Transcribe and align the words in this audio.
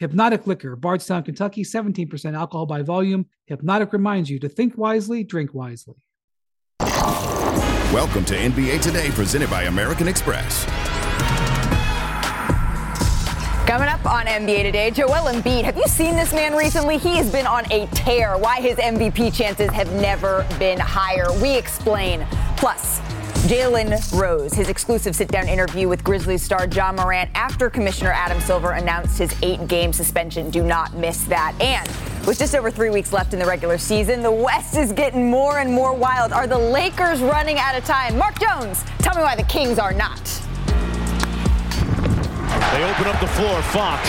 Hpnotiq 0.00 0.46
Liquor, 0.46 0.76
Bardstown, 0.76 1.24
Kentucky, 1.24 1.64
17% 1.64 2.34
alcohol 2.36 2.66
by 2.66 2.82
volume. 2.82 3.26
Hpnotiq 3.50 3.92
reminds 3.92 4.30
you 4.30 4.38
to 4.38 4.48
think 4.48 4.78
wisely, 4.78 5.24
drink 5.24 5.52
wisely. 5.52 5.96
Welcome 7.92 8.24
to 8.26 8.36
NBA 8.36 8.80
Today, 8.80 9.10
presented 9.10 9.50
by 9.50 9.64
American 9.64 10.06
Express. 10.06 10.64
Coming 13.66 13.88
up 13.88 14.06
on 14.06 14.26
NBA 14.26 14.62
Today, 14.62 14.92
Joel 14.92 15.32
Embiid. 15.32 15.64
Have 15.64 15.76
you 15.76 15.86
seen 15.88 16.14
this 16.14 16.32
man 16.32 16.54
recently? 16.54 16.96
He 16.96 17.16
has 17.16 17.32
been 17.32 17.46
on 17.46 17.70
a 17.72 17.86
tear. 17.88 18.38
Why 18.38 18.60
his 18.60 18.76
MVP 18.76 19.34
chances 19.34 19.70
have 19.70 19.92
never 19.94 20.46
been 20.60 20.78
higher. 20.78 21.26
We 21.42 21.56
explain. 21.56 22.24
Plus, 22.56 23.00
Jalen 23.46 24.20
Rose, 24.20 24.52
his 24.52 24.68
exclusive 24.68 25.14
sit 25.14 25.28
down 25.28 25.48
interview 25.48 25.88
with 25.88 26.02
Grizzlies 26.02 26.42
star 26.42 26.66
Ja 26.66 26.92
Morant 26.92 27.30
after 27.34 27.70
Commissioner 27.70 28.10
Adam 28.10 28.40
Silver 28.40 28.72
announced 28.72 29.16
his 29.16 29.34
eight 29.42 29.66
game 29.68 29.92
suspension. 29.92 30.50
Do 30.50 30.62
not 30.62 30.94
miss 30.94 31.22
that. 31.24 31.54
And 31.60 31.88
with 32.26 32.38
just 32.38 32.54
over 32.54 32.70
three 32.70 32.90
weeks 32.90 33.12
left 33.12 33.32
in 33.32 33.38
the 33.38 33.46
regular 33.46 33.78
season, 33.78 34.22
the 34.22 34.30
West 34.30 34.76
is 34.76 34.92
getting 34.92 35.30
more 35.30 35.58
and 35.58 35.72
more 35.72 35.94
wild. 35.94 36.32
Are 36.32 36.46
the 36.46 36.58
Lakers 36.58 37.20
running 37.20 37.58
out 37.58 37.78
of 37.78 37.84
time? 37.84 38.18
Mark 38.18 38.38
Jones, 38.40 38.82
tell 38.98 39.14
me 39.14 39.22
why 39.22 39.36
the 39.36 39.44
Kings 39.44 39.78
are 39.78 39.94
not. 39.94 40.22
They 42.72 42.84
open 42.84 43.06
up 43.06 43.20
the 43.20 43.28
floor. 43.28 43.62
Fox 43.70 44.02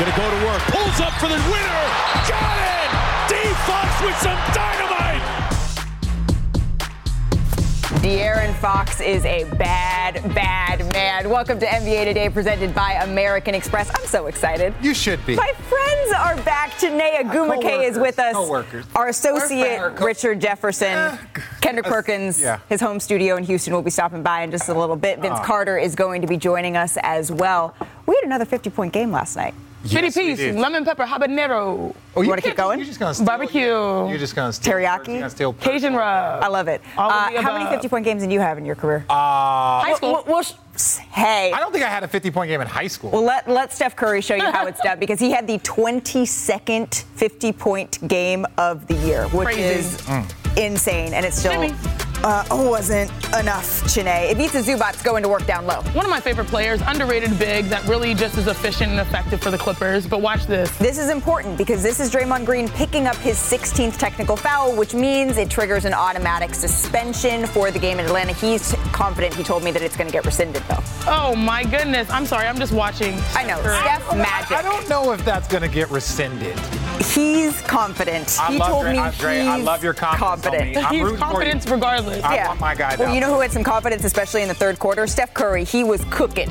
gonna 0.00 0.16
go 0.16 0.28
to 0.28 0.46
work. 0.46 0.62
Pulls 0.72 1.00
up 1.00 1.12
for 1.20 1.28
the 1.28 1.38
winner. 1.52 1.80
Got 2.26 2.58
it! 2.58 2.90
D 3.28 3.36
Fox 3.66 4.02
with 4.02 4.16
some 4.18 4.38
dynamite. 4.52 4.83
De'Aaron 8.04 8.54
Fox 8.56 9.00
is 9.00 9.24
a 9.24 9.44
bad, 9.56 10.34
bad 10.34 10.92
man. 10.92 11.30
Welcome 11.30 11.58
to 11.60 11.64
NBA 11.64 12.04
Today, 12.04 12.28
presented 12.28 12.74
by 12.74 12.92
American 13.02 13.54
Express. 13.54 13.90
I'm 13.98 14.04
so 14.06 14.26
excited. 14.26 14.74
You 14.82 14.92
should 14.92 15.24
be. 15.24 15.36
My 15.36 15.50
friends 15.70 16.12
are 16.12 16.36
back. 16.44 16.72
Chiney 16.78 17.12
Ogwumike 17.24 17.82
is 17.88 17.98
with 17.98 18.18
us. 18.18 18.34
Co-workers. 18.34 18.84
Our 18.94 19.08
associate, 19.08 19.78
Our 19.78 19.90
co- 19.92 20.04
Richard 20.04 20.38
Jefferson. 20.38 20.88
Eh, 20.92 21.16
Kendrick 21.62 21.86
Perkins, 21.86 22.38
yeah. 22.38 22.58
his 22.68 22.82
home 22.82 23.00
studio 23.00 23.36
in 23.36 23.44
Houston, 23.44 23.72
will 23.72 23.80
be 23.80 23.90
stopping 23.90 24.22
by 24.22 24.42
in 24.42 24.50
just 24.50 24.68
a 24.68 24.74
little 24.74 24.96
bit. 24.96 25.20
Vince 25.20 25.38
Ah. 25.38 25.42
Carter 25.42 25.78
is 25.78 25.94
going 25.94 26.20
to 26.20 26.26
be 26.26 26.36
joining 26.36 26.76
us 26.76 26.98
as 27.02 27.32
well. 27.32 27.74
We 28.04 28.16
had 28.16 28.24
another 28.24 28.44
50 28.44 28.68
point 28.68 28.92
game 28.92 29.12
last 29.12 29.34
night. 29.34 29.54
Chili 29.86 30.04
Yes, 30.04 30.16
we 30.16 30.34
piece, 30.36 30.54
lemon 30.56 30.84
pepper, 30.84 31.04
habanero, 31.04 31.94
Oh, 32.16 32.22
You 32.22 32.28
wanna 32.30 32.40
keep 32.42 32.56
going? 32.56 32.78
You're 32.78 32.86
just 32.86 32.98
gonna 33.00 33.12
steal, 33.12 33.26
Barbecue. 33.26 33.60
You're 33.60 34.18
just 34.18 34.34
gonna 34.34 34.52
steal. 34.52 34.72
Teriyaki? 34.74 35.08
You're 35.08 35.18
gonna 35.18 35.30
steal 35.30 35.52
Cajun 35.54 35.94
rub. 35.94 36.42
I 36.42 36.48
love 36.48 36.68
it. 36.68 36.80
Uh, 36.96 37.40
how 37.42 37.52
many 37.58 37.68
50 37.68 37.88
point 37.88 38.04
games 38.04 38.22
did 38.22 38.32
you 38.32 38.40
have 38.40 38.56
in 38.56 38.64
your 38.64 38.76
career? 38.76 39.04
Uh, 39.10 39.14
High 39.82 39.94
school. 39.96 40.12
Well, 40.12 40.24
well, 40.26 40.42
sh- 40.42 40.98
hey. 41.12 41.52
I 41.52 41.58
don't 41.60 41.72
think 41.72 41.84
I 41.84 41.88
had 41.88 42.02
a 42.02 42.08
50 42.08 42.30
point 42.30 42.48
game 42.48 42.60
in 42.60 42.66
high 42.66 42.86
school. 42.86 43.10
Well, 43.10 43.22
let, 43.24 43.48
let 43.48 43.72
Steph 43.72 43.94
Curry 43.96 44.20
show 44.22 44.34
you 44.36 44.50
how 44.50 44.66
it's 44.66 44.80
done 44.80 44.98
because 45.04 45.20
he 45.20 45.30
had 45.30 45.46
the 45.46 45.58
22nd 45.58 47.02
50 47.02 47.52
point 47.52 48.08
game 48.08 48.46
of 48.56 48.86
the 48.86 48.94
year, 48.94 49.28
which 49.28 49.46
Crazy. 49.48 49.62
is 49.62 49.96
Mm. 50.02 50.56
insane. 50.56 51.12
And 51.14 51.26
it's 51.26 51.38
still 51.38 51.52
Jimmy. 51.52 51.74
Uh, 52.24 52.42
wasn't 52.52 53.10
enough, 53.38 53.86
Chiney. 53.92 54.30
Ivica 54.30 54.62
Zubac's 54.62 55.02
going 55.02 55.22
to 55.22 55.28
work 55.28 55.44
down 55.44 55.66
low. 55.66 55.82
One 55.92 56.06
of 56.06 56.10
my 56.10 56.20
favorite 56.20 56.46
players, 56.46 56.80
underrated 56.86 57.38
big, 57.38 57.66
that 57.66 57.84
really 57.86 58.14
just 58.14 58.38
is 58.38 58.46
efficient 58.46 58.90
and 58.92 58.98
effective 58.98 59.42
for 59.42 59.50
the 59.50 59.58
Clippers. 59.58 60.06
But 60.06 60.22
watch 60.22 60.46
this. 60.46 60.74
This 60.78 60.96
is 60.96 61.10
important 61.10 61.58
because 61.58 61.82
this 61.82 62.00
is 62.00 62.10
Draymond 62.10 62.46
Green 62.46 62.66
picking 62.70 63.06
up 63.06 63.16
his 63.16 63.36
16th 63.36 63.98
technical 63.98 64.36
foul, 64.38 64.74
which 64.74 64.94
means 64.94 65.36
it 65.36 65.50
triggers 65.50 65.84
an 65.84 65.92
automatic 65.92 66.54
suspension 66.54 67.44
for 67.46 67.70
the 67.70 67.78
game 67.78 67.98
in 67.98 68.06
Atlanta. 68.06 68.32
He's 68.32 68.72
confident. 68.92 69.34
He 69.34 69.42
told 69.44 69.62
me 69.62 69.70
that 69.72 69.82
it's 69.82 69.94
going 69.96 70.06
to 70.08 70.12
get 70.12 70.24
rescinded, 70.24 70.62
though. 70.62 70.82
Oh 71.06 71.36
my 71.36 71.62
goodness. 71.64 72.08
I'm 72.08 72.24
sorry. 72.24 72.46
I'm 72.46 72.56
just 72.58 72.72
watching. 72.72 73.18
I 73.34 73.42
know. 73.44 73.60
Curry. 73.60 73.76
Steph 73.80 74.16
magic. 74.16 74.56
I 74.56 74.62
don't 74.62 74.88
know 74.88 75.12
if 75.12 75.22
that's 75.22 75.46
gonna 75.46 75.68
get 75.68 75.90
rescinded. 75.90 76.58
He's 77.12 77.60
confident. 77.62 78.38
I 78.40 78.52
he 78.52 78.58
love 78.58 78.68
told 78.70 78.84
Dre- 78.84 78.92
me 78.92 79.10
Dre, 79.18 79.40
I 79.40 79.56
he's 79.58 79.66
love 79.66 79.84
your 79.84 79.92
confidence, 79.92 80.42
confident. 80.44 80.76
homie. 80.76 80.84
I'm 80.84 80.94
He's 80.94 81.02
rooting 81.02 81.18
for 81.18 81.24
you. 81.26 81.30
confidence 81.32 81.66
regardless. 82.16 82.44
I 82.44 82.48
want 82.48 82.60
my 82.60 82.74
guy 82.74 82.96
Well, 82.96 83.08
down. 83.08 83.14
you 83.14 83.20
know 83.20 83.32
who 83.34 83.40
had 83.40 83.52
some 83.52 83.64
confidence, 83.64 84.04
especially 84.04 84.42
in 84.42 84.48
the 84.48 84.54
third 84.54 84.78
quarter? 84.78 85.06
Steph 85.06 85.34
Curry. 85.34 85.64
He 85.64 85.84
was 85.84 86.04
cooking. 86.10 86.50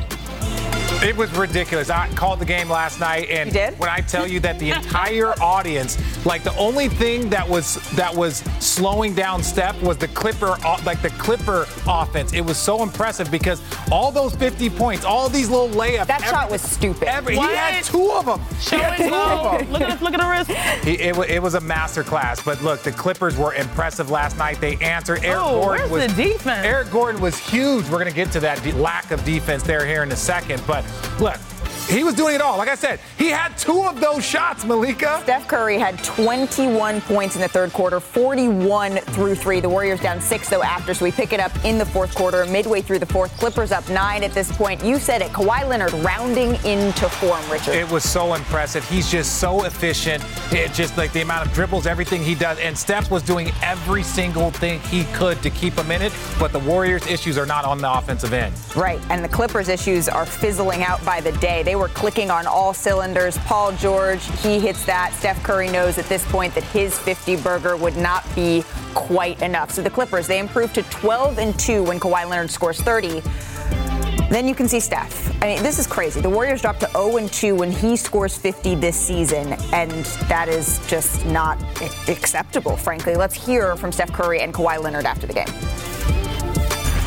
It 1.04 1.18
was 1.18 1.30
ridiculous. 1.36 1.90
I 1.90 2.08
called 2.16 2.40
the 2.40 2.46
game 2.46 2.70
last 2.70 3.00
night, 3.00 3.28
and 3.30 3.48
You 3.50 3.54
did? 3.54 3.78
when 3.80 3.90
I 3.90 4.00
tell 4.00 4.26
you 4.26 4.40
that 4.42 4.58
the 4.58 4.70
entire 4.72 5.34
audience, 5.42 5.98
like 6.26 6.44
the 6.44 6.56
only 6.56 6.88
thing 6.88 7.30
that 7.30 7.48
was 7.48 7.76
that 7.92 8.14
was 8.16 8.38
slowing 8.60 9.14
down 9.14 9.44
Steph 9.44 9.82
was 9.84 9.98
the 9.98 10.08
Clipper, 10.10 10.56
uh, 10.64 10.82
like 10.86 11.02
the 11.02 11.10
Clipper 11.12 11.68
offense. 11.88 12.32
It 12.32 12.42
was 12.42 12.58
so 12.58 12.84
impressive 12.84 13.30
because 13.30 13.62
all 13.92 14.12
those 14.14 14.34
50 14.36 14.70
points, 14.70 15.04
all 15.04 15.28
these 15.28 15.50
little 15.50 15.68
layups. 15.70 16.08
That 16.08 16.22
shot 16.22 16.50
was 16.50 16.62
stupid. 16.62 17.04
Every, 17.10 17.36
he 17.36 17.42
had 17.42 17.84
two 17.84 18.12
of 18.12 18.26
them. 18.26 18.40
Show 18.62 18.78
it 18.80 19.12
low. 19.12 19.58
Look 19.72 19.82
at 19.82 20.02
look 20.02 20.14
at 20.14 20.22
the 20.22 20.30
wrist. 20.30 20.86
He, 20.86 20.94
it, 20.94 21.18
it 21.30 21.42
was 21.42 21.56
a 21.56 21.60
masterclass. 21.62 22.44
But 22.46 22.62
look, 22.64 22.82
the 22.82 22.92
Clippers 22.94 23.36
were 23.38 23.54
impressive 23.56 24.10
last 24.10 24.38
night. 24.38 24.62
They 24.62 24.78
answered. 24.78 25.24
Eric 25.26 25.38
Oh, 25.44 25.62
Gordon 25.62 25.90
where's 25.92 26.08
was 26.08 26.16
the 26.16 26.24
defense? 26.30 26.66
Eric 26.66 26.92
Gordon 26.92 27.20
was 27.22 27.38
huge. 27.38 27.90
We're 27.90 27.98
gonna 28.00 28.12
get 28.12 28.32
to 28.32 28.40
that 28.40 28.64
de- 28.64 28.72
lack 28.74 29.12
of 29.12 29.24
defense 29.26 29.64
there 29.64 29.86
here 29.86 30.04
in 30.04 30.12
a 30.14 30.16
second. 30.16 30.62
But 30.66 30.73
look, 31.20 31.38
he 31.88 32.04
was 32.04 32.16
doing 32.16 32.36
it 32.36 32.42
all. 32.42 32.58
Like 32.58 32.70
I 32.70 32.76
said, 32.76 33.00
he 33.18 33.30
had 33.30 33.58
two 33.58 33.84
of 33.84 34.00
those 34.00 34.26
shots, 34.26 34.64
Malika. 34.66 35.20
Steph 35.24 35.48
Curry 35.48 35.78
had 35.78 36.02
21 36.04 37.02
points 37.02 37.36
in 37.36 37.42
the 37.42 37.48
third 37.48 37.74
quarter, 37.74 38.00
41 38.00 38.98
through 38.98 39.36
three. 39.36 39.60
The 39.60 39.70
Warriors 39.70 40.00
down 40.00 40.22
six, 40.22 40.50
though, 40.50 40.64
after, 40.64 40.94
so 40.94 41.06
we 41.06 41.12
pick 41.12 41.34
it 41.34 41.40
up 41.40 41.52
in 41.66 41.78
the 41.78 41.86
fourth 41.86 42.16
quarter, 42.16 42.46
midway 42.46 42.82
through 42.82 43.00
the 43.00 43.06
fourth. 43.06 43.36
Clippers 43.38 43.72
up 43.72 43.88
nine 43.90 44.24
at 44.24 44.32
this 44.32 44.52
point. 44.56 44.84
You 44.84 44.98
said 44.98 45.22
it. 45.22 45.32
Kawhi 45.32 45.68
Leonard 45.68 45.94
rounding 45.94 46.56
into 46.66 47.10
form, 47.10 47.42
Richard. 47.52 47.76
It 47.76 47.90
was 47.90 48.04
so 48.04 48.34
impressive. 48.34 48.88
He's 48.88 49.10
just 49.10 49.40
so 49.40 49.66
efficient. 49.66 50.24
It 50.52 50.74
just 50.74 50.98
like 50.98 51.12
the 51.14 51.22
amount 51.22 51.48
of 51.48 51.54
dribbles, 51.54 51.86
everything 51.86 52.24
he 52.24 52.36
does. 52.36 52.60
And 52.60 52.78
Steph 52.78 53.12
was 53.12 53.24
doing 53.24 53.52
every 53.62 54.04
single 54.04 54.52
thing 54.52 54.80
he 54.82 55.04
could 55.14 55.42
to 55.42 55.50
keep 55.50 55.74
him 55.74 55.92
in 55.92 56.02
it. 56.02 56.14
But 56.40 56.52
the 56.52 56.60
Warriors' 56.60 57.06
issues 57.08 57.38
are 57.38 57.46
not 57.46 57.66
on 57.66 57.80
the 57.80 57.92
offensive 57.92 58.34
end. 58.34 58.54
Right, 58.76 59.00
and 59.10 59.24
the 59.24 59.30
Clippers' 59.30 59.70
issues 59.70 60.08
are 60.10 60.26
fizzling 60.26 60.84
out 60.84 61.04
by 61.06 61.22
the 61.22 61.32
day. 61.34 61.64
They 61.64 61.73
were 61.76 61.90
clicking 61.90 62.30
on 62.32 62.48
all 62.48 62.74
cylinders. 62.74 63.38
Paul 63.40 63.72
George, 63.74 64.24
he 64.42 64.60
hits 64.60 64.86
that. 64.86 65.14
Steph 65.14 65.42
Curry 65.44 65.70
knows 65.70 65.98
at 65.98 66.06
this 66.06 66.26
point 66.32 66.54
that 66.56 66.64
his 66.66 66.98
50 67.00 67.38
burger 67.38 67.76
would 67.76 67.98
not 67.98 68.24
be 68.36 68.64
quite 68.94 69.42
enough. 69.42 69.72
So 69.72 69.82
the 69.82 69.90
Clippers, 69.90 70.28
they 70.28 70.40
improved 70.40 70.76
to 70.76 70.84
12 70.84 71.38
and 71.40 71.58
2 71.60 71.84
when 71.84 72.00
Kawhi 72.00 72.30
Leonard 72.30 72.52
scores 72.52 72.80
30. 72.82 73.22
Then 74.30 74.48
you 74.48 74.56
can 74.56 74.68
see 74.68 74.80
Steph. 74.80 75.30
I 75.44 75.48
mean, 75.48 75.64
this 75.64 75.78
is 75.78 75.86
crazy. 75.86 76.20
The 76.20 76.30
Warriors 76.30 76.62
dropped 76.62 76.80
to 76.80 76.90
0 76.92 77.18
and 77.18 77.32
2 77.32 77.56
when 77.56 77.72
he 77.72 77.96
scores 77.96 78.36
50 78.36 78.76
this 78.76 78.96
season, 78.96 79.54
and 79.72 79.92
that 80.28 80.50
is 80.50 80.80
just 80.88 81.24
not 81.28 81.62
acceptable, 82.08 82.76
frankly. 82.76 83.16
Let's 83.16 83.36
hear 83.36 83.76
from 83.76 83.92
Steph 83.92 84.12
Curry 84.12 84.42
and 84.42 84.54
Kawhi 84.54 84.82
Leonard 84.82 85.06
after 85.06 85.28
the 85.28 85.34
game. 85.34 85.93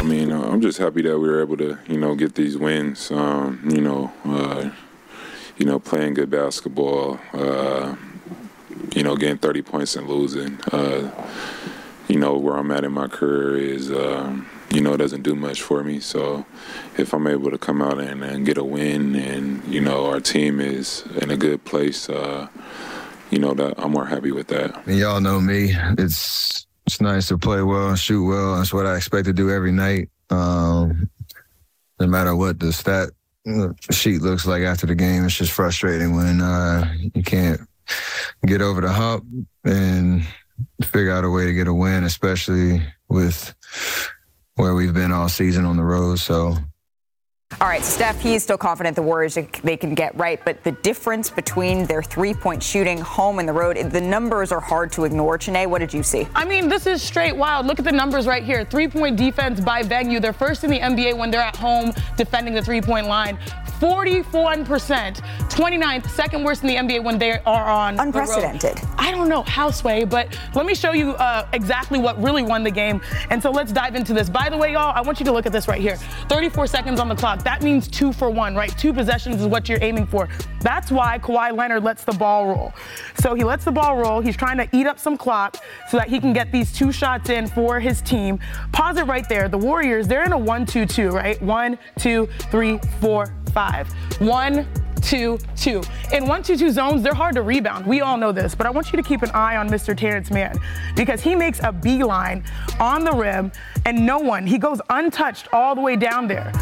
I 0.06 0.08
mean, 0.08 0.30
uh, 0.30 0.40
I'm 0.40 0.60
just 0.60 0.78
happy 0.78 1.02
that 1.02 1.18
we 1.18 1.28
were 1.28 1.40
able 1.40 1.56
to, 1.56 1.78
you 1.88 1.98
know, 1.98 2.14
get 2.14 2.36
these 2.36 2.56
wins. 2.56 3.10
Um, 3.10 3.60
you 3.68 3.80
know, 3.80 4.12
uh, 4.24 4.70
you 5.56 5.66
know, 5.66 5.80
playing 5.80 6.14
good 6.14 6.30
basketball. 6.30 7.18
Uh, 7.32 7.96
you 8.94 9.02
know, 9.02 9.16
getting 9.16 9.38
30 9.38 9.62
points 9.62 9.96
and 9.96 10.08
losing. 10.08 10.60
Uh, 10.70 11.10
you 12.06 12.20
know, 12.20 12.38
where 12.38 12.54
I'm 12.54 12.70
at 12.70 12.84
in 12.84 12.92
my 12.92 13.08
career 13.08 13.56
is, 13.56 13.90
um, 13.90 14.46
you 14.70 14.80
know, 14.80 14.94
it 14.94 14.98
doesn't 14.98 15.22
do 15.22 15.34
much 15.34 15.60
for 15.60 15.82
me. 15.82 15.98
So, 15.98 16.46
if 16.96 17.12
I'm 17.12 17.26
able 17.26 17.50
to 17.50 17.58
come 17.58 17.82
out 17.82 17.98
and, 17.98 18.22
and 18.22 18.46
get 18.46 18.58
a 18.58 18.64
win, 18.64 19.16
and 19.16 19.64
you 19.64 19.80
know, 19.80 20.06
our 20.06 20.20
team 20.20 20.60
is 20.60 21.02
in 21.20 21.32
a 21.32 21.36
good 21.36 21.64
place. 21.64 22.08
Uh, 22.08 22.46
you 23.32 23.40
know, 23.40 23.54
that 23.54 23.74
I'm 23.76 23.90
more 23.90 24.06
happy 24.06 24.30
with 24.30 24.46
that. 24.48 24.86
And 24.86 24.98
y'all 24.98 25.20
know 25.20 25.40
me. 25.40 25.74
It's 25.98 26.65
it's 26.86 27.00
nice 27.00 27.28
to 27.28 27.38
play 27.38 27.62
well 27.62 27.88
and 27.88 27.98
shoot 27.98 28.24
well. 28.24 28.56
That's 28.56 28.72
what 28.72 28.86
I 28.86 28.96
expect 28.96 29.26
to 29.26 29.32
do 29.32 29.50
every 29.50 29.72
night. 29.72 30.08
Um, 30.30 31.10
no 31.98 32.06
matter 32.06 32.34
what 32.36 32.60
the 32.60 32.72
stat 32.72 33.10
sheet 33.90 34.22
looks 34.22 34.46
like 34.46 34.62
after 34.62 34.86
the 34.86 34.94
game, 34.94 35.24
it's 35.24 35.36
just 35.36 35.52
frustrating 35.52 36.14
when 36.14 36.40
uh, 36.40 36.92
you 37.14 37.22
can't 37.22 37.60
get 38.44 38.60
over 38.62 38.80
the 38.80 38.92
hump 38.92 39.24
and 39.64 40.26
figure 40.82 41.12
out 41.12 41.24
a 41.24 41.30
way 41.30 41.46
to 41.46 41.52
get 41.52 41.68
a 41.68 41.74
win, 41.74 42.04
especially 42.04 42.82
with 43.08 43.54
where 44.54 44.74
we've 44.74 44.94
been 44.94 45.12
all 45.12 45.28
season 45.28 45.64
on 45.64 45.76
the 45.76 45.84
road. 45.84 46.18
So 46.18 46.56
All 47.58 47.68
right, 47.68 47.82
Steph, 47.82 48.20
he's 48.20 48.42
still 48.42 48.58
confident 48.58 48.96
the 48.96 49.02
Warriors 49.02 49.38
they 49.62 49.76
can 49.76 49.94
get 49.94 50.14
right, 50.18 50.44
but 50.44 50.62
the 50.62 50.72
difference 50.72 51.30
between 51.30 51.86
their 51.86 52.02
three-point 52.02 52.62
shooting 52.62 52.98
home 53.00 53.38
and 53.38 53.48
the 53.48 53.52
road, 53.52 53.78
the 53.78 54.00
numbers 54.00 54.52
are 54.52 54.60
hard 54.60 54.92
to 54.92 55.04
ignore. 55.04 55.38
Chiney, 55.38 55.66
what 55.66 55.78
did 55.78 55.94
you 55.94 56.02
see? 56.02 56.28
I 56.34 56.44
mean, 56.44 56.68
this 56.68 56.86
is 56.86 57.00
straight 57.00 57.34
wild. 57.34 57.64
Look 57.64 57.78
at 57.78 57.84
the 57.86 57.92
numbers 57.92 58.26
right 58.26 58.42
here. 58.42 58.64
Three-point 58.64 59.16
defense 59.16 59.58
by 59.60 59.82
venue. 59.82 60.20
They're 60.20 60.34
first 60.34 60.64
in 60.64 60.70
the 60.70 60.80
NBA 60.80 61.16
when 61.16 61.30
they're 61.30 61.40
at 61.40 61.56
home 61.56 61.92
defending 62.16 62.52
the 62.52 62.62
three-point 62.62 63.06
line. 63.06 63.38
41%, 63.80 64.24
29th, 65.50 66.10
second 66.10 66.44
worst 66.44 66.62
in 66.62 66.68
the 66.68 66.76
NBA 66.76 67.04
when 67.04 67.18
they 67.18 67.32
are 67.32 67.64
on 67.64 67.98
unprecedented. 68.00 68.80
I 68.96 69.10
don't 69.10 69.28
know 69.28 69.42
how 69.42 69.70
sway, 69.70 70.04
but 70.04 70.38
let 70.54 70.64
me 70.64 70.74
show 70.74 70.92
you 70.92 71.10
uh, 71.12 71.46
exactly 71.52 71.98
what 71.98 72.20
really 72.22 72.42
won 72.42 72.64
the 72.64 72.70
game. 72.70 73.02
And 73.28 73.42
so 73.42 73.50
let's 73.50 73.72
dive 73.72 73.94
into 73.94 74.14
this. 74.14 74.30
By 74.30 74.48
the 74.48 74.56
way, 74.56 74.72
y'all, 74.72 74.92
I 74.94 75.02
want 75.02 75.20
you 75.20 75.26
to 75.26 75.32
look 75.32 75.44
at 75.44 75.52
this 75.52 75.68
right 75.68 75.80
here. 75.80 75.96
34 76.28 76.66
seconds 76.66 77.00
on 77.00 77.08
the 77.08 77.14
clock. 77.14 77.35
That 77.44 77.62
means 77.62 77.88
two 77.88 78.12
for 78.12 78.30
one, 78.30 78.54
right? 78.54 78.76
Two 78.78 78.92
possessions 78.92 79.40
is 79.40 79.46
what 79.46 79.68
you're 79.68 79.82
aiming 79.82 80.06
for. 80.06 80.28
That's 80.60 80.90
why 80.90 81.18
Kawhi 81.18 81.56
Leonard 81.56 81.84
lets 81.84 82.04
the 82.04 82.12
ball 82.12 82.46
roll. 82.48 82.72
So 83.18 83.34
he 83.34 83.44
lets 83.44 83.64
the 83.64 83.72
ball 83.72 83.96
roll. 83.96 84.20
He's 84.20 84.36
trying 84.36 84.58
to 84.58 84.68
eat 84.72 84.86
up 84.86 84.98
some 84.98 85.16
clock 85.16 85.56
so 85.88 85.96
that 85.96 86.08
he 86.08 86.20
can 86.20 86.32
get 86.32 86.52
these 86.52 86.72
two 86.72 86.92
shots 86.92 87.30
in 87.30 87.46
for 87.46 87.80
his 87.80 88.00
team. 88.02 88.38
Pause 88.72 88.98
it 88.98 89.04
right 89.04 89.28
there. 89.28 89.48
The 89.48 89.58
Warriors, 89.58 90.08
they're 90.08 90.24
in 90.24 90.32
a 90.32 90.38
one-two-two, 90.38 91.10
right? 91.10 91.40
One, 91.42 91.78
two, 91.98 92.28
three, 92.50 92.78
four, 93.00 93.32
five. 93.52 93.88
One, 94.20 94.66
two, 95.06 95.38
two. 95.56 95.82
In 96.12 96.26
one, 96.26 96.42
two, 96.42 96.56
two 96.56 96.70
zones, 96.70 97.02
they're 97.02 97.14
hard 97.14 97.34
to 97.36 97.42
rebound. 97.42 97.86
We 97.86 98.00
all 98.00 98.16
know 98.16 98.32
this, 98.32 98.54
but 98.54 98.66
I 98.66 98.70
want 98.70 98.92
you 98.92 98.96
to 98.96 99.02
keep 99.02 99.22
an 99.22 99.30
eye 99.30 99.56
on 99.56 99.68
Mr. 99.68 99.96
Terance 99.96 100.30
Mann 100.30 100.58
because 100.96 101.20
he 101.20 101.34
makes 101.34 101.60
a 101.62 101.72
beeline 101.72 102.44
on 102.80 103.04
the 103.04 103.12
rim 103.12 103.52
and 103.84 104.04
no 104.04 104.18
one, 104.18 104.46
he 104.46 104.58
goes 104.58 104.80
untouched 104.90 105.48
all 105.52 105.74
the 105.74 105.80
way 105.80 105.96
down 105.96 106.26
there. 106.26 106.52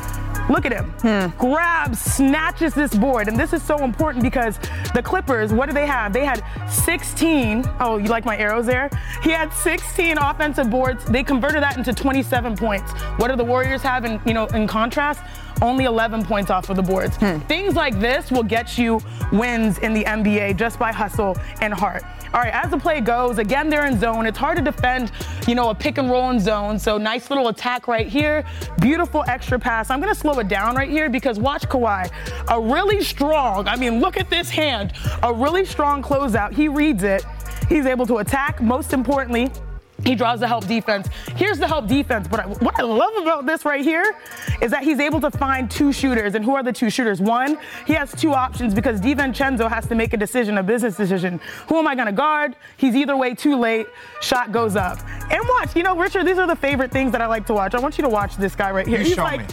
Look 0.49 0.67
at 0.67 0.73
him. 0.73 0.91
Hmm. 1.01 1.27
Grabs, 1.39 1.99
snatches 1.99 2.75
this 2.75 2.95
board. 2.95 3.29
And 3.29 3.39
this 3.39 3.53
is 3.53 3.63
so 3.63 3.83
important 3.83 4.23
because 4.23 4.59
the 4.95 5.03
Clippers, 5.03 5.53
what 5.53 5.67
do 5.67 5.73
they 5.73 5.87
have? 5.87 6.13
They 6.13 6.25
had 6.25 6.43
16. 6.71 7.65
Oh, 7.81 7.97
you 7.99 8.09
like 8.09 8.25
my 8.25 8.37
arrows 8.37 8.67
there? 8.67 8.91
He 9.23 9.31
had 9.31 9.53
16 9.53 10.19
offensive 10.19 10.71
boards. 10.71 11.05
They 11.07 11.23
converted 11.23 11.63
that 11.63 11.77
into 11.77 11.93
27 11.93 12.57
points. 12.57 12.93
What 13.17 13.29
do 13.29 13.37
the 13.37 13.45
Warriors 13.45 13.83
have 13.83 14.05
in, 14.05 14.21
you 14.27 14.35
know, 14.35 14.47
in 14.47 14.67
contrast? 14.67 15.23
Only 15.63 15.85
11 15.85 16.25
points 16.25 16.51
off 16.51 16.71
of 16.71 16.77
the 16.77 16.83
boards. 16.83 17.17
Hmm. 17.17 17.39
Things 17.41 17.75
like 17.75 17.99
this 18.01 18.31
will 18.31 18.43
get 18.43 18.77
you 18.79 19.01
wins 19.33 19.79
in 19.79 19.95
the 19.95 20.05
NBA 20.05 20.57
just 20.57 20.79
by 20.79 20.93
hustle 20.93 21.37
and 21.61 21.73
heart. 21.73 22.03
All 22.35 22.41
right, 22.41 22.53
as 22.53 22.69
the 22.69 22.77
play 22.77 23.01
goes, 23.01 23.39
again, 23.39 23.71
they're 23.71 23.87
in 23.87 23.97
zone. 23.97 24.27
It's 24.27 24.37
hard 24.37 24.57
to 24.57 24.63
defend, 24.63 25.13
you 25.47 25.55
know, 25.55 25.71
a 25.71 25.75
pick 25.75 25.99
and 25.99 26.11
roll 26.11 26.31
in 26.31 26.41
zone. 26.41 26.81
So 26.81 26.99
nice 26.99 27.31
little 27.31 27.47
attack 27.47 27.87
right 27.87 28.09
here. 28.09 28.45
Beautiful 28.81 29.23
extra 29.29 29.57
pass. 29.57 29.89
I'm 29.89 30.01
going 30.01 30.13
to 30.13 30.19
slow 30.19 30.41
it 30.41 30.49
down 30.49 30.75
right 30.75 30.91
here 30.91 31.09
because 31.09 31.39
watch 31.39 31.69
Kawhi. 31.69 32.11
A 32.49 32.61
really 32.61 33.05
strong, 33.05 33.69
I 33.69 33.77
mean, 33.77 34.01
look 34.01 34.17
at 34.17 34.31
this 34.31 34.51
hand. 34.51 34.95
A 35.23 35.33
really 35.33 35.65
strong 35.65 36.03
closeout. 36.03 36.53
He 36.53 36.67
reads 36.67 37.05
it. 37.05 37.25
He's 37.69 37.87
able 37.87 38.07
to 38.07 38.19
attack. 38.19 38.61
Most 38.61 38.93
importantly, 38.93 39.53
he 40.05 40.15
draws 40.15 40.41
the 40.41 40.47
help 40.49 40.67
defense. 40.67 41.09
Here's 41.37 41.59
the 41.59 41.67
help 41.67 41.87
defense. 41.87 42.29
But 42.29 42.41
I, 42.41 42.47
what 42.47 42.79
I 42.79 42.83
love 42.83 43.15
about 43.17 43.47
this 43.47 43.65
right 43.65 43.85
here 43.85 44.17
is 44.61 44.71
that 44.71 44.83
he's 44.85 45.01
able 45.01 45.21
to 45.21 45.31
find 45.31 45.71
two 45.71 45.93
shooters. 45.93 46.35
And 46.35 46.45
who 46.45 46.55
are 46.55 46.63
the 46.63 46.73
two 46.73 46.91
shooters? 46.91 47.21
One, 47.21 47.59
he 47.87 47.95
has 47.95 48.13
two 48.13 48.33
options 48.33 48.75
because 48.75 49.01
DiVincenzo 49.01 49.69
has 49.69 49.87
to 49.87 49.95
make 49.95 50.13
a 50.13 50.17
decision, 50.17 50.59
a 50.59 50.63
business 50.63 50.97
decision. 50.97 51.41
Who 51.69 51.79
am 51.79 51.87
I 51.89 51.95
going 51.95 52.07
to 52.07 52.13
guard? 52.13 52.57
He's 52.77 52.95
either 52.95 53.17
way 53.17 53.35
too 53.35 53.57
late. 53.57 53.87
Shot 54.21 54.53
goes 54.53 54.77
up. 54.77 54.99
And 55.31 55.41
watch, 55.49 55.75
you 55.75 55.83
know, 55.83 55.97
Richard, 55.97 56.27
these 56.27 56.39
are 56.39 56.47
the 56.47 56.57
favorite 56.57 56.91
things 56.91 57.13
that 57.13 57.21
I 57.23 57.27
like 57.27 57.47
to 57.47 57.55
watch. 57.55 57.75
I 57.75 57.81
want 57.81 57.97
you 57.99 58.03
to 58.03 58.11
watch 58.11 58.37
this 58.37 58.55
guy 58.55 58.71
right 58.71 58.87
here. 58.87 58.99
You 58.99 59.07
he's 59.07 59.15
show 59.15 59.23
like, 59.23 59.41
me. 59.41 59.47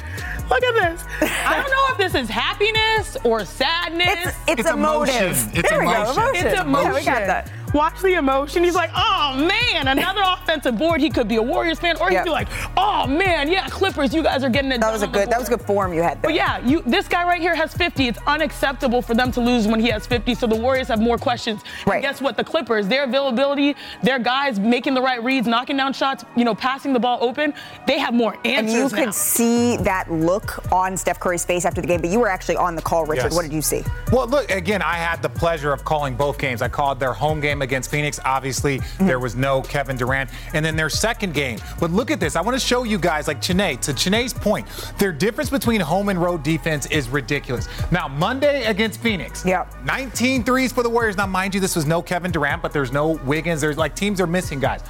look 0.50 0.64
at 0.64 0.74
this. 0.98 1.06
I 1.46 1.56
don't 1.62 1.72
know 1.72 1.86
if 1.90 1.98
this 1.98 2.22
is 2.22 2.30
happiness 2.30 3.18
or 3.24 3.46
sadness. 3.46 4.08
It's, 4.10 4.38
it's, 4.48 4.60
It's 4.62 4.70
emotive. 4.70 5.16
emotion. 5.16 5.52
It's 5.54 5.70
there 5.70 5.80
we 5.80 5.86
emotion. 5.86 6.16
go. 6.16 6.22
Emotion. 6.22 6.48
It's 6.48 6.62
emotion. 6.62 6.92
Yeah, 6.92 7.00
we 7.00 7.06
got 7.06 7.28
that. 7.28 7.52
Watch 7.74 8.02
the 8.02 8.14
emotion. 8.16 8.64
He's 8.64 8.76
like, 8.76 8.90
oh 8.96 9.36
man, 9.48 9.88
another 9.88 10.22
offensive 10.26 10.78
board. 10.78 11.00
He 11.02 11.10
could 11.10 11.28
be 11.28 11.38
a 11.38 11.42
Warriors 11.42 11.80
fan, 11.80 11.98
or 12.02 12.10
he'd 12.10 12.16
Yep. 12.16 12.26
be 12.26 12.30
like, 12.32 12.48
oh 12.78 13.08
man, 13.08 13.48
yeah, 13.50 13.68
Clippers, 13.70 14.14
you 14.14 14.22
guys 14.24 14.44
are 14.44 14.50
getting 14.50 14.72
it. 14.72 14.80
That 14.82 14.88
done 14.88 14.94
was 14.94 15.04
a 15.04 15.08
on 15.08 15.12
good. 15.14 15.30
That 15.30 15.40
was 15.40 15.48
board." 15.50 15.60
good 15.60 15.68
form 15.68 15.94
you 15.94 16.02
had 16.04 16.16
there. 16.22 16.30
But 16.30 16.34
yeah, 16.34 16.60
you 16.66 16.82
this 16.86 17.08
guy 17.08 17.24
right 17.24 17.40
here 17.42 17.56
has 17.56 17.74
50. 17.74 18.08
It's 18.08 18.20
unacceptable 18.28 19.02
for 19.02 19.14
them 19.14 19.32
to 19.32 19.40
lose 19.42 19.68
when 19.68 19.80
he 19.80 19.88
has 19.90 20.06
50. 20.06 20.36
So 20.36 20.48
the 20.48 20.56
Warriors 20.56 20.88
have 20.90 21.00
more 21.00 21.18
questions. 21.18 21.62
Right. 21.88 21.96
And 21.96 22.02
guess 22.04 22.22
what? 22.22 22.36
The 22.38 22.44
Clippers, 22.44 22.88
their 22.88 23.04
availability, 23.06 23.76
their 24.04 24.20
guys 24.20 24.60
making 24.60 24.94
the 24.94 25.02
right 25.02 25.24
reads, 25.24 25.48
knocking 25.48 25.78
down 25.78 25.94
shots, 25.94 26.26
you 26.36 26.44
know, 26.44 26.54
passing 26.56 26.94
the 26.94 27.00
ball 27.00 27.20
open, 27.22 27.54
they 27.88 28.00
have 28.00 28.14
more 28.14 28.38
And 28.46 28.70
you 28.70 28.84
now. 28.84 28.90
could 28.90 29.14
see 29.14 29.78
that 29.78 30.12
look 30.12 30.60
on 30.72 30.98
Steph 30.98 31.20
Curry's 31.20 31.46
face 31.46 31.66
after 31.66 31.80
the 31.82 31.88
game, 31.88 32.02
but 32.02 32.10
you 32.10 32.20
were 32.20 32.30
actually 32.30 32.58
on 32.58 32.76
the 32.76 32.82
call, 32.82 33.06
Richard. 33.06 33.26
Yes. 33.26 33.36
What 33.36 33.44
did 33.44 33.54
you 33.54 33.62
see? 33.62 33.84
Well, 34.12 34.28
look, 34.28 34.52
again, 34.52 34.82
I 34.82 34.96
had 34.96 35.22
the 35.22 35.30
pleasure 35.30 35.72
of 35.72 35.86
calling 35.86 36.16
both 36.16 36.38
games. 36.38 36.62
I 36.62 36.68
called 36.68 37.00
their 37.00 37.14
home 37.14 37.40
game 37.40 37.61
against 37.62 37.90
Phoenix. 37.92 38.20
Obviously, 38.26 38.80
Mm-hmm. 38.82 39.08
there 39.08 39.20
was 39.20 39.36
no 39.36 39.62
Kevin 39.62 39.96
Durant. 39.98 40.30
And 40.54 40.66
then 40.66 40.76
their 40.76 40.90
second 40.90 41.34
game. 41.34 41.60
But 41.80 41.92
look 41.92 42.10
at 42.12 42.20
this. 42.20 42.36
I 42.36 42.42
want 42.42 42.60
to 42.60 42.66
show 42.66 42.84
you 42.84 42.98
guys, 42.98 43.28
like 43.28 43.42
Chiney, 43.42 43.78
to 43.78 43.94
Chiney's 43.94 44.34
point, 44.34 44.68
their 44.98 45.12
difference 45.12 45.50
between 45.50 45.82
home 45.82 46.10
and 46.10 46.22
road 46.22 46.44
defense 46.44 46.86
is 46.88 47.10
ridiculous. 47.10 47.68
Now, 47.92 48.08
Monday 48.08 48.66
against 48.66 49.00
Phoenix. 49.02 49.46
Yep. 49.46 49.84
19 49.86 50.44
threes 50.44 50.72
for 50.72 50.84
the 50.84 50.90
Warriors. 50.90 51.18
Now, 51.18 51.28
mind 51.28 51.54
you, 51.56 51.62
this 51.62 51.76
was 51.76 51.86
no 51.86 52.02
Kevin 52.02 52.32
Durant, 52.32 52.62
but 52.62 52.72
there's 52.74 52.92
no 52.92 53.10
Wiggins. 53.26 53.62
There's 53.62 53.78
like 53.78 53.96
teams 53.96 54.20
are 54.22 54.28
missing 54.28 54.60
guys. 54.60 54.82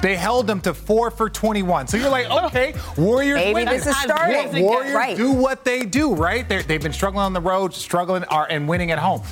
They 0.00 0.16
held 0.16 0.46
them 0.46 0.60
to 0.62 0.74
four 0.74 1.10
for 1.10 1.28
21. 1.28 1.88
So 1.88 1.96
you're 1.96 2.08
like, 2.10 2.30
okay, 2.44 2.74
Warriors 2.96 3.36
Maybe 3.36 3.54
win 3.54 3.64
this 3.66 3.86
is 3.86 3.96
starting. 4.00 4.36
good 4.36 4.46
as 4.46 4.54
it 4.54 4.62
Warriors 4.62 4.94
Right. 4.94 5.16
do 5.16 5.32
what 5.32 5.64
they 5.64 5.84
do, 5.84 6.14
right? 6.14 6.48
They're, 6.48 6.62
they've 6.62 6.82
been 6.82 6.92
struggling 6.92 7.22
on 7.24 7.32
the 7.32 7.40
road, 7.40 7.74
struggling 7.74 8.24
are, 8.24 8.46
and 8.48 8.68
winning 8.68 8.90
at 8.90 8.98
home. 8.98 9.22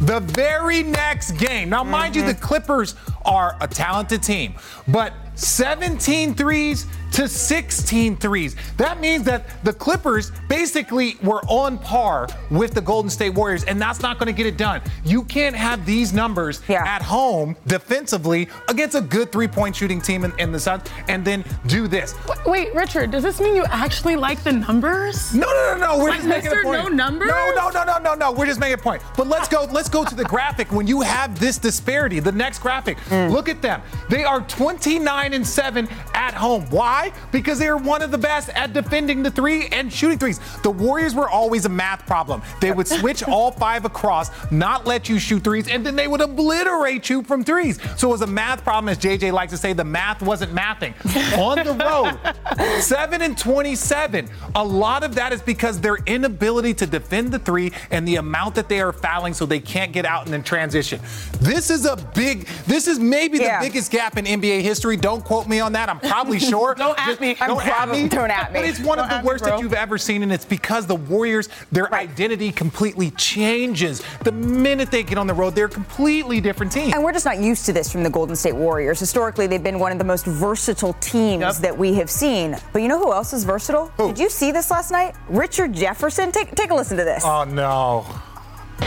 The 0.00 0.20
very 0.20 0.82
next 0.82 1.32
game, 1.32 1.68
now, 1.70 1.84
mind 1.84 2.16
you, 2.16 2.24
the 2.26 2.34
Clippers 2.34 2.96
are 3.24 3.56
a 3.60 3.68
talented 3.68 4.22
team, 4.22 4.54
but 4.88 5.12
17 5.36 6.34
threes 6.34 6.86
to 7.14 7.28
16 7.28 8.16
threes. 8.16 8.56
That 8.76 9.00
means 9.00 9.22
that 9.24 9.62
the 9.64 9.72
Clippers 9.72 10.32
basically 10.48 11.16
were 11.22 11.42
on 11.46 11.78
par 11.78 12.26
with 12.50 12.74
the 12.74 12.80
Golden 12.80 13.08
State 13.08 13.30
Warriors, 13.30 13.62
and 13.64 13.80
that's 13.80 14.00
not 14.00 14.18
going 14.18 14.26
to 14.26 14.32
get 14.32 14.46
it 14.46 14.56
done. 14.56 14.82
You 15.04 15.22
can't 15.22 15.54
have 15.54 15.86
these 15.86 16.12
numbers 16.12 16.60
Yeah. 16.68 16.84
at 16.84 17.02
home 17.02 17.56
defensively 17.68 18.48
against 18.68 18.96
a 18.96 19.00
good 19.00 19.30
three 19.30 19.46
point 19.46 19.76
shooting 19.76 20.00
team 20.00 20.24
in, 20.24 20.32
in 20.40 20.50
the 20.50 20.58
Suns 20.58 20.82
and 21.08 21.24
then 21.24 21.44
do 21.68 21.86
this. 21.86 22.14
Wait, 22.46 22.74
Richard, 22.74 23.12
does 23.12 23.22
this 23.22 23.40
mean 23.40 23.54
you 23.54 23.64
actually 23.66 24.16
like 24.16 24.42
the 24.42 24.52
numbers? 24.52 25.32
No, 25.34 25.46
no, 25.46 25.76
no, 25.78 25.86
no. 25.96 25.98
We're 26.02 26.10
Like 26.10 26.18
just 26.18 26.28
making 26.28 26.50
a 26.52 26.54
Mr. 26.56 26.62
point. 26.64 26.82
No 26.82 26.88
Numbers? 26.88 27.28
No, 27.28 27.52
no, 27.54 27.70
no, 27.70 27.84
no, 27.84 27.98
no, 27.98 28.14
no. 28.14 28.32
We're 28.32 28.46
just 28.46 28.58
making 28.58 28.74
a 28.74 28.82
point. 28.82 29.02
But 29.16 29.28
let's 29.28 29.48
go. 29.48 29.68
Let's 29.70 29.88
go 29.88 30.04
to 30.04 30.14
the 30.14 30.24
graphic. 30.24 30.72
When 30.72 30.86
you 30.88 31.00
have 31.02 31.38
this 31.38 31.58
disparity, 31.58 32.18
the 32.18 32.32
next 32.32 32.58
graphic. 32.58 32.98
Mm. 33.08 33.30
Look 33.30 33.48
at 33.48 33.62
them. 33.62 33.82
They 34.08 34.24
are 34.24 34.40
29 34.40 35.32
and 35.32 35.46
seven 35.46 35.88
at 36.14 36.34
home. 36.34 36.66
Why? 36.70 37.03
Because 37.32 37.58
they 37.58 37.68
are 37.68 37.76
one 37.76 38.02
of 38.02 38.10
the 38.10 38.18
best 38.18 38.48
at 38.50 38.72
defending 38.72 39.22
the 39.22 39.30
three 39.30 39.66
and 39.68 39.92
shooting 39.92 40.18
threes. 40.18 40.40
The 40.62 40.70
Warriors 40.70 41.14
were 41.14 41.28
always 41.28 41.64
a 41.64 41.68
math 41.68 42.06
problem. 42.06 42.42
They 42.60 42.72
would 42.72 42.86
switch 42.88 43.22
all 43.28 43.50
five 43.50 43.84
across, 43.84 44.30
not 44.50 44.86
let 44.86 45.08
you 45.08 45.18
shoot 45.18 45.42
threes, 45.44 45.68
and 45.68 45.84
then 45.84 45.96
they 45.96 46.08
would 46.08 46.20
obliterate 46.20 47.08
you 47.10 47.22
from 47.22 47.44
threes. 47.44 47.78
So 47.96 48.08
it 48.08 48.12
was 48.12 48.22
a 48.22 48.26
math 48.26 48.62
problem, 48.64 48.88
as 48.88 48.98
JJ 48.98 49.32
likes 49.32 49.52
to 49.52 49.58
say. 49.58 49.72
The 49.72 49.84
math 49.84 50.22
wasn't 50.22 50.52
mathing. 50.54 50.94
On 51.38 51.56
the 51.64 51.72
road, 51.74 52.80
7 52.80 53.22
and 53.22 53.36
27. 53.36 54.28
A 54.54 54.64
lot 54.64 55.02
of 55.04 55.14
that 55.14 55.32
is 55.32 55.42
because 55.42 55.80
their 55.80 55.96
inability 56.06 56.74
to 56.74 56.86
defend 56.86 57.32
the 57.32 57.38
three 57.38 57.72
and 57.90 58.06
the 58.06 58.16
amount 58.16 58.54
that 58.54 58.68
they 58.68 58.80
are 58.80 58.92
fouling 58.92 59.34
so 59.34 59.46
they 59.46 59.60
can't 59.60 59.92
get 59.92 60.04
out 60.06 60.24
and 60.24 60.32
then 60.32 60.42
transition. 60.42 61.00
This 61.40 61.70
is 61.70 61.86
a 61.86 61.96
big, 62.14 62.46
this 62.66 62.86
is 62.86 62.98
maybe 62.98 63.38
Yeah. 63.38 63.60
the 63.60 63.66
biggest 63.68 63.90
gap 63.90 64.16
in 64.16 64.24
NBA 64.26 64.62
history. 64.62 64.96
Don't 64.96 65.24
quote 65.24 65.48
me 65.48 65.60
on 65.60 65.72
that. 65.72 65.88
I'm 65.88 66.00
probably 66.00 66.38
sure. 66.50 66.74
Don't 66.84 66.98
at 66.98 67.06
Just- 67.06 67.20
me. 67.20 67.34
Don't 67.34 67.50
I'm 67.50 67.58
at 67.58 67.72
probably- 67.72 68.02
me. 68.04 68.08
don't 68.08 68.30
at 68.30 68.52
me. 68.52 68.60
But 68.60 68.68
it's 68.68 68.78
one 68.80 68.98
Don't 68.98 69.04
of 69.06 69.10
the 69.10 69.16
at 69.16 69.24
me, 69.24 69.28
worst 69.28 69.44
that 69.44 69.60
you've 69.60 69.74
ever 69.74 69.96
seen, 69.98 70.22
and 70.22 70.32
it's 70.32 70.44
because 70.44 70.86
the 70.86 70.94
Warriors, 70.96 71.48
their 71.72 71.92
identity 71.94 72.52
completely 72.52 73.10
changes. 73.12 74.02
The 74.22 74.32
minute 74.32 74.90
they 74.90 75.02
get 75.02 75.18
on 75.18 75.26
the 75.26 75.34
road, 75.34 75.54
they're 75.54 75.64
a 75.66 75.68
completely 75.68 76.40
different 76.40 76.72
team. 76.72 76.92
And 76.92 77.02
we're 77.02 77.12
just 77.12 77.24
not 77.24 77.38
used 77.38 77.64
to 77.66 77.72
this 77.72 77.90
from 77.90 78.02
the 78.02 78.10
Golden 78.10 78.36
State 78.36 78.54
Warriors. 78.54 79.00
Historically, 79.00 79.46
they've 79.46 79.62
been 79.62 79.78
one 79.78 79.92
of 79.92 79.98
the 79.98 80.04
most 80.04 80.26
versatile 80.26 80.92
teams 81.00 81.40
Yep. 81.42 81.54
that 81.56 81.78
we 81.78 81.94
have 81.94 82.10
seen. 82.10 82.56
But 82.72 82.82
you 82.82 82.88
know 82.88 82.98
who 82.98 83.12
else 83.12 83.32
is 83.32 83.44
versatile? 83.44 83.90
Who? 83.96 84.08
Did 84.08 84.18
you 84.18 84.28
see 84.30 84.52
this 84.52 84.70
last 84.70 84.90
night? 84.90 85.14
Richard 85.28 85.72
Jefferson. 85.72 86.32
Take 86.32 86.54
take 86.54 86.70
a 86.70 86.74
listen 86.74 86.96
to 86.96 87.04
this. 87.04 87.22
Oh 87.24 87.44
no. 87.44 88.04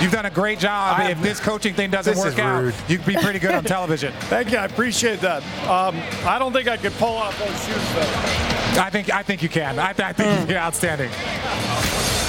You've 0.01 0.11
done 0.11 0.25
a 0.25 0.29
great 0.29 0.59
job. 0.59 0.99
I- 0.99 1.09
if 1.11 1.21
this 1.21 1.39
coaching 1.39 1.73
thing 1.73 1.89
doesn't 1.89 2.17
work 2.17 2.37
out, 2.39 2.63
rude. 2.63 2.75
you'd 2.87 3.05
be 3.05 3.15
pretty 3.15 3.39
good 3.39 3.55
on 3.55 3.63
television. 3.75 4.13
Thank 4.21 4.51
you. 4.51 4.57
I 4.57 4.65
appreciate 4.65 5.19
that. 5.21 5.41
Um, 5.67 5.95
I 6.25 6.37
don't 6.39 6.53
think 6.53 6.67
I 6.67 6.77
could 6.77 6.93
pull 6.93 7.15
off 7.15 7.37
those 7.39 7.65
shoes 7.65 7.93
though. 7.95 8.81
I 8.81 8.89
think 8.91 9.09
I 9.11 9.23
think 9.23 9.41
you 9.41 9.49
can. 9.49 9.79
I, 9.79 9.89
I 9.97 10.13
think 10.13 10.49
you're 10.49 10.59
outstanding. 10.59 11.09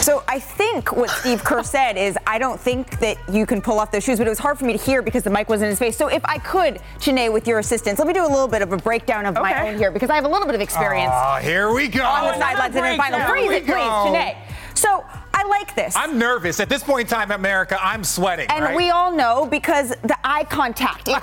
So 0.01 0.23
I 0.27 0.39
think 0.39 0.97
what 0.97 1.11
Steve 1.11 1.45
Kerr 1.45 1.63
said 1.77 1.99
is 1.99 2.17
I 2.27 2.39
don't 2.39 2.59
think 2.59 2.99
that 3.01 3.19
you 3.31 3.45
can 3.45 3.61
pull 3.61 3.79
off 3.79 3.91
those 3.91 4.05
shoes, 4.05 4.17
but 4.17 4.27
it 4.27 4.31
was 4.31 4.39
hard 4.39 4.59
for 4.59 4.65
me 4.65 4.73
to 4.73 4.83
hear 4.83 5.03
because 5.03 5.23
the 5.23 5.29
mic 5.31 5.51
was 5.51 5.61
in 5.61 5.69
his 5.69 5.79
face. 5.79 5.97
So 5.99 6.07
if 6.09 6.25
I 6.25 6.39
could, 6.39 6.81
Chiney, 7.01 7.29
with 7.29 7.47
your 7.47 7.59
assistance, 7.59 7.99
let 7.99 8.09
me 8.09 8.15
do 8.15 8.25
a 8.25 8.27
little 8.27 8.49
bit 8.49 8.63
of 8.63 8.73
a 8.73 8.79
breakdown 8.79 9.27
of 9.27 9.35
my 9.35 9.69
own 9.69 9.77
here 9.77 9.91
because 9.91 10.09
I 10.09 10.15
have 10.15 10.25
a 10.25 10.29
little 10.29 10.47
bit 10.47 10.55
of 10.55 10.63
experience 10.63 11.13
Oh, 11.15 11.37
here 11.43 11.71
we 11.75 11.89
go. 11.89 12.05
on 12.05 12.25
the 12.33 12.39
sidelines 12.39 12.75
and 12.77 12.87
in 12.87 12.93
the 12.93 12.97
final. 12.97 13.19
breakdown. 13.19 13.49
Freeze 13.49 13.51
it, 13.51 13.65
please, 13.67 13.75
go. 13.75 14.05
Chiney. 14.15 14.37
So 14.75 15.05
I 15.39 15.45
like 15.45 15.77
this. 15.77 15.95
I'm 15.95 16.19
nervous. 16.19 16.59
At 16.59 16.69
this 16.69 16.83
point 16.83 17.03
in 17.03 17.07
time, 17.07 17.31
America, 17.31 17.79
I'm 17.81 18.03
sweating. 18.03 18.49
And 18.51 18.65
right? 18.65 18.77
we 18.77 18.91
all 18.91 19.15
know 19.15 19.47
because 19.47 19.91
the 19.91 20.19
eye 20.25 20.43
contact 20.45 21.07
it 21.07 21.13
isn't 21.13 21.23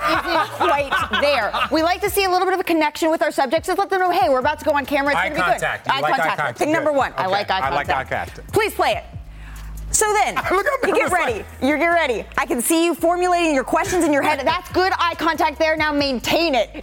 quite 0.56 1.20
there. 1.20 1.52
We 1.70 1.82
like 1.82 2.00
to 2.00 2.08
see 2.08 2.24
a 2.24 2.30
little 2.30 2.46
bit 2.46 2.54
of 2.54 2.60
a 2.60 2.64
connection 2.64 3.10
with 3.10 3.20
our 3.20 3.30
subjects. 3.30 3.66
Just 3.66 3.78
let 3.78 3.90
them 3.90 4.00
know, 4.00 4.10
hey, 4.10 4.30
we're 4.30 4.38
about 4.38 4.58
to 4.60 4.64
go 4.64 4.72
on 4.72 4.86
camera. 4.86 5.10
It's 5.12 5.18
Eye 5.18 5.28
going 5.28 5.40
to 5.40 5.46
be 5.46 5.52
good. 5.52 5.60
contact. 5.60 5.86
You 5.86 6.00
like 6.00 6.14
eye 6.14 6.26
contact. 6.28 6.58
Thing 6.58 6.72
number 6.72 6.92
one. 6.92 7.12
I 7.18 7.26
like 7.26 7.50
eye 7.50 7.60
contact. 7.60 7.72
I 7.72 7.74
like 7.74 7.88
eye 7.90 8.04
contact. 8.04 8.52
Please 8.54 8.72
play 8.72 8.92
it. 8.92 9.04
So 9.90 10.12
then, 10.12 10.36
you 10.86 10.94
get 10.94 11.10
ready. 11.10 11.44
You 11.62 11.76
get 11.76 11.88
ready. 11.88 12.24
I 12.36 12.46
can 12.46 12.60
see 12.60 12.84
you 12.84 12.94
formulating 12.94 13.54
your 13.54 13.64
questions 13.64 14.04
in 14.04 14.12
your 14.12 14.22
head. 14.22 14.40
That's 14.46 14.70
good 14.72 14.92
eye 14.98 15.14
contact 15.14 15.58
there. 15.58 15.76
Now 15.76 15.92
maintain 15.92 16.54
it. 16.54 16.70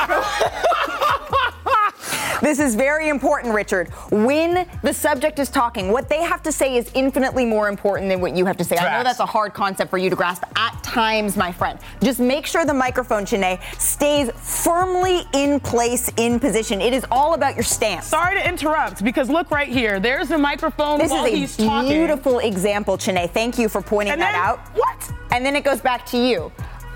This 2.44 2.60
is 2.60 2.76
very 2.76 3.08
important, 3.08 3.56
Richard. 3.56 3.88
When 4.12 4.68
the 4.84 4.94
subject 4.94 5.40
is 5.40 5.50
talking, 5.50 5.92
what 5.94 6.10
they 6.10 6.22
have 6.22 6.44
to 6.44 6.52
say 6.52 6.76
is 6.76 6.92
infinitely 6.94 7.46
more 7.46 7.70
important 7.70 8.10
than 8.10 8.20
what 8.20 8.36
you 8.36 8.44
have 8.46 8.58
to 8.58 8.66
say. 8.66 8.76
I 8.76 8.98
know 8.98 9.04
that's 9.06 9.22
a 9.22 9.26
hard 9.26 9.54
concept 9.54 9.90
for 9.90 9.98
you 9.98 10.10
to 10.10 10.16
grasp 10.18 10.44
at 10.58 10.84
times, 10.84 11.38
my 11.38 11.54
friend. 11.54 11.80
Just 12.04 12.20
make 12.20 12.46
sure 12.46 12.66
the 12.66 12.74
microphone, 12.74 13.26
Chiney, 13.26 13.60
stays 13.80 14.30
firmly 14.36 15.22
in 15.34 15.62
place, 15.62 16.12
in 16.18 16.38
position. 16.38 16.82
It 16.82 16.92
is 16.92 17.06
all 17.10 17.34
about 17.34 17.56
your 17.56 17.64
stance. 17.64 18.08
Sorry 18.08 18.36
to 18.36 18.46
interrupt 18.46 19.06
because 19.06 19.30
look 19.30 19.50
right 19.50 19.70
here. 19.70 20.02
There's 20.02 20.28
the 20.28 20.38
microphone 20.38 21.00
This 21.00 21.12
while 21.12 21.24
is 21.24 21.34
he's 21.34 21.60
a 21.60 21.66
talking. 21.66 21.90
beautiful 21.92 22.40
example, 22.40 22.98
Chiney. 22.98 23.28
Thank 23.28 23.58
you 23.58 23.70
for 23.70 23.82
pointing 23.82 24.12
And 24.12 24.22
that 24.22 24.34
then- 24.34 24.42
out. 24.42 24.60
what? 24.76 25.14
And 25.32 25.46
then 25.46 25.56
it 25.56 25.64
goes 25.64 25.80
back 25.80 26.06
to 26.08 26.18
you. 26.18 26.52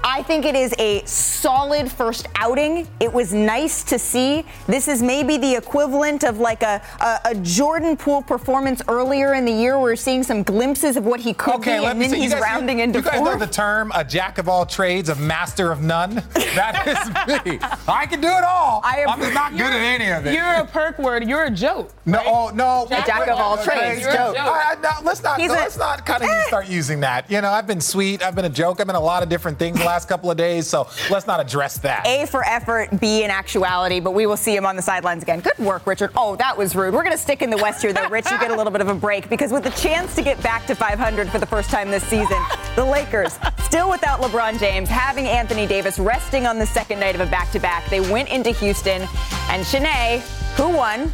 I 0.09 0.23
think 0.23 0.45
it 0.45 0.55
is 0.55 0.73
a 0.79 1.03
solid 1.05 1.91
first 1.91 2.27
outing. 2.35 2.87
It 3.01 3.11
was 3.11 3.33
nice 3.33 3.83
to 3.83 3.99
see. 3.99 4.45
This 4.65 4.87
is 4.87 5.03
maybe 5.03 5.35
the 5.37 5.53
equivalent 5.55 6.23
of 6.23 6.39
like 6.39 6.63
a, 6.63 6.81
a, 7.01 7.19
a 7.31 7.35
Jordan 7.35 7.97
Poole 7.97 8.21
performance 8.21 8.81
earlier 8.87 9.33
in 9.33 9.43
the 9.43 9.51
year. 9.51 9.77
We're 9.77 9.97
seeing 9.97 10.23
some 10.23 10.43
glimpses 10.43 10.95
of 10.95 11.03
what 11.05 11.19
he 11.19 11.33
could 11.33 11.55
Okay, 11.55 11.75
be, 11.77 11.79
let 11.81 11.91
and 11.91 11.99
me 11.99 12.05
then 12.07 12.15
see. 12.15 12.21
he's 12.21 12.33
guys, 12.33 12.41
rounding 12.41 12.77
you, 12.77 12.85
into 12.85 12.99
you 12.99 13.05
guys 13.05 13.19
know 13.19 13.25
form. 13.31 13.39
the 13.39 13.47
term 13.47 13.91
a 13.95 14.03
jack 14.05 14.37
of 14.37 14.47
all 14.47 14.65
trades, 14.65 15.09
a 15.09 15.15
master 15.15 15.73
of 15.73 15.81
none? 15.81 16.15
That 16.55 16.87
is 16.87 17.43
me. 17.45 17.59
I 17.87 18.05
can 18.05 18.21
do 18.21 18.27
it 18.29 18.43
all. 18.45 18.79
I 18.85 18.99
am- 19.01 19.09
I'm 19.09 19.19
just 19.19 19.33
not 19.33 19.51
good 19.51 19.61
at 19.61 19.73
any 19.73 20.09
of 20.09 20.25
it. 20.25 20.33
You're 20.33 20.45
a 20.53 20.65
perk 20.65 20.97
word. 20.99 21.27
You're 21.27 21.43
a 21.43 21.51
joke. 21.51 21.91
no, 22.05 22.21
oh, 22.25 22.49
no. 22.55 22.85
A 22.89 23.03
jack 23.05 23.27
of 23.27 23.37
all 23.37 23.57
trades, 23.57 24.01
You're 24.01 24.09
a 24.11 24.13
joke. 24.15 24.35
joke. 24.37 24.45
I- 24.45 24.75
I- 24.77 24.81
no, 24.81 24.89
let's 25.03 25.21
not. 25.21 25.39
He's 25.39 25.51
a- 25.51 25.53
let's 25.53 25.77
not 25.77 26.05
kind 26.05 26.23
of 26.23 26.29
start 26.47 26.67
using 26.67 27.01
that. 27.01 27.29
You 27.29 27.41
know, 27.41 27.51
I've 27.51 27.67
been 27.67 27.81
sweet. 27.81 28.23
I've 28.23 28.35
been 28.35 28.45
a 28.45 28.49
joke. 28.49 28.79
I've 28.79 28.87
been 28.87 28.95
a 28.95 28.99
lot 28.99 29.21
of 29.21 29.27
different 29.29 29.59
things 29.59 29.77
the 29.77 29.85
last 29.97 30.07
couple 30.07 30.29
of 30.29 30.37
days. 30.37 30.67
So 30.67 30.87
let's 31.09 31.25
not 31.25 31.39
address 31.39 31.79
that. 31.79 32.05
A 32.05 32.27
for 32.27 32.45
effort, 32.45 32.99
B 33.01 33.23
in 33.23 33.31
actuality, 33.31 33.99
but 33.99 34.11
we 34.11 34.27
will 34.27 34.37
see 34.37 34.55
him 34.55 34.63
on 34.63 34.75
the 34.75 34.81
sidelines 34.83 35.23
again. 35.23 35.39
Good 35.39 35.57
work, 35.57 35.87
Richard. 35.87 36.11
Oh, 36.15 36.35
that 36.35 36.55
was 36.55 36.75
rude. 36.75 36.93
We're 36.93 37.03
going 37.03 37.15
to 37.15 37.21
stick 37.21 37.41
in 37.41 37.49
the 37.49 37.57
West 37.57 37.81
here, 37.81 37.93
though. 37.93 38.07
Rich, 38.07 38.29
you 38.29 38.37
get 38.37 38.51
a 38.51 38.55
little 38.55 38.71
bit 38.71 38.81
of 38.81 38.89
a 38.89 38.93
break 38.93 39.27
because 39.27 39.51
with 39.51 39.63
the 39.63 39.71
chance 39.71 40.13
to 40.13 40.21
get 40.21 40.41
back 40.43 40.67
to 40.67 40.75
500 40.75 41.29
for 41.29 41.39
the 41.39 41.47
first 41.47 41.71
time 41.71 41.89
this 41.89 42.03
season, 42.03 42.37
the 42.75 42.85
Lakers, 42.85 43.39
still 43.63 43.89
without 43.89 44.21
LeBron 44.21 44.59
James, 44.59 44.87
having 44.87 45.25
Anthony 45.25 45.65
Davis 45.65 45.97
resting 45.97 46.45
on 46.45 46.59
the 46.59 46.67
second 46.67 46.99
night 46.99 47.15
of 47.15 47.21
a 47.21 47.25
back 47.31 47.51
to 47.53 47.59
back, 47.59 47.89
they 47.89 47.99
went 47.99 48.29
into 48.29 48.51
Houston, 48.51 49.01
and 49.49 49.65
Chiney, 49.65 50.21
who 50.57 50.69
won? 50.69 51.11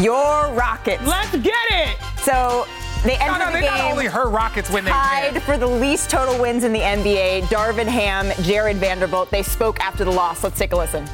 Your 0.00 0.50
Rockets. 0.54 1.06
Let's 1.06 1.36
get 1.36 1.66
it. 1.70 1.98
So 2.22 2.66
they 3.04 3.16
No, 3.18 3.24
entered 3.34 3.38
no, 3.38 3.46
the 3.46 3.52
they 3.52 3.60
game 3.62 3.78
not 3.78 3.90
only 3.92 4.06
her 4.06 4.28
Rockets 4.28 4.70
win. 4.70 4.84
they 4.84 4.90
tied 4.90 5.32
win. 5.34 5.42
for 5.42 5.56
the 5.56 5.66
least 5.66 6.10
total 6.10 6.40
wins 6.40 6.64
in 6.64 6.72
the 6.72 6.80
NBA. 6.80 7.42
Darvin 7.44 7.86
Ham, 7.86 8.30
Jarred 8.42 8.76
Vanderbilt. 8.76 9.30
They 9.30 9.42
spoke 9.42 9.80
after 9.80 10.04
the 10.04 10.10
loss. 10.12 10.42
Let's 10.44 10.58
take 10.58 10.72
a 10.72 10.76
listen. 10.76 11.06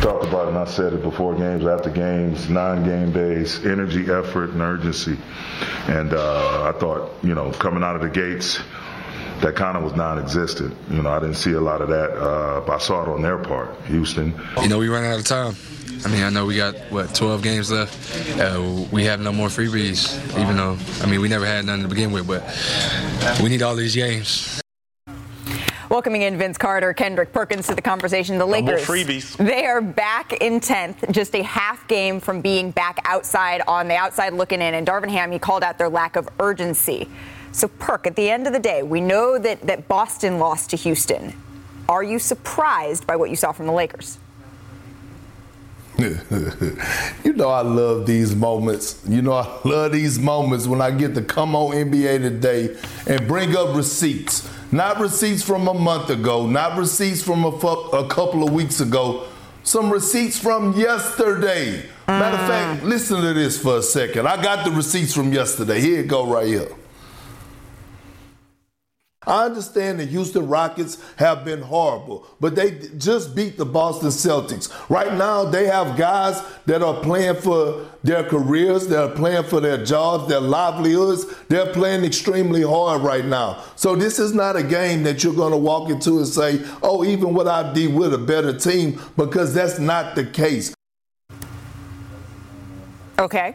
talked 0.00 0.24
about 0.24 0.46
it 0.46 0.48
and 0.48 0.58
I 0.58 0.64
said 0.64 0.92
it 0.94 1.02
before 1.02 1.34
games, 1.34 1.64
after 1.66 1.90
games, 1.90 2.48
non-game 2.48 3.12
days, 3.12 3.64
energy, 3.66 4.10
effort, 4.10 4.50
and 4.50 4.60
urgency. 4.62 5.18
And 5.88 6.12
uh, 6.14 6.72
I 6.74 6.78
thought, 6.78 7.12
you 7.22 7.34
know, 7.34 7.50
coming 7.52 7.82
out 7.82 7.96
of 7.96 8.02
the 8.02 8.08
gates, 8.08 8.60
that 9.42 9.56
kind 9.56 9.76
of 9.76 9.82
was 9.84 9.94
non-existent. 9.94 10.74
You 10.90 11.02
know, 11.02 11.10
I 11.10 11.18
didn't 11.20 11.36
see 11.36 11.52
a 11.52 11.60
lot 11.60 11.80
of 11.82 11.88
that. 11.88 12.10
Uh, 12.12 12.64
I 12.70 12.78
saw 12.78 13.02
it 13.02 13.08
on 13.08 13.22
their 13.22 13.38
part, 13.38 13.74
Houston. 13.86 14.34
You 14.60 14.68
know, 14.68 14.78
we 14.78 14.88
ran 14.88 15.04
out 15.04 15.18
of 15.18 15.24
time. 15.26 15.54
I 16.04 16.08
mean, 16.08 16.22
I 16.22 16.30
know 16.30 16.46
we 16.46 16.56
got 16.56 16.76
what 16.90 17.14
12 17.14 17.42
games 17.42 17.70
left. 17.70 18.38
Uh, 18.38 18.86
we 18.90 19.04
have 19.04 19.20
no 19.20 19.32
more 19.32 19.48
freebies, 19.48 20.16
even 20.40 20.56
though 20.56 20.78
I 21.02 21.06
mean 21.10 21.20
we 21.20 21.28
never 21.28 21.44
had 21.44 21.66
none 21.66 21.82
to 21.82 21.88
begin 21.88 22.10
with. 22.12 22.26
But 22.26 22.42
we 23.42 23.50
need 23.50 23.62
all 23.62 23.74
these 23.74 23.94
games. 23.94 24.60
Welcoming 25.90 26.22
in 26.22 26.38
Vince 26.38 26.56
Carter, 26.56 26.94
Kendrick 26.94 27.32
Perkins 27.32 27.66
to 27.66 27.74
the 27.74 27.82
conversation. 27.82 28.38
The 28.38 28.46
more 28.46 28.52
Lakers, 28.52 28.86
freebies. 28.86 29.36
they 29.36 29.66
are 29.66 29.80
back 29.80 30.32
in 30.34 30.60
10th, 30.60 31.10
just 31.10 31.34
a 31.34 31.42
half 31.42 31.86
game 31.88 32.20
from 32.20 32.40
being 32.40 32.70
back 32.70 33.00
outside 33.04 33.60
on 33.66 33.88
the 33.88 33.96
outside 33.96 34.32
looking 34.32 34.62
in. 34.62 34.74
And 34.74 34.86
Darvin 34.86 35.10
Ham, 35.10 35.32
he 35.32 35.40
called 35.40 35.64
out 35.64 35.78
their 35.78 35.88
lack 35.88 36.14
of 36.14 36.28
urgency. 36.38 37.08
So, 37.50 37.66
Perk, 37.66 38.06
at 38.06 38.14
the 38.14 38.30
end 38.30 38.46
of 38.46 38.52
the 38.52 38.60
day, 38.60 38.84
we 38.84 39.00
know 39.00 39.36
that, 39.36 39.62
that 39.62 39.88
Boston 39.88 40.38
lost 40.38 40.70
to 40.70 40.76
Houston. 40.76 41.34
Are 41.88 42.04
you 42.04 42.20
surprised 42.20 43.04
by 43.04 43.16
what 43.16 43.28
you 43.28 43.34
saw 43.34 43.50
from 43.50 43.66
the 43.66 43.72
Lakers? 43.72 44.18
you 47.24 47.32
know 47.32 47.48
I 47.48 47.62
love 47.62 48.06
these 48.06 48.34
moments. 48.34 49.02
You 49.08 49.22
know 49.22 49.32
I 49.32 49.60
love 49.64 49.92
these 49.92 50.18
moments 50.18 50.66
when 50.66 50.80
I 50.80 50.90
get 50.90 51.14
to 51.14 51.22
come 51.22 51.54
on 51.54 51.74
NBA 51.74 52.18
today 52.18 52.76
and 53.06 53.26
bring 53.26 53.56
up 53.56 53.76
receipts. 53.76 54.48
Not 54.72 55.00
receipts 55.00 55.42
from 55.42 55.66
a 55.66 55.74
month 55.74 56.10
ago, 56.10 56.46
not 56.46 56.78
receipts 56.78 57.22
from 57.22 57.44
a, 57.44 57.58
fu- 57.58 57.66
a 57.66 58.08
couple 58.08 58.44
of 58.46 58.52
weeks 58.52 58.80
ago. 58.80 59.26
Some 59.62 59.92
receipts 59.92 60.38
from 60.38 60.72
yesterday. 60.78 61.84
Matter 62.06 62.36
of 62.36 62.48
fact, 62.48 62.82
mm. 62.82 62.86
listen 62.86 63.20
to 63.20 63.34
this 63.34 63.60
for 63.60 63.78
a 63.78 63.82
second. 63.82 64.26
I 64.26 64.42
got 64.42 64.64
the 64.64 64.70
receipts 64.70 65.14
from 65.14 65.32
yesterday. 65.32 65.80
Here 65.80 66.00
it 66.00 66.08
go 66.08 66.26
right 66.26 66.46
here. 66.46 66.68
I 69.26 69.44
understand 69.44 70.00
the 70.00 70.06
Houston 70.06 70.48
Rockets 70.48 70.96
have 71.16 71.44
been 71.44 71.60
horrible, 71.60 72.26
but 72.40 72.54
they 72.54 72.88
just 72.96 73.34
beat 73.34 73.58
the 73.58 73.66
Boston 73.66 74.08
Celtics. 74.08 74.72
Right 74.88 75.12
now, 75.12 75.44
they 75.44 75.66
have 75.66 75.98
guys 75.98 76.42
that 76.64 76.82
are 76.82 76.94
playing 77.02 77.34
for 77.34 77.86
their 78.02 78.24
careers, 78.24 78.86
they're 78.86 79.10
playing 79.10 79.44
for 79.44 79.60
their 79.60 79.84
jobs, 79.84 80.26
their 80.26 80.40
livelihoods. 80.40 81.26
They're 81.48 81.70
playing 81.70 82.02
extremely 82.02 82.62
hard 82.62 83.02
right 83.02 83.26
now. 83.26 83.62
So 83.76 83.94
this 83.94 84.18
is 84.18 84.32
not 84.32 84.56
a 84.56 84.62
game 84.62 85.02
that 85.02 85.22
you're 85.22 85.34
going 85.34 85.52
to 85.52 85.58
walk 85.58 85.90
into 85.90 86.16
and 86.16 86.26
say, 86.26 86.64
"Oh, 86.82 87.04
even 87.04 87.38
I 87.46 87.74
did, 87.74 87.92
we're 87.92 88.14
a 88.14 88.16
better 88.16 88.58
team," 88.58 88.98
because 89.18 89.52
that's 89.52 89.78
not 89.78 90.14
the 90.14 90.24
case. 90.24 90.74
Okay. 93.18 93.54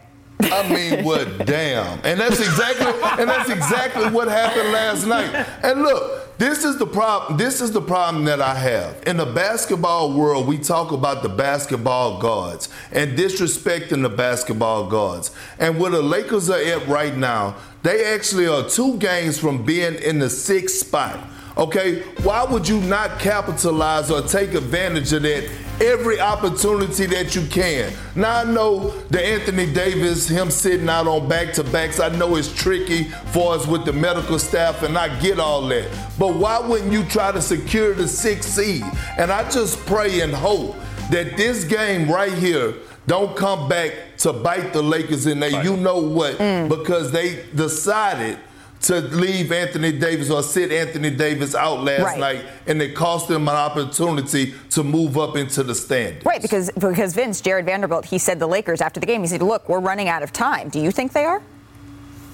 I 0.51 0.69
mean, 0.71 1.03
what? 1.03 1.45
Damn! 1.45 1.99
And 2.03 2.19
that's 2.19 2.39
exactly 2.39 2.87
and 3.19 3.29
that's 3.29 3.49
exactly 3.49 4.09
what 4.09 4.27
happened 4.27 4.71
last 4.71 5.05
night. 5.05 5.33
And 5.63 5.81
look, 5.81 6.37
this 6.37 6.65
is 6.65 6.77
the 6.77 6.85
problem. 6.85 7.37
This 7.37 7.61
is 7.61 7.71
the 7.71 7.81
problem 7.81 8.25
that 8.25 8.41
I 8.41 8.55
have 8.55 9.01
in 9.07 9.17
the 9.17 9.25
basketball 9.25 10.13
world. 10.13 10.47
We 10.47 10.57
talk 10.57 10.91
about 10.91 11.23
the 11.23 11.29
basketball 11.29 12.19
gods 12.19 12.69
and 12.91 13.17
disrespecting 13.17 14.01
the 14.01 14.09
basketball 14.09 14.87
gods. 14.87 15.31
And 15.59 15.79
where 15.79 15.91
the 15.91 16.01
Lakers 16.01 16.49
are 16.49 16.59
at 16.59 16.87
right 16.87 17.15
now, 17.15 17.55
they 17.83 18.13
actually 18.13 18.47
are 18.47 18.67
two 18.67 18.97
games 18.97 19.39
from 19.39 19.63
being 19.63 19.95
in 19.95 20.19
the 20.19 20.29
sixth 20.29 20.77
spot. 20.77 21.19
Okay, 21.57 22.01
why 22.23 22.43
would 22.43 22.67
you 22.67 22.81
not 22.81 23.17
capitalize 23.17 24.11
or 24.11 24.21
take 24.21 24.53
advantage 24.53 25.13
of 25.13 25.21
that 25.21 25.49
every 25.79 26.19
opportunity 26.19 27.05
that 27.05 27.33
you 27.33 27.47
can? 27.47 27.93
Now 28.13 28.41
I 28.41 28.43
know 28.43 28.89
the 29.09 29.25
Anthony 29.25 29.71
Davis, 29.71 30.27
him 30.27 30.51
sitting 30.51 30.89
out 30.89 31.07
on 31.07 31.29
back 31.29 31.53
to 31.53 31.63
backs, 31.63 32.01
I 32.01 32.09
know 32.09 32.35
it's 32.35 32.53
tricky 32.53 33.05
for 33.31 33.53
us 33.53 33.65
with 33.67 33.85
the 33.85 33.93
medical 33.93 34.37
staff, 34.37 34.83
and 34.83 34.97
I 34.97 35.17
get 35.21 35.39
all 35.39 35.65
that. 35.69 35.89
But 36.19 36.35
why 36.35 36.59
wouldn't 36.59 36.91
you 36.91 37.05
try 37.05 37.31
to 37.31 37.41
secure 37.41 37.93
the 37.93 38.07
sixth 38.07 38.49
seed? 38.49 38.83
And 39.17 39.31
I 39.31 39.49
just 39.49 39.77
pray 39.85 40.19
and 40.19 40.33
hope 40.33 40.75
that 41.09 41.37
this 41.37 41.63
game 41.63 42.11
right 42.11 42.33
here 42.33 42.73
don't 43.07 43.35
come 43.37 43.69
back 43.69 43.93
to 44.17 44.33
bite 44.33 44.73
the 44.73 44.81
Lakers 44.81 45.25
in 45.25 45.39
there. 45.39 45.63
You 45.63 45.77
know 45.77 45.99
what? 45.99 46.37
Mm. 46.37 46.67
Because 46.67 47.11
they 47.11 47.45
decided 47.55 48.39
to 48.85 49.01
leave 49.01 49.51
Anthony 49.51 49.91
Davis 49.91 50.29
or 50.29 50.43
sit 50.43 50.71
Anthony 50.71 51.09
Davis 51.09 51.55
out 51.55 51.83
last 51.83 52.03
Right. 52.03 52.19
night, 52.19 52.45
and 52.67 52.81
it 52.81 52.95
cost 52.95 53.27
them 53.27 53.47
an 53.47 53.55
opportunity 53.55 54.53
to 54.71 54.83
move 54.83 55.17
up 55.17 55.35
into 55.35 55.63
the 55.63 55.73
standings. 55.75 56.23
Right, 56.25 56.41
because 56.41 56.69
because 56.71 57.13
Vince, 57.13 57.41
Jarred 57.41 57.65
Vanderbilt, 57.65 58.05
he 58.05 58.17
said 58.17 58.39
the 58.39 58.47
Lakers 58.47 58.81
after 58.81 58.99
the 58.99 59.05
game, 59.05 59.21
he 59.21 59.27
said, 59.27 59.41
look, 59.41 59.67
we're 59.67 59.79
running 59.79 60.07
out 60.07 60.23
of 60.23 60.31
time. 60.31 60.69
Do 60.69 60.79
you 60.79 60.91
think 60.91 61.13
they 61.13 61.25
are? 61.25 61.41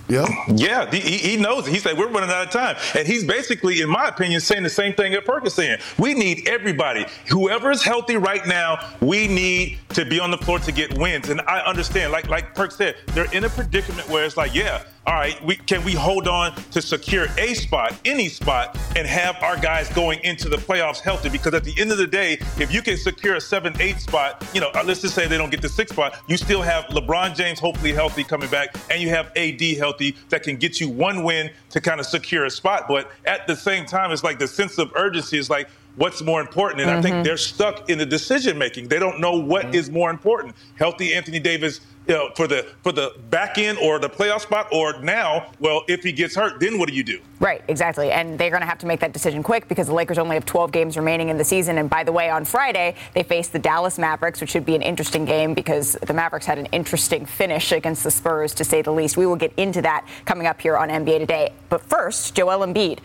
Yeah. 0.10 0.26
Yeah, 0.54 0.92
he, 0.92 1.00
he 1.00 1.38
knows 1.38 1.66
it. 1.68 1.72
He 1.72 1.80
said, 1.80 1.98
We're 1.98 2.10
running 2.10 2.30
out 2.32 2.46
of 2.46 2.52
time. 2.52 2.76
And 2.98 3.08
he's 3.08 3.24
basically, 3.24 3.80
in 3.80 3.88
my 3.88 4.10
opinion, 4.10 4.42
saying 4.42 4.64
the 4.64 4.70
same 4.70 4.92
thing 4.94 5.14
that 5.14 5.24
Perkins 5.24 5.54
saying. 5.54 5.80
We 5.98 6.14
need 6.14 6.50
everybody. 6.50 7.06
Whoever 7.30 7.72
is 7.72 7.82
healthy 7.82 8.18
right 8.18 8.46
now, 8.46 8.90
we 9.00 9.30
need 9.30 9.80
to 9.90 10.04
be 10.04 10.20
on 10.20 10.30
the 10.30 10.38
floor 10.38 10.60
to 10.60 10.72
get 10.74 10.98
wins. 10.98 11.30
And 11.30 11.40
I 11.42 11.60
understand, 11.62 12.12
like 12.12 12.28
like 12.28 12.54
Perk 12.56 12.74
said, 12.74 12.96
they're 13.14 13.32
in 13.32 13.46
a 13.46 13.50
predicament 13.50 14.10
where 14.10 14.26
it's 14.26 14.36
like, 14.36 14.54
yeah, 14.54 14.84
all 15.08 15.16
right, 15.16 15.44
we, 15.44 15.56
can 15.56 15.84
we 15.84 15.94
hold 15.94 16.28
on 16.28 16.54
to 16.72 16.80
secure 16.80 17.26
a 17.40 17.56
spot, 17.56 18.00
any 18.06 18.30
spot, 18.30 18.78
and 18.96 19.08
have 19.08 19.36
our 19.42 19.58
guys 19.58 19.90
going 19.90 20.20
into 20.20 20.48
the 20.48 20.58
playoffs 20.58 21.00
healthy? 21.00 21.28
Because 21.28 21.56
at 21.56 21.64
the 21.64 21.74
end 21.80 21.92
of 21.92 21.98
the 21.98 22.06
day, 22.06 22.34
if 22.60 22.72
you 22.72 22.84
can 22.84 22.98
secure 22.98 23.36
a 23.36 23.42
seven, 23.42 23.74
eight 23.82 24.00
spot, 24.00 24.48
you 24.54 24.62
know, 24.62 24.70
uh, 24.76 24.84
let's 24.86 25.02
just 25.02 25.16
say 25.16 25.28
they 25.28 25.40
don't 25.40 25.50
get 25.50 25.64
the 25.64 25.70
six 25.70 25.92
spot, 25.92 26.20
you 26.28 26.38
still 26.38 26.62
have 26.62 26.86
LeBron 26.86 27.36
James 27.36 27.60
hopefully 27.60 27.94
healthy 27.94 28.24
coming 28.24 28.50
back, 28.52 28.76
and 28.92 29.02
you 29.02 29.10
have 29.10 29.32
AD 29.36 29.62
healthy 29.78 30.16
that 30.30 30.44
can 30.44 30.56
get 30.56 30.80
you 30.80 30.88
one 30.88 31.24
win 31.24 31.50
to 31.72 31.82
kind 31.82 32.00
of 32.00 32.06
secure 32.06 32.46
a 32.46 32.52
spot. 32.52 32.88
But 32.88 33.10
at 33.26 33.48
the 33.48 33.56
same 33.56 33.88
time, 33.88 34.12
it's 34.12 34.24
like 34.24 34.38
the 34.38 34.48
sense 34.48 34.78
of 34.78 34.92
urgency 34.96 35.40
is 35.40 35.50
like, 35.50 35.68
what's 35.96 36.22
more 36.22 36.42
important. 36.42 36.82
And 36.82 36.90
mm-hmm. 36.90 37.00
I 37.00 37.02
think 37.02 37.14
mm-hmm. 37.16 37.24
they're 37.24 37.38
stuck 37.38 37.90
in 37.90 37.98
the 37.98 38.06
decision 38.06 38.58
making. 38.58 38.88
They 38.88 39.00
don't 39.00 39.20
know 39.20 39.38
what 39.38 39.66
mm-hmm. 39.66 39.76
is 39.76 39.90
more 39.90 40.10
important. 40.10 40.56
Healthy 40.76 41.14
Anthony 41.14 41.40
Davis 41.40 41.82
you 42.08 42.16
know, 42.16 42.30
for 42.36 42.48
the 42.48 42.68
for 42.84 42.92
the 42.92 43.14
back 43.30 43.58
end 43.58 43.78
or 43.78 44.00
the 44.00 44.10
playoff 44.10 44.42
spot, 44.42 44.68
or 44.72 45.00
now, 45.02 45.52
well, 45.60 45.84
if 45.88 46.04
he 46.04 46.12
gets 46.12 46.36
hurt, 46.36 46.60
then 46.60 46.80
what 46.80 46.90
do 46.90 46.96
you 46.96 47.04
do? 47.04 47.20
Right, 47.40 47.64
exactly. 47.68 48.12
And 48.12 48.38
they're 48.38 48.50
going 48.50 48.62
to 48.62 48.68
have 48.68 48.80
to 48.80 48.86
make 48.86 49.00
that 49.00 49.14
decision 49.14 49.44
quick 49.44 49.68
because 49.68 49.88
the 49.88 49.94
Lakers 49.94 50.18
only 50.18 50.36
have 50.36 50.46
12 50.46 50.72
games 50.72 50.98
remaining 50.98 51.30
in 51.30 51.38
the 51.38 51.44
season. 51.44 51.78
And 51.78 51.90
by 51.90 52.04
the 52.04 52.12
way, 52.12 52.30
on 52.30 52.46
Friday, 52.46 52.96
they 53.14 53.24
face 53.24 53.50
the 53.50 53.60
Dallas 53.60 53.98
Mavericks, 53.98 54.42
which 54.42 54.52
should 54.52 54.66
be 54.66 54.76
an 54.76 54.82
interesting 54.82 55.26
game 55.26 55.54
because 55.54 55.94
the 56.06 56.14
Mavericks 56.14 56.46
had 56.46 56.58
an 56.58 56.68
interesting 56.68 57.26
finish 57.26 57.72
against 57.72 58.04
the 58.04 58.12
Spurs, 58.12 58.54
to 58.56 58.64
say 58.64 58.82
the 58.82 58.92
least. 58.92 59.18
We 59.18 59.26
will 59.26 59.36
get 59.36 59.54
into 59.58 59.82
that 59.82 60.08
coming 60.26 60.48
up 60.48 60.62
here 60.62 60.78
on 60.78 60.90
NBA 60.90 61.20
Today. 61.20 61.54
But 61.70 61.82
first, 61.82 62.36
Joel 62.36 62.66
Embiid. 62.66 63.00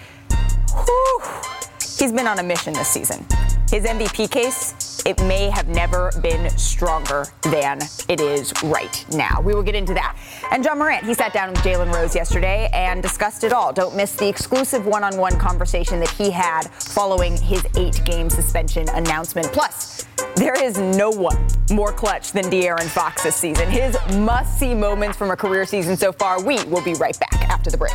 Whew. 0.71 1.66
He's 1.99 2.13
been 2.13 2.27
on 2.27 2.39
a 2.39 2.43
mission 2.43 2.75
this 2.75 2.89
season. 2.89 3.25
His 3.71 3.85
MVP 3.85 4.31
case, 4.31 5.03
it 5.07 5.19
may 5.23 5.49
have 5.49 5.67
never 5.69 6.13
been 6.23 6.51
stronger 6.51 7.25
than 7.45 7.81
it 8.09 8.21
is 8.21 8.53
right 8.65 9.05
now. 9.13 9.41
We 9.41 9.55
will 9.55 9.63
get 9.63 9.75
into 9.75 9.95
that. 9.95 10.15
And 10.53 10.63
Ja 10.63 10.75
Morant, 10.75 11.07
he 11.07 11.15
sat 11.15 11.33
down 11.33 11.53
with 11.53 11.61
Jalen 11.61 11.93
Rose 11.93 12.15
yesterday 12.15 12.69
and 12.75 13.03
discussed 13.03 13.45
it 13.45 13.53
all. 13.55 13.73
Don't 13.73 13.97
miss 13.97 14.15
the 14.15 14.29
exclusive 14.29 14.85
one 14.85 15.05
on 15.05 15.17
one 15.17 15.39
conversation 15.39 15.99
that 16.01 16.11
he 16.11 16.31
had 16.31 16.69
following 16.69 17.35
his 17.39 17.67
eight 17.77 18.03
game 18.05 18.29
suspension 18.29 18.87
announcement. 18.91 19.51
Plus, 19.53 20.07
there 20.37 20.63
is 20.63 20.77
no 20.77 21.09
one 21.09 21.47
more 21.71 21.93
clutch 21.93 22.33
than 22.33 22.45
De'Aaron 22.45 22.89
Fox 22.89 23.23
this 23.23 23.37
season. 23.37 23.71
His 23.71 23.97
must 24.19 24.59
see 24.59 24.75
moments 24.75 25.17
from 25.17 25.31
a 25.31 25.37
career 25.37 25.65
season 25.65 25.97
so 25.97 26.13
far. 26.13 26.43
We 26.43 26.63
will 26.65 26.85
be 26.85 26.95
right 26.95 27.19
back 27.19 27.49
after 27.49 27.71
the 27.71 27.79
break. 27.79 27.95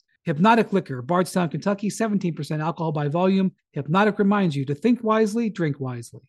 Hpnotiq 0.27 0.71
Liquor, 0.71 1.01
Bardstown, 1.01 1.49
Kentucky, 1.49 1.89
17% 1.89 2.61
alcohol 2.61 2.91
by 2.91 3.07
volume. 3.07 3.51
Hpnotiq 3.75 4.19
reminds 4.19 4.55
you 4.55 4.65
to 4.65 4.75
think 4.75 5.03
wisely, 5.03 5.49
drink 5.49 5.79
wisely. 5.79 6.21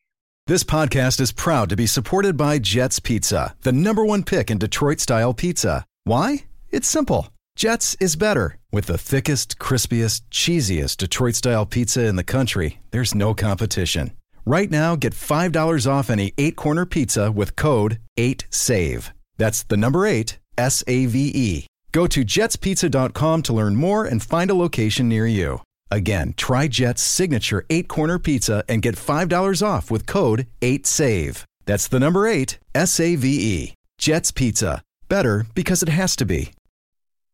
This 0.46 0.64
podcast 0.64 1.20
is 1.20 1.30
proud 1.30 1.68
to 1.68 1.76
be 1.76 1.86
supported 1.86 2.36
by 2.36 2.58
Jets 2.58 2.98
Pizza, 2.98 3.54
the 3.62 3.72
number 3.72 4.04
one 4.04 4.24
pick 4.24 4.50
in 4.50 4.58
Detroit 4.58 4.98
style 4.98 5.34
pizza. 5.34 5.84
Why? 6.04 6.46
It's 6.70 6.88
simple. 6.88 7.28
Jets 7.54 7.94
is 8.00 8.16
better. 8.16 8.58
With 8.72 8.86
the 8.86 8.98
thickest, 8.98 9.58
crispiest, 9.58 10.22
cheesiest 10.30 10.96
Detroit 10.96 11.34
style 11.34 11.66
pizza 11.66 12.06
in 12.06 12.16
the 12.16 12.24
country, 12.24 12.80
there's 12.90 13.14
no 13.14 13.34
competition. 13.34 14.12
Right 14.44 14.70
now, 14.70 14.96
get 14.96 15.12
$5 15.12 15.86
off 15.86 16.10
any 16.10 16.32
eight 16.38 16.56
corner 16.56 16.86
pizza 16.86 17.30
with 17.30 17.54
code 17.54 17.98
8SAVE. 18.18 19.12
That's 19.36 19.62
the 19.62 19.76
number 19.76 20.06
eight, 20.06 20.38
S 20.58 20.82
A 20.86 21.06
V 21.06 21.30
E. 21.34 21.66
Go 21.92 22.06
to 22.06 22.24
jetspizza.com 22.24 23.42
to 23.42 23.52
learn 23.52 23.76
more 23.76 24.04
and 24.04 24.22
find 24.22 24.50
a 24.50 24.54
location 24.54 25.08
near 25.08 25.26
you. 25.26 25.60
Again, 25.90 26.32
try 26.36 26.68
Jet's 26.68 27.02
signature 27.02 27.66
eight 27.68 27.86
corner 27.86 28.18
pizza 28.18 28.64
and 28.66 28.80
get 28.80 28.96
$5 28.96 29.66
off 29.66 29.90
with 29.90 30.06
code 30.06 30.46
8SAVE. 30.62 31.44
That's 31.66 31.88
the 31.88 32.00
number 32.00 32.26
eight, 32.26 32.58
S 32.74 32.98
A 32.98 33.14
V 33.16 33.28
E. 33.28 33.74
Jet's 33.98 34.32
Pizza. 34.32 34.82
Better 35.08 35.46
because 35.54 35.82
it 35.82 35.90
has 35.90 36.16
to 36.16 36.24
be. 36.24 36.50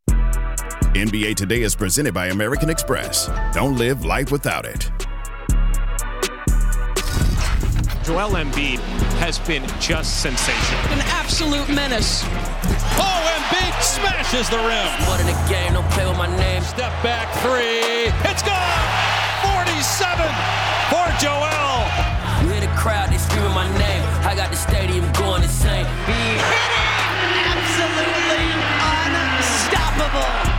NBA 0.08 1.36
Today 1.36 1.62
is 1.62 1.76
presented 1.76 2.12
by 2.12 2.26
American 2.26 2.68
Express. 2.68 3.30
Don't 3.54 3.78
live 3.78 4.04
life 4.04 4.32
without 4.32 4.66
it. 4.66 4.90
Joel 8.04 8.36
Embiid 8.36 8.80
has 9.20 9.38
been 9.38 9.66
just 9.78 10.22
sensational. 10.22 10.80
An 10.92 11.00
absolute 11.06 11.68
menace. 11.68 12.22
Oh, 12.24 13.17
Embiid 13.17 13.17
smashes 14.00 14.48
the 14.50 14.58
rim. 14.58 14.88
More 15.06 15.16
than 15.18 15.28
a 15.28 15.38
game, 15.48 15.74
don't 15.74 15.88
play 15.90 16.06
with 16.06 16.18
my 16.18 16.30
name. 16.36 16.62
Step 16.62 16.92
back 17.02 17.26
three. 17.42 18.12
It's 18.28 18.42
gone. 18.42 18.86
47 19.42 20.26
for 20.90 21.06
Joel. 21.18 21.82
You 22.42 22.48
hear 22.52 22.60
the 22.60 22.72
crowd, 22.78 23.10
they 23.10 23.18
screaming 23.18 23.54
my 23.54 23.68
name. 23.78 24.02
I 24.22 24.34
got 24.34 24.50
the 24.50 24.56
stadium 24.56 25.10
going 25.12 25.42
insane. 25.42 25.86
Hit 26.06 26.38
it! 26.38 26.78
Absolutely 27.50 28.46
unstoppable. 28.78 30.57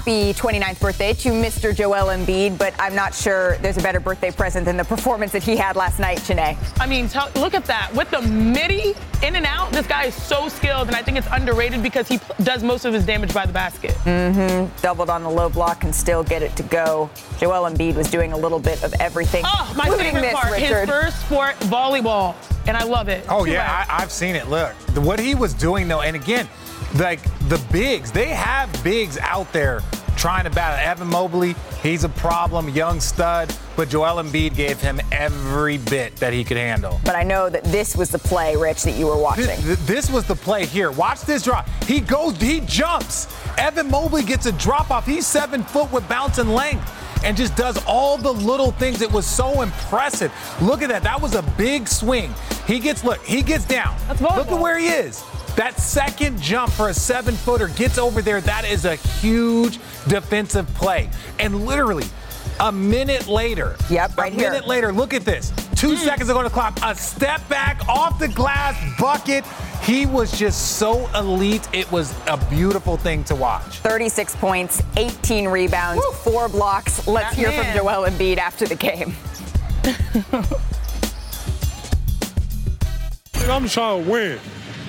Happy 0.00 0.32
29th 0.32 0.80
birthday 0.80 1.12
to 1.12 1.28
Mr. 1.28 1.76
Joel 1.76 2.06
Embiid, 2.06 2.56
but 2.56 2.72
I'm 2.78 2.94
not 2.94 3.14
sure 3.14 3.58
there's 3.58 3.76
a 3.76 3.82
better 3.82 4.00
birthday 4.00 4.30
present 4.30 4.64
than 4.64 4.78
the 4.78 4.84
performance 4.84 5.30
that 5.32 5.42
he 5.42 5.58
had 5.58 5.76
last 5.76 5.98
night, 5.98 6.22
Chiney. 6.24 6.56
I 6.78 6.86
mean, 6.86 7.06
tell, 7.06 7.30
look 7.34 7.52
at 7.52 7.66
that. 7.66 7.92
With 7.94 8.10
the 8.10 8.22
midi 8.22 8.94
in 9.22 9.36
and 9.36 9.44
out, 9.44 9.72
this 9.72 9.86
guy 9.86 10.04
is 10.04 10.14
so 10.14 10.48
skilled, 10.48 10.86
and 10.86 10.96
I 10.96 11.02
think 11.02 11.18
it's 11.18 11.26
underrated 11.30 11.82
because 11.82 12.08
he 12.08 12.18
does 12.42 12.62
most 12.62 12.86
of 12.86 12.94
his 12.94 13.04
damage 13.04 13.34
by 13.34 13.44
the 13.44 13.52
basket. 13.52 13.90
Mm-hmm. 14.04 14.74
Doubled 14.80 15.10
on 15.10 15.22
the 15.22 15.28
low 15.28 15.50
block 15.50 15.84
and 15.84 15.94
still 15.94 16.24
get 16.24 16.42
it 16.42 16.56
to 16.56 16.62
go. 16.62 17.10
Joel 17.38 17.70
Embiid 17.70 17.94
was 17.94 18.10
doing 18.10 18.32
a 18.32 18.38
little 18.38 18.58
bit 18.58 18.82
of 18.82 18.94
everything. 19.00 19.42
Oh, 19.44 19.74
my 19.76 19.90
favorite 19.90 20.22
this, 20.22 20.32
part, 20.32 20.52
Richard. 20.52 20.78
his 20.78 20.88
first 20.88 21.20
sport, 21.26 21.56
volleyball, 21.60 22.34
and 22.66 22.74
I 22.74 22.84
love 22.84 23.08
it. 23.08 23.26
Oh, 23.28 23.44
Two 23.44 23.52
yeah, 23.52 23.84
I, 23.86 24.02
I've 24.02 24.10
seen 24.10 24.34
it. 24.34 24.48
Look, 24.48 24.72
what 24.96 25.20
he 25.20 25.34
was 25.34 25.52
doing, 25.52 25.88
though, 25.88 26.00
and 26.00 26.16
again, 26.16 26.48
like 26.94 27.22
the 27.48 27.62
bigs, 27.72 28.10
they 28.12 28.28
have 28.28 28.70
bigs 28.82 29.18
out 29.18 29.52
there 29.52 29.80
trying 30.16 30.44
to 30.44 30.50
battle. 30.50 30.78
Evan 30.78 31.08
Mobley, 31.08 31.54
he's 31.82 32.04
a 32.04 32.08
problem, 32.10 32.68
young 32.68 33.00
stud, 33.00 33.54
but 33.74 33.88
Joel 33.88 34.22
Embiid 34.22 34.54
gave 34.54 34.80
him 34.80 35.00
every 35.10 35.78
bit 35.78 36.14
that 36.16 36.32
he 36.32 36.44
could 36.44 36.58
handle. 36.58 37.00
But 37.04 37.16
I 37.16 37.22
know 37.22 37.48
that 37.48 37.64
this 37.64 37.96
was 37.96 38.10
the 38.10 38.18
play, 38.18 38.54
Rich, 38.54 38.82
that 38.82 38.98
you 38.98 39.06
were 39.06 39.16
watching. 39.16 39.46
This, 39.46 39.86
this 39.86 40.10
was 40.10 40.26
the 40.26 40.34
play 40.34 40.66
here. 40.66 40.90
Watch 40.90 41.22
this 41.22 41.42
drop. 41.42 41.68
He 41.84 42.00
goes, 42.00 42.36
he 42.36 42.60
jumps. 42.60 43.34
Evan 43.56 43.90
Mobley 43.90 44.22
gets 44.22 44.46
a 44.46 44.52
drop 44.52 44.90
off. 44.90 45.06
He's 45.06 45.26
seven 45.26 45.62
foot 45.62 45.90
with 45.90 46.06
bounce 46.08 46.38
and 46.38 46.54
length 46.54 46.86
and 47.24 47.36
just 47.36 47.56
does 47.56 47.82
all 47.86 48.16
the 48.16 48.32
little 48.32 48.72
things. 48.72 49.02
It 49.02 49.10
was 49.10 49.26
so 49.26 49.62
impressive. 49.62 50.32
Look 50.60 50.82
at 50.82 50.88
that. 50.88 51.02
That 51.02 51.20
was 51.20 51.34
a 51.34 51.42
big 51.56 51.88
swing. 51.88 52.32
He 52.66 52.78
gets, 52.78 53.04
look, 53.04 53.24
he 53.24 53.42
gets 53.42 53.64
down. 53.64 53.96
Look 54.20 54.50
at 54.50 54.60
where 54.60 54.78
he 54.78 54.88
is. 54.88 55.22
That 55.56 55.78
second 55.78 56.40
jump 56.40 56.72
for 56.72 56.88
a 56.88 56.94
seven 56.94 57.34
footer 57.34 57.68
gets 57.68 57.98
over 57.98 58.22
there. 58.22 58.40
That 58.40 58.64
is 58.64 58.84
a 58.84 58.94
huge 58.94 59.78
defensive 60.08 60.66
play. 60.74 61.10
And 61.38 61.66
literally, 61.66 62.06
a 62.60 62.70
minute 62.70 63.26
later, 63.26 63.76
yep, 63.88 64.16
right 64.16 64.32
a 64.32 64.34
here. 64.34 64.50
minute 64.50 64.66
later, 64.66 64.92
look 64.92 65.12
at 65.12 65.24
this. 65.24 65.50
Two 65.74 65.94
mm. 65.94 65.96
seconds 65.96 66.28
ago 66.28 66.38
on 66.38 66.44
the 66.44 66.50
clock, 66.50 66.78
a 66.84 66.94
step 66.94 67.46
back 67.48 67.86
off 67.88 68.18
the 68.18 68.28
glass 68.28 68.76
bucket. 68.98 69.44
He 69.82 70.06
was 70.06 70.38
just 70.38 70.76
so 70.78 71.08
elite. 71.16 71.66
It 71.72 71.90
was 71.90 72.14
a 72.26 72.36
beautiful 72.48 72.96
thing 72.96 73.24
to 73.24 73.34
watch. 73.34 73.78
36 73.78 74.36
points, 74.36 74.82
18 74.96 75.48
rebounds, 75.48 76.02
Woo. 76.04 76.12
four 76.12 76.48
blocks. 76.48 77.06
Let's 77.08 77.34
that 77.34 77.38
hear 77.38 77.48
man. 77.48 77.64
from 77.64 77.74
Joel 77.76 78.08
Embiid 78.08 78.36
after 78.36 78.66
the 78.66 78.76
game. 78.76 79.14
I'm 83.48 83.66
trying 83.68 84.04
to 84.04 84.10
win 84.10 84.38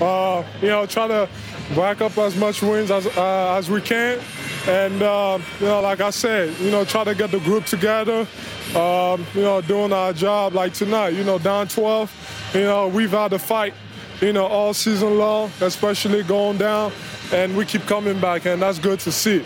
uh, 0.02 0.44
you 0.62 0.68
know, 0.68 0.86
try 0.86 1.08
to 1.08 1.30
rack 1.76 2.02
up 2.02 2.18
as 2.18 2.36
much 2.36 2.62
wins 2.62 2.92
as, 2.92 3.06
uh, 3.06 3.56
as 3.56 3.70
we 3.70 3.82
can. 3.82 4.20
And, 4.68 5.02
uh, 5.02 5.40
you 5.60 5.68
know, 5.68 5.82
like 5.82 6.02
I 6.02 6.10
said, 6.10 6.58
you 6.60 6.72
know, 6.72 6.84
try 6.86 7.04
to 7.04 7.16
get 7.16 7.32
the 7.32 7.40
group 7.40 7.66
together, 7.66 8.28
um, 8.76 9.26
you 9.34 9.42
know, 9.42 9.62
doing 9.62 9.94
our 9.94 10.14
job 10.14 10.54
like 10.54 10.74
tonight, 10.74 11.10
you 11.10 11.24
know, 11.24 11.40
down 11.40 11.68
12. 11.68 12.52
You 12.54 12.62
know, 12.62 12.88
we've 12.88 13.12
had 13.12 13.32
to 13.32 13.40
fight, 13.40 13.74
you 14.22 14.34
know, 14.34 14.46
all 14.46 14.74
season 14.74 15.18
long, 15.18 15.52
especially 15.62 16.24
going 16.24 16.58
down, 16.58 16.92
and 17.32 17.56
we 17.56 17.66
keep 17.66 17.84
coming 17.84 18.20
back, 18.20 18.46
and 18.46 18.62
that's 18.62 18.80
good 18.80 19.00
to 19.02 19.12
see. 19.12 19.46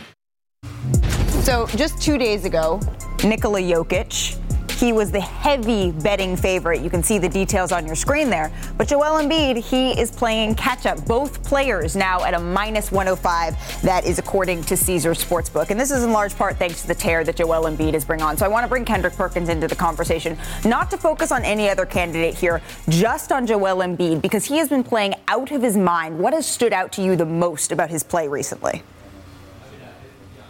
So 1.44 1.68
just 1.76 2.02
two 2.02 2.18
days 2.18 2.44
ago, 2.44 2.80
Nikola 3.24 3.62
Jokic 3.62 4.38
he 4.76 4.92
was 4.94 5.12
the 5.12 5.22
heavy 5.22 5.92
betting 5.92 6.36
favorite. 6.36 6.82
You 6.82 6.90
can 6.90 7.02
see 7.02 7.18
the 7.18 7.30
details 7.30 7.72
on 7.72 7.86
your 7.86 7.96
screen 7.96 8.30
there. 8.30 8.52
But 8.78 8.88
Joel 8.88 9.22
Embiid, 9.22 9.58
he 9.58 10.00
is 10.00 10.12
playing 10.12 10.56
catch 10.56 10.86
up. 10.86 11.06
Both 11.06 11.44
players 11.44 11.96
now 11.96 12.24
at 12.24 12.34
a 12.34 12.40
minus 12.40 12.92
105. 12.92 13.82
That 13.82 14.06
is 14.06 14.20
according 14.20 14.64
to 14.64 14.76
Caesars 14.76 15.24
Sportsbook. 15.24 15.70
And 15.70 15.80
this 15.80 15.92
is 15.92 16.04
in 16.04 16.12
large 16.12 16.36
part 16.36 16.58
thanks 16.58 16.82
to 16.82 16.88
the 16.88 16.96
tear 16.96 17.24
that 17.24 17.36
Joel 17.36 17.64
Embiid 17.64 17.94
is 17.94 18.04
bringing 18.06 18.26
on. 18.26 18.38
So 18.38 18.46
I 18.46 18.50
want 18.50 18.64
to 18.64 18.70
bring 18.70 18.86
Kendrick 18.86 19.16
Perkins 19.16 19.50
into 19.50 19.68
the 19.68 19.76
conversation, 19.76 20.38
not 20.66 20.92
to 20.92 20.98
focus 20.98 21.32
on 21.32 21.44
any 21.44 21.70
other 21.70 21.86
candidate 21.86 22.36
here, 22.36 22.62
just 22.90 23.32
on 23.32 23.48
Joel 23.48 23.78
Embiid, 23.78 24.22
because 24.22 24.46
he 24.46 24.58
has 24.58 24.70
been 24.70 24.84
playing 24.84 25.16
out 25.28 25.52
of 25.52 25.62
his 25.62 25.78
mind. 25.78 26.20
What 26.20 26.34
has 26.34 26.46
stood 26.46 26.74
out 26.74 26.92
to 26.94 27.02
you 27.02 27.16
the 27.16 27.26
most 27.26 27.72
about 27.72 27.90
his 27.90 28.04
play 28.04 28.28
recently? 28.28 28.84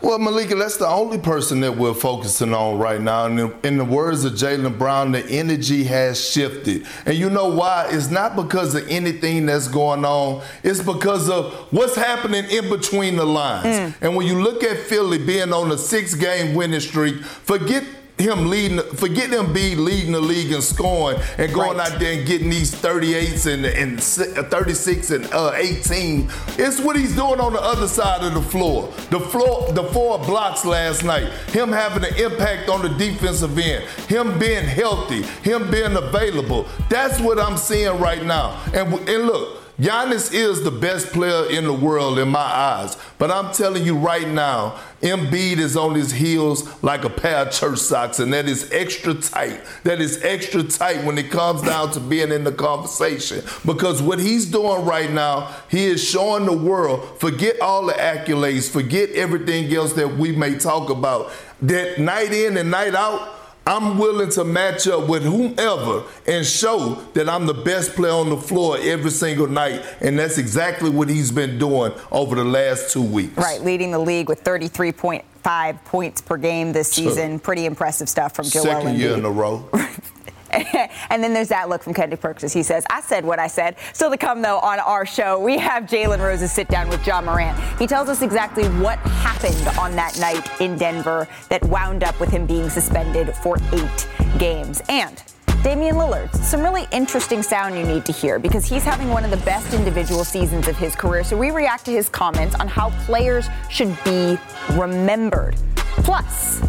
Well, 0.06 0.20
Malika, 0.20 0.54
that's 0.54 0.78
the 0.78 0.88
only 0.88 1.18
person 1.18 1.62
that 1.62 1.78
we're 1.78 1.96
focusing 1.96 2.54
on 2.54 2.78
right 2.78 3.02
now. 3.02 3.26
And 3.26 3.40
in, 3.40 3.54
in 3.64 3.78
the 3.80 3.84
words 3.84 4.24
of 4.24 4.34
Jaylen 4.34 4.78
Brown, 4.78 5.14
the 5.14 5.26
energy 5.26 5.84
has 5.86 6.24
shifted. 6.24 6.86
And 7.08 7.18
you 7.18 7.28
know 7.28 7.48
why? 7.48 7.88
It's 7.90 8.12
not 8.12 8.36
because 8.36 8.76
of 8.76 8.88
anything 8.88 9.48
that's 9.48 9.68
going 9.68 10.06
on. 10.06 10.44
It's 10.62 10.80
because 10.80 11.28
of 11.28 11.56
what's 11.72 11.96
happening 11.96 12.46
in 12.52 12.70
between 12.70 13.16
the 13.16 13.26
lines. 13.26 13.66
Mm. 13.66 13.96
And 14.02 14.16
when 14.16 14.28
you 14.28 14.44
look 14.44 14.64
at 14.64 14.78
Philly 14.78 15.18
being 15.18 15.52
on 15.52 15.72
a 15.72 15.78
six-game 15.78 16.54
winning 16.54 16.82
streak, 16.82 17.24
forget 17.24 17.84
him 18.18 18.50
leading, 18.50 18.80
forget 18.96 19.30
him 19.30 19.52
be 19.52 19.76
leading 19.76 20.14
the 20.14 20.22
league 20.22 20.52
in 20.52 20.62
scoring 20.62 21.20
and 21.38 21.54
going 21.54 21.78
right. 21.78 21.92
out 21.92 22.00
there 22.00 22.18
and 22.18 22.26
getting 22.26 22.50
these 22.50 22.74
38s 22.74 23.52
and, 23.52 23.66
and 23.66 24.02
36 24.02 25.12
and 25.12 25.26
uh, 25.34 25.52
18. 25.54 26.30
It's 26.58 26.80
what 26.80 26.96
he's 26.96 27.16
doing 27.16 27.40
on 27.42 27.54
the 27.54 27.62
other 27.62 27.88
side 27.88 28.24
of 28.24 28.34
the 28.34 28.42
floor. 28.42 28.88
The 29.10 29.20
floor, 29.20 29.72
the 29.74 29.84
four 29.86 30.18
blocks 30.20 30.64
last 30.64 31.04
night. 31.04 31.28
Him 31.50 31.70
having 31.70 32.06
an 32.06 32.16
impact 32.16 32.70
on 32.70 32.82
the 32.82 32.90
defensive 32.90 33.58
end. 33.58 33.84
Him 34.08 34.40
being 34.40 34.64
healthy. 34.64 35.24
Him 35.48 35.70
being 35.70 35.96
available. 35.96 36.68
That's 36.90 37.20
what 37.20 37.38
I'm 37.38 37.58
seeing 37.58 38.00
right 38.00 38.24
now. 38.24 38.62
And 38.74 38.94
and 39.10 39.26
look. 39.26 39.65
Giannis 39.80 40.34
is 40.34 40.64
the 40.64 40.72
best 40.72 41.08
player 41.08 41.50
in 41.50 41.66
the 41.66 41.74
world 41.74 42.18
in 42.18 42.30
my 42.30 42.40
eyes. 42.40 42.96
But 43.18 43.30
I'm 43.30 43.54
telling 43.54 43.84
you 43.84 43.98
right 43.98 44.28
now, 44.28 44.80
Embiid 45.02 45.58
is 45.58 45.76
on 45.76 45.96
his 45.96 46.14
heels 46.14 46.82
like 46.82 47.04
a 47.04 47.10
pair 47.10 47.40
of 47.40 47.52
church 47.52 47.80
socks, 47.80 48.20
and 48.20 48.32
that 48.32 48.48
is 48.48 48.72
extra 48.72 49.14
tight. 49.14 49.62
That 49.84 50.00
is 50.00 50.24
extra 50.24 50.64
tight 50.64 51.04
when 51.04 51.18
it 51.18 51.30
comes 51.30 51.62
down 51.62 51.92
to 51.92 52.00
being 52.00 52.32
in 52.32 52.46
the 52.46 52.54
conversation. 52.54 53.44
Because 53.66 54.02
what 54.02 54.20
he's 54.20 54.50
doing 54.50 54.86
right 54.86 55.12
now, 55.12 55.54
he 55.70 55.86
is 55.86 56.02
showing 56.02 56.46
the 56.46 56.56
world, 56.56 57.20
forget 57.20 57.60
all 57.60 57.86
the 57.86 57.94
accolades, 57.94 58.72
forget 58.72 59.10
everything 59.10 59.74
else 59.74 59.92
that 59.94 60.16
we 60.16 60.32
may 60.32 60.58
talk 60.58 60.90
about, 60.90 61.32
that 61.62 62.00
night 62.00 62.32
in 62.32 62.56
and 62.56 62.72
night 62.72 62.96
out, 62.96 63.45
I'm 63.68 63.98
willing 63.98 64.30
to 64.32 64.44
match 64.44 64.88
up 64.88 65.08
with 65.08 65.24
whomever 65.24 66.04
and 66.28 66.46
show 66.46 67.02
that 67.14 67.28
I'm 67.28 67.48
the 67.48 67.54
best 67.54 67.96
player 67.96 68.12
on 68.12 68.30
the 68.30 68.38
floor 68.38 68.78
every 68.80 69.10
single 69.10 69.48
night. 69.48 69.84
And 70.02 70.20
that's 70.20 70.38
exactly 70.38 70.92
what 70.92 71.10
he's 71.10 71.32
been 71.32 71.58
doing 71.58 71.92
over 72.12 72.36
the 72.36 72.44
last 72.44 72.92
two 72.92 73.02
weeks. 73.02 73.36
Right, 73.38 73.62
leading 73.62 73.90
the 73.90 74.00
league 74.00 74.30
with 74.30 74.44
33.5 74.44 75.84
points 75.86 76.22
per 76.22 76.38
game 76.38 76.74
this 76.74 76.92
season. 76.92 77.40
Pretty 77.40 77.66
impressive 77.66 78.08
stuff 78.08 78.36
from 78.36 78.46
Joel 78.46 78.66
Second 78.66 78.88
Embiid. 78.96 79.00
year 79.00 79.14
in 79.14 79.26
a 79.26 79.32
row. 79.32 79.68
and 81.10 81.24
then 81.24 81.34
there's 81.34 81.50
that 81.50 81.70
look 81.70 81.84
from 81.84 81.94
Kendrick 81.94 82.22
Perkins. 82.22 82.54
He 82.54 82.64
says, 82.64 82.86
I 82.90 83.02
said 83.02 83.26
what 83.26 83.40
I 83.40 83.48
said. 83.48 83.76
Still 83.94 84.10
to 84.10 84.18
come, 84.18 84.42
though, 84.42 84.60
on 84.60 84.80
our 84.80 85.06
show, 85.06 85.40
we 85.40 85.58
have 85.58 85.84
Jalen 85.84 86.20
Rose's 86.20 86.52
sit 86.52 86.68
down 86.68 86.90
with 86.90 87.06
Ja 87.06 87.22
Morant. 87.22 87.58
He 87.80 87.88
tells 87.88 88.10
us 88.10 88.22
exactly 88.22 88.66
what 88.80 89.00
happened 89.00 89.68
on 89.78 89.96
that 89.96 90.18
night 90.20 90.62
in 90.62 90.78
Denver 90.78 91.28
that 91.50 91.64
wound 91.66 92.04
up 92.04 92.20
with 92.20 92.30
him 92.30 92.46
being 92.46 92.70
suspended 92.70 93.36
for 93.36 93.58
eight 93.74 94.08
games. 94.38 94.82
And 94.90 95.22
Damian 95.64 95.96
Lillard, 95.96 96.34
some 96.36 96.62
really 96.62 96.86
interesting 96.92 97.42
sound 97.42 97.76
you 97.76 97.84
need 97.86 98.06
to 98.06 98.12
hear 98.12 98.38
because 98.38 98.66
he's 98.66 98.84
having 98.84 99.10
one 99.10 99.26
of 99.26 99.32
the 99.32 99.38
best 99.38 99.74
individual 99.74 100.24
seasons 100.24 100.68
of 100.68 100.78
his 100.78 100.96
career. 100.96 101.24
So 101.24 101.36
we 101.36 101.50
react 101.50 101.86
to 101.86 101.92
his 101.92 102.08
comments 102.08 102.56
on 102.56 102.68
how 102.68 102.92
players 103.06 103.48
should 103.70 103.98
be 104.04 104.38
remembered. 104.74 105.56
Plus, 105.76 106.62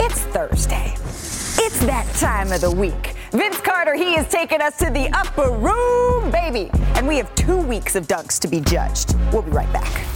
it's 0.00 0.22
Thursday. 0.22 0.96
It's 1.66 1.80
that 1.80 2.06
time 2.14 2.52
of 2.52 2.60
the 2.60 2.70
week. 2.70 3.16
Vince 3.32 3.60
Carter, 3.60 3.96
he 3.96 4.14
is 4.14 4.28
taking 4.28 4.60
us 4.60 4.76
to 4.76 4.84
the 4.84 5.08
upper 5.12 5.50
room, 5.50 6.30
baby. 6.30 6.70
And 6.94 7.08
we 7.08 7.16
have 7.16 7.34
two 7.34 7.56
weeks 7.56 7.96
of 7.96 8.06
dunks 8.06 8.38
to 8.42 8.46
be 8.46 8.60
judged. 8.60 9.16
We'll 9.32 9.42
be 9.42 9.50
right 9.50 9.72
back. 9.72 10.15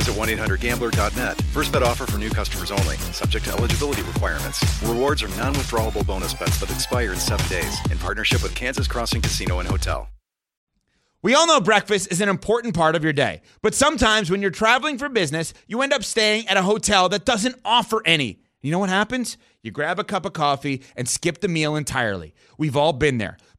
visit 0.00 0.14
1-800-GAMBLER.net. 0.14 1.40
First 1.52 1.72
bet 1.72 1.82
offer 1.82 2.06
for 2.06 2.18
new 2.18 2.30
customers 2.30 2.70
only. 2.70 2.96
Subject 3.12 3.44
to 3.44 3.52
eligibility 3.52 4.02
requirements. 4.02 4.64
Rewards 4.82 5.22
are 5.22 5.28
non-withdrawable 5.36 6.06
bonus 6.06 6.32
bets 6.34 6.58
that 6.60 6.70
expire 6.70 7.12
in 7.12 7.18
seven 7.18 7.46
days. 7.48 7.78
In 7.90 7.98
partnership 7.98 8.42
with 8.42 8.54
Kansas 8.54 8.88
Crossing 8.88 9.20
Casino 9.20 9.58
and 9.58 9.68
Hotel. 9.68 10.08
We 11.22 11.34
all 11.34 11.46
know 11.46 11.60
breakfast 11.60 12.10
is 12.10 12.22
an 12.22 12.30
important 12.30 12.74
part 12.74 12.96
of 12.96 13.04
your 13.04 13.12
day, 13.12 13.42
but 13.60 13.74
sometimes 13.74 14.30
when 14.30 14.40
you're 14.40 14.50
traveling 14.50 14.96
for 14.96 15.10
business, 15.10 15.52
you 15.66 15.82
end 15.82 15.92
up 15.92 16.02
staying 16.02 16.48
at 16.48 16.56
a 16.56 16.62
hotel 16.62 17.10
that 17.10 17.26
doesn't 17.26 17.56
offer 17.62 18.00
any. 18.06 18.40
You 18.62 18.70
know 18.70 18.78
what 18.78 18.88
happens? 18.88 19.36
You 19.62 19.70
grab 19.70 19.98
a 19.98 20.04
cup 20.04 20.24
of 20.24 20.32
coffee 20.32 20.82
and 20.96 21.06
skip 21.06 21.42
the 21.42 21.48
meal 21.48 21.76
entirely. 21.76 22.34
We've 22.56 22.76
all 22.76 22.94
been 22.94 23.18
there. 23.18 23.36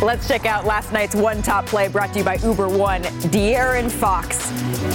Let's 0.00 0.28
check 0.28 0.46
out 0.46 0.64
last 0.64 0.92
night's 0.92 1.16
one 1.16 1.42
top 1.42 1.66
play 1.66 1.88
brought 1.88 2.12
to 2.12 2.20
you 2.20 2.24
by 2.24 2.36
Uber 2.36 2.68
One. 2.68 3.02
De'Aaron 3.02 3.90
Fox. 3.90 4.48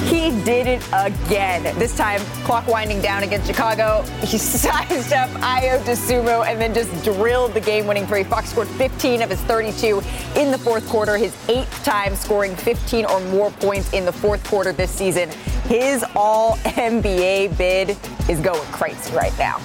He 0.09 0.29
did 0.45 0.65
it 0.65 0.81
again. 0.93 1.77
This 1.77 1.97
time, 1.97 2.21
clock 2.45 2.67
winding 2.67 3.01
down 3.01 3.23
against 3.23 3.45
Chicago. 3.45 4.05
He 4.23 4.37
sized 4.37 5.11
up 5.11 5.29
Ayo 5.41 5.77
Dosunmu 5.83 6.47
and 6.47 6.59
then 6.59 6.73
just 6.73 7.03
drilled 7.03 7.53
the 7.53 7.59
game 7.59 7.85
winning 7.85 8.07
three. 8.07 8.23
Fox 8.23 8.49
scored 8.51 8.69
15 8.69 9.21
of 9.21 9.29
his 9.29 9.41
32 9.41 10.01
in 10.37 10.49
the 10.49 10.57
fourth 10.57 10.87
quarter, 10.87 11.17
his 11.17 11.35
eighth 11.49 11.83
time 11.83 12.15
scoring 12.15 12.55
15 12.55 13.05
or 13.05 13.19
more 13.25 13.51
points 13.51 13.91
in 13.91 14.05
the 14.05 14.13
fourth 14.13 14.43
quarter 14.47 14.71
this 14.71 14.89
season. 14.89 15.29
His 15.67 16.05
all 16.15 16.55
NBA 16.59 17.57
bid 17.57 17.97
is 18.29 18.39
going 18.39 18.65
crazy 18.71 19.13
right 19.13 19.37
now. 19.37 19.59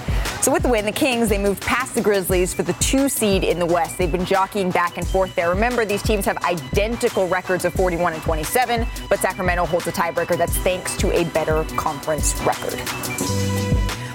So 0.48 0.52
with 0.52 0.62
the 0.62 0.70
win, 0.70 0.86
the 0.86 0.92
Kings, 0.92 1.28
they 1.28 1.36
moved 1.36 1.60
past 1.60 1.94
the 1.94 2.00
Grizzlies 2.00 2.54
for 2.54 2.62
the 2.62 2.72
two 2.80 3.10
seed 3.10 3.44
in 3.44 3.58
the 3.58 3.66
West. 3.66 3.98
They've 3.98 4.10
been 4.10 4.24
jockeying 4.24 4.70
back 4.70 4.96
and 4.96 5.06
forth 5.06 5.34
there. 5.34 5.50
Remember, 5.50 5.84
these 5.84 6.02
teams 6.02 6.24
have 6.24 6.38
identical 6.38 7.28
records 7.28 7.66
of 7.66 7.74
41 7.74 8.14
and 8.14 8.22
27, 8.22 8.86
but 9.10 9.18
Sacramento 9.18 9.66
holds 9.66 9.86
a 9.88 9.92
tiebreaker 9.92 10.38
that's 10.38 10.56
thanks 10.56 10.96
to 10.96 11.12
a 11.12 11.24
better 11.24 11.64
conference 11.76 12.34
record. 12.46 13.57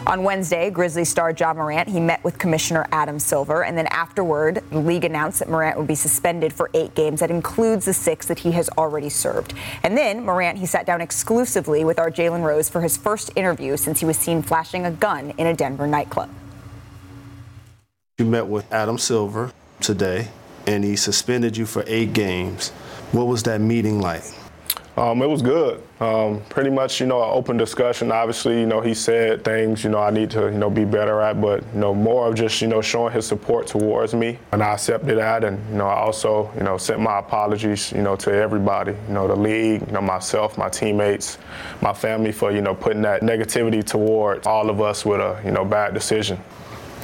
On 0.05 0.21
Wednesday, 0.23 0.69
Grizzlies 0.69 1.07
star 1.07 1.31
Ja 1.31 1.53
Morant, 1.53 1.87
he 1.87 2.01
met 2.01 2.21
with 2.25 2.37
Commissioner 2.37 2.85
Adam 2.91 3.19
Silver, 3.19 3.63
and 3.63 3.77
then 3.77 3.87
afterward, 3.87 4.61
the 4.69 4.77
league 4.77 5.05
announced 5.05 5.39
that 5.39 5.49
Morant 5.49 5.77
would 5.77 5.87
be 5.87 5.95
suspended 5.95 6.51
for 6.51 6.69
eight 6.73 6.93
games. 6.93 7.21
That 7.21 7.31
includes 7.31 7.85
the 7.85 7.93
six 7.93 8.25
that 8.25 8.39
he 8.39 8.51
has 8.51 8.67
already 8.77 9.07
served. 9.07 9.53
And 9.81 9.97
then 9.97 10.25
Morant, 10.25 10.57
he 10.57 10.65
sat 10.65 10.85
down 10.85 10.99
exclusively 10.99 11.85
with 11.85 11.99
our 11.99 12.11
Jalen 12.11 12.43
Rose 12.43 12.67
for 12.67 12.81
his 12.81 12.97
first 12.97 13.31
interview 13.37 13.77
since 13.77 14.01
he 14.01 14.05
was 14.05 14.17
seen 14.17 14.41
flashing 14.41 14.85
a 14.85 14.91
gun 14.91 15.31
in 15.37 15.47
a 15.47 15.53
Denver 15.53 15.87
nightclub. 15.87 16.29
You 18.17 18.25
met 18.25 18.47
with 18.47 18.71
Adam 18.73 18.97
Silver 18.97 19.53
today, 19.79 20.27
and 20.67 20.83
he 20.83 20.97
suspended 20.97 21.55
you 21.55 21.65
for 21.65 21.85
eight 21.87 22.11
games. 22.11 22.71
What 23.13 23.27
was 23.27 23.43
that 23.43 23.61
meeting 23.61 24.01
like? 24.01 24.23
Um, 24.95 25.23
it 25.23 25.27
was 25.27 25.41
good. 25.41 25.81
Um, 25.99 26.41
pretty 26.49 26.69
much, 26.69 27.01
you 27.01 27.07
know, 27.07 27.23
an 27.23 27.29
open 27.31 27.57
discussion. 27.57 28.11
Obviously, 28.11 28.59
you 28.59 28.67
know, 28.67 28.79
he 28.79 28.93
said 28.93 29.43
things, 29.43 29.83
you 29.83 29.89
know, 29.89 29.97
I 29.97 30.11
need 30.11 30.29
to, 30.31 30.43
you 30.43 30.57
know, 30.57 30.69
be 30.69 30.85
better 30.85 31.19
at, 31.19 31.41
but, 31.41 31.63
you 31.73 31.79
know, 31.79 31.95
more 31.95 32.27
of 32.27 32.35
just, 32.35 32.61
you 32.61 32.67
know, 32.67 32.79
showing 32.79 33.11
his 33.11 33.25
support 33.25 33.65
towards 33.65 34.13
me. 34.13 34.37
And 34.51 34.61
I 34.61 34.73
accepted 34.73 35.17
that. 35.17 35.43
And, 35.43 35.57
you 35.71 35.77
know, 35.77 35.87
I 35.87 35.95
also, 35.95 36.51
you 36.55 36.61
know, 36.61 36.77
sent 36.77 36.99
my 36.99 37.17
apologies, 37.17 37.91
you 37.91 38.03
know, 38.03 38.15
to 38.17 38.31
everybody, 38.31 38.91
you 39.07 39.13
know, 39.13 39.27
the 39.27 39.35
league, 39.35 39.81
you 39.87 39.93
know, 39.93 40.01
myself, 40.01 40.59
my 40.59 40.69
teammates, 40.69 41.39
my 41.81 41.93
family 41.93 42.31
for, 42.31 42.51
you 42.51 42.61
know, 42.61 42.75
putting 42.75 43.01
that 43.01 43.23
negativity 43.23 43.83
towards 43.83 44.45
all 44.45 44.69
of 44.69 44.79
us 44.79 45.03
with 45.03 45.19
a, 45.19 45.41
you 45.43 45.51
know, 45.51 45.65
bad 45.65 45.95
decision. 45.95 46.39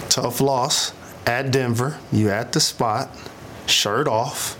Tough 0.10 0.41
loss 0.41 0.93
at 1.25 1.49
Denver. 1.49 1.97
You 2.12 2.30
at 2.30 2.52
the 2.52 2.60
spot, 2.60 3.10
shirt 3.65 4.08
off. 4.08 4.54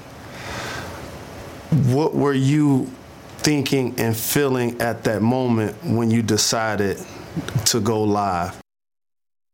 What 1.72 2.16
were 2.16 2.34
you 2.34 2.90
thinking 3.42 4.00
and 4.00 4.16
feeling 4.16 4.80
at 4.82 5.04
that 5.06 5.22
moment 5.22 5.76
when 5.84 6.12
you 6.12 6.22
decided 6.22 6.98
to 7.66 7.80
go 7.80 8.04
live? 8.04 8.60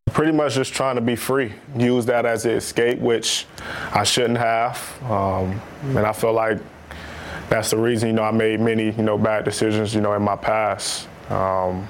Pretty 0.07 0.31
much 0.31 0.55
just 0.55 0.73
trying 0.73 0.95
to 0.95 1.01
be 1.01 1.15
free. 1.15 1.53
Use 1.77 2.05
that 2.05 2.25
as 2.25 2.45
an 2.45 2.51
escape, 2.51 2.99
which 2.99 3.45
I 3.91 4.03
shouldn't 4.03 4.37
have. 4.37 4.79
Um, 5.03 5.61
and 5.83 5.99
I 5.99 6.13
feel 6.13 6.33
like 6.33 6.57
that's 7.49 7.71
the 7.71 7.77
reason, 7.77 8.09
you 8.09 8.13
know, 8.13 8.23
I 8.23 8.31
made 8.31 8.59
many, 8.59 8.91
you 8.91 9.03
know, 9.03 9.17
bad 9.17 9.45
decisions, 9.45 9.93
you 9.93 10.01
know, 10.01 10.13
in 10.13 10.21
my 10.21 10.35
past. 10.35 11.07
Um, 11.29 11.87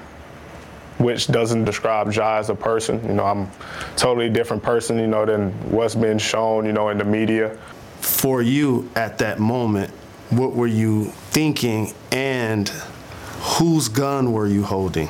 which 0.98 1.26
doesn't 1.26 1.64
describe 1.64 2.12
Ja 2.12 2.38
as 2.38 2.48
a 2.48 2.54
person. 2.54 3.06
You 3.06 3.14
know, 3.14 3.24
I'm 3.24 3.42
a 3.42 3.50
totally 3.96 4.30
different 4.30 4.62
person, 4.62 4.98
you 4.98 5.06
know, 5.06 5.26
than 5.26 5.52
what's 5.70 5.94
been 5.94 6.18
shown, 6.18 6.64
you 6.64 6.72
know, 6.72 6.88
in 6.88 6.98
the 6.98 7.04
media. 7.04 7.56
For 8.00 8.40
you 8.42 8.90
at 8.96 9.18
that 9.18 9.38
moment, 9.38 9.92
what 10.30 10.54
were 10.54 10.66
you 10.66 11.06
thinking 11.30 11.92
and 12.12 12.68
whose 13.58 13.88
gun 13.88 14.32
were 14.32 14.46
you 14.46 14.62
holding? 14.62 15.08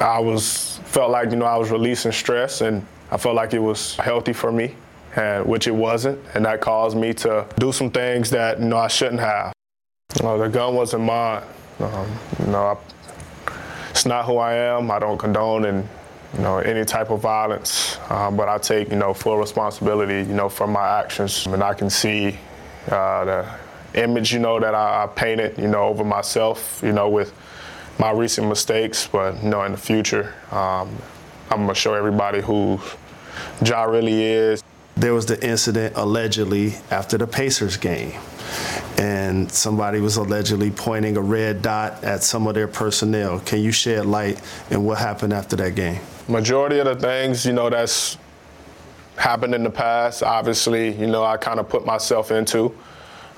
I 0.00 0.18
was 0.18 0.78
felt 0.84 1.10
like 1.10 1.30
you 1.30 1.36
know 1.36 1.44
I 1.44 1.56
was 1.56 1.70
releasing 1.70 2.12
stress 2.12 2.60
and 2.60 2.84
I 3.10 3.16
felt 3.16 3.34
like 3.34 3.54
it 3.54 3.58
was 3.58 3.96
healthy 3.96 4.32
for 4.32 4.52
me, 4.52 4.74
and 5.16 5.44
which 5.46 5.66
it 5.66 5.74
wasn't, 5.74 6.20
and 6.34 6.44
that 6.44 6.60
caused 6.60 6.96
me 6.96 7.12
to 7.14 7.46
do 7.58 7.72
some 7.72 7.90
things 7.90 8.30
that 8.30 8.60
you 8.60 8.66
know 8.66 8.78
I 8.78 8.88
shouldn't 8.88 9.20
have. 9.20 9.52
You 10.18 10.26
know, 10.26 10.38
the 10.38 10.48
gun 10.48 10.74
wasn't 10.74 11.04
mine. 11.04 11.42
Um, 11.80 12.18
you 12.40 12.46
know, 12.46 12.62
I, 12.62 13.52
it's 13.90 14.06
not 14.06 14.26
who 14.26 14.36
I 14.36 14.54
am. 14.54 14.90
I 14.90 14.98
don't 14.98 15.18
condone 15.18 15.64
and 15.64 15.88
you 16.34 16.42
know 16.42 16.58
any 16.58 16.84
type 16.84 17.10
of 17.10 17.20
violence, 17.20 17.98
um, 18.10 18.36
but 18.36 18.48
I 18.48 18.58
take 18.58 18.90
you 18.90 18.96
know 18.96 19.12
full 19.12 19.36
responsibility 19.36 20.28
you 20.28 20.34
know 20.34 20.48
for 20.48 20.66
my 20.66 21.00
actions, 21.00 21.46
and 21.46 21.62
I 21.62 21.74
can 21.74 21.90
see 21.90 22.38
uh, 22.88 23.24
the 23.24 23.48
image, 23.94 24.32
you 24.32 24.38
know, 24.38 24.60
that 24.60 24.74
I, 24.74 25.04
I 25.04 25.06
painted, 25.06 25.58
you 25.58 25.68
know, 25.68 25.84
over 25.84 26.04
myself, 26.04 26.80
you 26.82 26.92
know, 26.92 27.08
with 27.08 27.32
my 27.98 28.10
recent 28.10 28.48
mistakes. 28.48 29.06
But 29.06 29.42
you 29.42 29.50
know, 29.50 29.62
in 29.64 29.72
the 29.72 29.78
future, 29.78 30.34
um, 30.50 30.96
I'm 31.50 31.62
gonna 31.62 31.74
show 31.74 31.94
everybody 31.94 32.40
who 32.40 32.80
Ja 33.64 33.84
really 33.84 34.22
is. 34.22 34.62
There 34.96 35.14
was 35.14 35.26
the 35.26 35.42
incident 35.46 35.96
allegedly 35.96 36.74
after 36.90 37.16
the 37.16 37.26
Pacers 37.26 37.76
game, 37.76 38.12
and 38.98 39.50
somebody 39.50 40.00
was 40.00 40.16
allegedly 40.16 40.70
pointing 40.70 41.16
a 41.16 41.20
red 41.22 41.62
dot 41.62 42.04
at 42.04 42.22
some 42.22 42.46
of 42.46 42.54
their 42.54 42.68
personnel. 42.68 43.40
Can 43.40 43.60
you 43.60 43.72
shed 43.72 44.06
light 44.06 44.40
on 44.70 44.84
what 44.84 44.98
happened 44.98 45.32
after 45.32 45.56
that 45.56 45.74
game? 45.74 46.00
Majority 46.28 46.78
of 46.78 46.86
the 46.86 46.96
things, 46.96 47.46
you 47.46 47.52
know, 47.52 47.70
that's 47.70 48.18
happened 49.16 49.54
in 49.54 49.62
the 49.62 49.70
past. 49.70 50.22
Obviously, 50.22 50.92
you 50.94 51.06
know, 51.06 51.24
I 51.24 51.36
kind 51.36 51.60
of 51.60 51.68
put 51.68 51.86
myself 51.86 52.30
into 52.30 52.74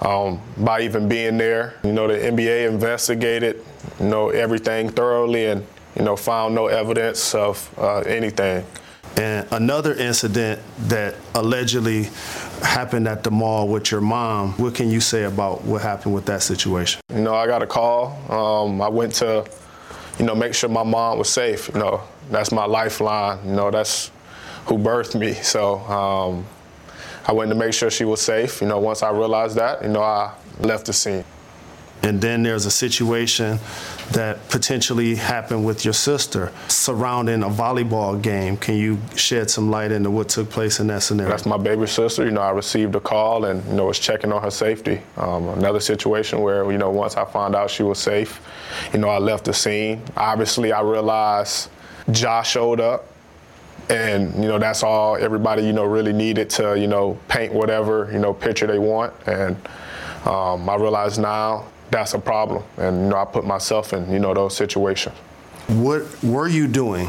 um, 0.03 0.41
by 0.59 0.83
even 0.83 1.09
being 1.09 1.39
there. 1.39 1.75
You 1.85 1.93
know, 1.93 2.09
the 2.09 2.15
NBA 2.15 2.69
investigated, 2.69 3.65
you 4.01 4.07
know, 4.07 4.31
everything 4.31 4.91
thoroughly 4.91 5.47
and, 5.47 5.67
you 5.97 6.03
know, 6.03 6.17
found 6.17 6.55
no 6.55 6.67
evidence 6.67 7.35
of 7.35 7.73
uh, 7.79 8.01
anything. 8.01 8.65
And 9.17 9.47
another 9.53 9.95
incident 9.95 10.61
that 10.89 11.15
allegedly 11.35 12.09
happened 12.63 13.07
at 13.07 13.23
the 13.23 13.31
mall 13.31 13.69
with 13.69 13.91
your 13.91 14.01
mom, 14.01 14.53
what 14.53 14.75
can 14.75 14.91
you 14.91 15.01
say 15.01 15.25
about 15.25 15.63
what 15.65 15.83
happened 15.83 16.15
with 16.15 16.25
that 16.27 16.43
situation? 16.43 17.01
You 17.15 17.21
know, 17.21 17.35
I 17.35 17.47
got 17.47 17.63
a 17.63 17.67
call. 17.67 18.17
Um, 18.31 18.81
I 18.81 18.89
went 18.89 19.15
to, 19.17 19.45
you 20.19 20.25
know, 20.25 20.35
make 20.35 20.55
sure 20.55 20.71
my 20.71 20.83
mom 20.83 21.19
was 21.19 21.29
safe. 21.29 21.71
You 21.75 21.81
know, 21.81 22.01
that's 22.31 22.53
my 22.53 22.65
lifeline. 22.65 23.47
You 23.47 23.55
know, 23.55 23.71
that's 23.71 24.11
who 24.67 24.79
birthed 24.79 25.19
me. 25.19 25.35
So, 25.35 25.79
um, 25.81 26.47
I 27.27 27.33
went 27.33 27.51
to 27.51 27.55
make 27.55 27.73
sure 27.73 27.91
she 27.91 28.05
was 28.05 28.21
safe. 28.21 28.61
You 28.61 28.69
know, 28.69 28.79
once 28.79 29.03
I 29.03 29.11
realized 29.11 29.57
that, 29.57 29.83
you 29.83 29.89
know, 29.89 30.03
I 30.03 30.35
left 30.61 30.87
the 30.87 30.93
scene. 30.93 31.25
And 32.05 32.21
then 32.21 32.43
there's 32.43 32.67
a 32.67 32.71
situation 32.71 33.61
that 34.11 34.49
potentially 34.49 35.15
happened 35.15 35.65
with 35.65 35.85
your 35.85 35.95
sister 35.95 36.51
surrounding 36.67 37.45
a 37.45 37.49
volleyball 37.49 38.21
game. 38.21 38.57
Can 38.57 38.77
you 38.77 38.99
shed 39.15 39.49
some 39.49 39.71
light 39.71 39.93
into 39.93 40.11
what 40.11 40.29
took 40.29 40.51
place 40.51 40.81
in 40.81 40.89
that 40.89 41.05
scenario? 41.05 41.31
That's 41.31 41.47
my 41.47 41.57
baby 41.57 41.87
sister. 41.87 42.25
You 42.25 42.33
know, 42.33 42.41
I 42.41 42.51
received 42.51 42.97
a 42.97 43.01
call 43.01 43.45
and, 43.45 43.65
you 43.69 43.75
know, 43.75 43.87
was 43.87 44.01
checking 44.01 44.33
on 44.33 44.43
her 44.43 44.51
safety. 44.51 45.01
Um, 45.17 45.49
another 45.51 45.79
situation 45.79 46.41
where, 46.41 46.71
you 46.73 46.79
know, 46.79 46.91
once 46.91 47.17
I 47.17 47.25
found 47.25 47.55
out 47.55 47.71
she 47.71 47.85
was 47.85 48.01
safe, 48.01 48.41
you 48.93 48.99
know, 48.99 49.09
I 49.09 49.19
left 49.19 49.45
the 49.45 49.55
scene. 49.55 50.03
Obviously, 50.17 50.73
I 50.73 50.81
realized 50.81 51.71
Josh 52.11 52.51
showed 52.51 52.81
up 52.81 53.12
and 53.89 54.35
you 54.35 54.49
know 54.49 54.59
that's 54.59 54.83
all 54.83 55.17
everybody 55.17 55.63
you 55.63 55.73
know 55.73 55.85
really 55.85 56.13
needed 56.13 56.51
to 56.51 56.79
you 56.79 56.87
know 56.87 57.19
paint 57.29 57.53
whatever 57.53 58.11
you 58.13 58.19
know 58.19 58.33
picture 58.33 58.67
they 58.67 58.79
want. 58.79 59.13
And 59.27 59.57
um, 60.27 60.69
i 60.69 60.77
realize 60.77 61.19
now 61.19 61.67
that's 61.91 62.15
a 62.15 62.19
problem. 62.19 62.63
And 62.77 63.05
you 63.05 63.09
know 63.11 63.17
i 63.17 63.25
put 63.25 63.45
myself 63.45 63.93
in 63.93 64.11
you 64.11 64.19
know 64.19 64.35
those 64.35 64.57
situations. 64.57 65.17
What 65.69 66.03
were 66.23 66.49
you 66.49 66.67
doing 66.67 67.09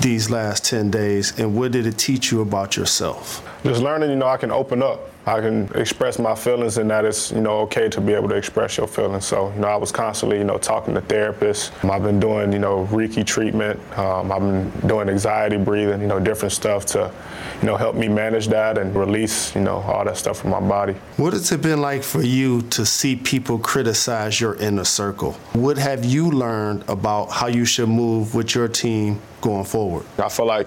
these 0.00 0.30
last 0.30 0.64
10 0.64 0.90
days 0.90 1.38
and 1.38 1.54
what 1.54 1.72
did 1.72 1.86
it 1.86 1.98
teach 1.98 2.32
you 2.32 2.40
about 2.40 2.76
yourself? 2.76 3.46
Just 3.62 3.82
learning 3.82 4.10
you 4.10 4.16
know 4.16 4.28
i 4.28 4.36
can 4.36 4.50
open 4.50 4.82
up 4.82 5.10
I 5.30 5.40
can 5.40 5.70
express 5.76 6.18
my 6.18 6.34
feelings 6.34 6.78
and 6.78 6.90
that 6.90 7.04
it's, 7.04 7.30
you 7.30 7.40
know, 7.40 7.60
okay 7.60 7.88
to 7.88 8.00
be 8.00 8.14
able 8.14 8.28
to 8.30 8.34
express 8.34 8.76
your 8.76 8.88
feelings. 8.88 9.26
So, 9.26 9.52
you 9.52 9.60
know, 9.60 9.68
I 9.68 9.76
was 9.76 9.92
constantly, 9.92 10.38
you 10.38 10.44
know, 10.44 10.58
talking 10.58 10.92
to 10.94 11.00
therapists. 11.00 11.70
I've 11.88 12.02
been 12.02 12.18
doing, 12.18 12.52
you 12.52 12.58
know, 12.58 12.86
Reiki 12.86 13.24
treatment. 13.24 13.78
Um, 13.96 14.32
I've 14.32 14.40
been 14.40 14.70
doing 14.88 15.08
anxiety 15.08 15.56
breathing, 15.56 16.00
you 16.00 16.08
know, 16.08 16.18
different 16.18 16.52
stuff 16.52 16.84
to, 16.86 17.12
you 17.60 17.66
know, 17.66 17.76
help 17.76 17.94
me 17.94 18.08
manage 18.08 18.48
that 18.48 18.76
and 18.76 18.94
release, 18.96 19.54
you 19.54 19.60
know, 19.60 19.76
all 19.76 20.04
that 20.04 20.16
stuff 20.16 20.40
from 20.40 20.50
my 20.50 20.60
body. 20.60 20.94
What 21.16 21.32
has 21.32 21.52
it 21.52 21.62
been 21.62 21.80
like 21.80 22.02
for 22.02 22.22
you 22.22 22.62
to 22.62 22.84
see 22.84 23.14
people 23.14 23.58
criticize 23.58 24.40
your 24.40 24.56
inner 24.56 24.84
circle? 24.84 25.34
What 25.52 25.78
have 25.78 26.04
you 26.04 26.28
learned 26.30 26.84
about 26.88 27.30
how 27.30 27.46
you 27.46 27.64
should 27.64 27.88
move 27.88 28.34
with 28.34 28.56
your 28.56 28.66
team 28.66 29.20
going 29.40 29.64
forward? 29.64 30.04
I 30.18 30.28
feel 30.28 30.46
like 30.46 30.66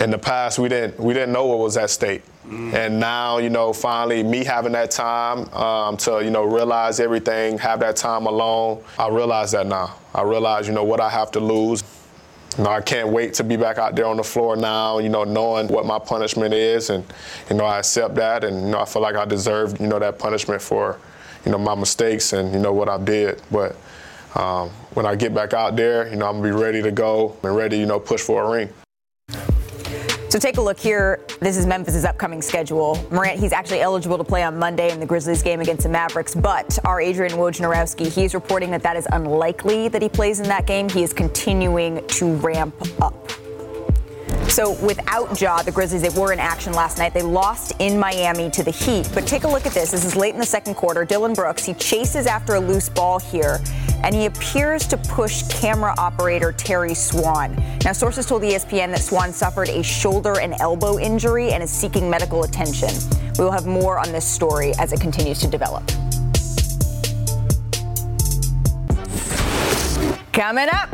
in 0.00 0.10
the 0.10 0.18
past 0.18 0.58
we 0.58 0.68
didn't 0.68 0.98
we 0.98 1.14
didn't 1.14 1.32
know 1.32 1.46
what 1.46 1.58
was 1.58 1.76
at 1.76 1.90
stake. 1.90 2.22
Mm. 2.46 2.74
And 2.74 3.00
now, 3.00 3.38
you 3.38 3.48
know, 3.48 3.72
finally, 3.72 4.22
me 4.22 4.44
having 4.44 4.72
that 4.72 4.90
time 4.90 5.48
um, 5.54 5.96
to, 5.98 6.22
you 6.22 6.30
know, 6.30 6.44
realize 6.44 7.00
everything, 7.00 7.56
have 7.58 7.80
that 7.80 7.96
time 7.96 8.26
alone, 8.26 8.82
I 8.98 9.08
realize 9.08 9.52
that 9.52 9.66
now. 9.66 9.96
I 10.14 10.22
realize, 10.22 10.68
you 10.68 10.74
know, 10.74 10.84
what 10.84 11.00
I 11.00 11.08
have 11.08 11.30
to 11.32 11.40
lose. 11.40 11.82
You 12.58 12.64
know, 12.64 12.70
I 12.70 12.82
can't 12.82 13.08
wait 13.08 13.34
to 13.34 13.44
be 13.44 13.56
back 13.56 13.78
out 13.78 13.96
there 13.96 14.06
on 14.06 14.18
the 14.18 14.22
floor 14.22 14.56
now, 14.56 14.98
you 14.98 15.08
know, 15.08 15.24
knowing 15.24 15.68
what 15.68 15.86
my 15.86 15.98
punishment 15.98 16.52
is. 16.52 16.90
And, 16.90 17.04
you 17.48 17.56
know, 17.56 17.64
I 17.64 17.78
accept 17.78 18.14
that. 18.16 18.44
And, 18.44 18.66
you 18.66 18.70
know, 18.72 18.80
I 18.80 18.84
feel 18.84 19.02
like 19.02 19.16
I 19.16 19.24
deserve, 19.24 19.80
you 19.80 19.86
know, 19.86 19.98
that 19.98 20.18
punishment 20.18 20.60
for, 20.60 21.00
you 21.46 21.50
know, 21.50 21.58
my 21.58 21.74
mistakes 21.74 22.32
and, 22.32 22.52
you 22.52 22.60
know, 22.60 22.72
what 22.72 22.88
I 22.88 22.98
did. 23.02 23.42
But 23.50 23.74
um, 24.36 24.68
when 24.92 25.06
I 25.06 25.16
get 25.16 25.34
back 25.34 25.54
out 25.54 25.76
there, 25.76 26.08
you 26.08 26.16
know, 26.16 26.26
I'm 26.26 26.40
going 26.40 26.52
to 26.52 26.58
be 26.58 26.62
ready 26.62 26.82
to 26.82 26.92
go 26.92 27.36
and 27.42 27.56
ready, 27.56 27.78
you 27.78 27.86
know, 27.86 27.98
push 27.98 28.20
for 28.20 28.44
a 28.44 28.50
ring. 28.50 28.68
So 30.34 30.40
take 30.40 30.56
a 30.56 30.60
look 30.60 30.80
here. 30.80 31.20
This 31.38 31.56
is 31.56 31.64
Memphis' 31.64 32.04
upcoming 32.04 32.42
schedule. 32.42 33.00
Morant, 33.12 33.38
he's 33.38 33.52
actually 33.52 33.82
eligible 33.82 34.18
to 34.18 34.24
play 34.24 34.42
on 34.42 34.58
Monday 34.58 34.90
in 34.90 34.98
the 34.98 35.06
Grizzlies 35.06 35.44
game 35.44 35.60
against 35.60 35.84
the 35.84 35.88
Mavericks, 35.88 36.34
but 36.34 36.76
our 36.84 37.00
Adrian 37.00 37.34
Wojnarowski, 37.34 38.12
he's 38.12 38.34
reporting 38.34 38.72
that 38.72 38.82
that 38.82 38.96
is 38.96 39.06
unlikely 39.12 39.86
that 39.86 40.02
he 40.02 40.08
plays 40.08 40.40
in 40.40 40.48
that 40.48 40.66
game. 40.66 40.88
He 40.88 41.04
is 41.04 41.12
continuing 41.12 42.04
to 42.08 42.34
ramp 42.38 42.74
up. 43.00 43.30
So 44.48 44.72
without 44.84 45.40
Ja, 45.40 45.62
the 45.62 45.70
Grizzlies, 45.70 46.02
they 46.02 46.20
were 46.20 46.32
in 46.32 46.40
action 46.40 46.72
last 46.72 46.98
night. 46.98 47.14
They 47.14 47.22
lost 47.22 47.72
in 47.78 47.96
Miami 47.96 48.50
to 48.50 48.64
the 48.64 48.72
Heat. 48.72 49.08
But 49.14 49.28
take 49.28 49.44
a 49.44 49.48
look 49.48 49.66
at 49.66 49.72
this. 49.72 49.92
This 49.92 50.04
is 50.04 50.16
late 50.16 50.34
in 50.34 50.40
the 50.40 50.46
second 50.46 50.74
quarter. 50.74 51.04
Dillon 51.04 51.34
Brooks, 51.34 51.64
he 51.64 51.74
chases 51.74 52.26
after 52.26 52.54
a 52.54 52.60
loose 52.60 52.88
ball 52.88 53.20
here, 53.20 53.60
and 54.04 54.14
he 54.14 54.26
appears 54.26 54.86
to 54.86 54.98
push 54.98 55.42
camera 55.48 55.94
operator 55.96 56.52
Terry 56.52 56.92
Swan. 56.92 57.56
Now, 57.84 57.92
sources 57.92 58.26
told 58.26 58.42
ESPN 58.42 58.90
that 58.90 59.00
Swan 59.00 59.32
suffered 59.32 59.70
a 59.70 59.82
shoulder 59.82 60.38
and 60.38 60.54
elbow 60.60 60.98
injury 60.98 61.52
and 61.52 61.62
is 61.62 61.70
seeking 61.70 62.10
medical 62.10 62.44
attention. 62.44 62.90
We 63.38 63.44
will 63.44 63.50
have 63.50 63.66
more 63.66 63.98
on 63.98 64.12
this 64.12 64.26
story 64.26 64.74
as 64.78 64.92
it 64.92 65.00
continues 65.00 65.40
to 65.40 65.48
develop. 65.48 65.86
Coming 70.34 70.68
up. 70.70 70.90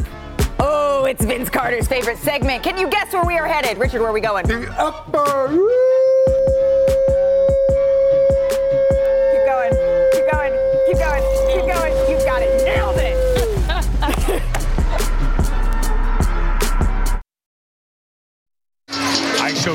Oh, 0.61 1.07
it's 1.07 1.25
Vince 1.25 1.51
Carter's 1.51 1.89
favorite 1.89 2.19
segment. 2.19 2.63
Can 2.63 2.79
you 2.79 2.89
guess 2.89 3.13
where 3.13 3.25
we 3.25 3.37
are 3.39 3.49
headed? 3.49 3.77
Richard, 3.79 4.03
where 4.03 4.11
are 4.11 4.13
we 4.13 4.21
going? 4.21 4.47
The 4.47 4.73
upper. 4.79 5.49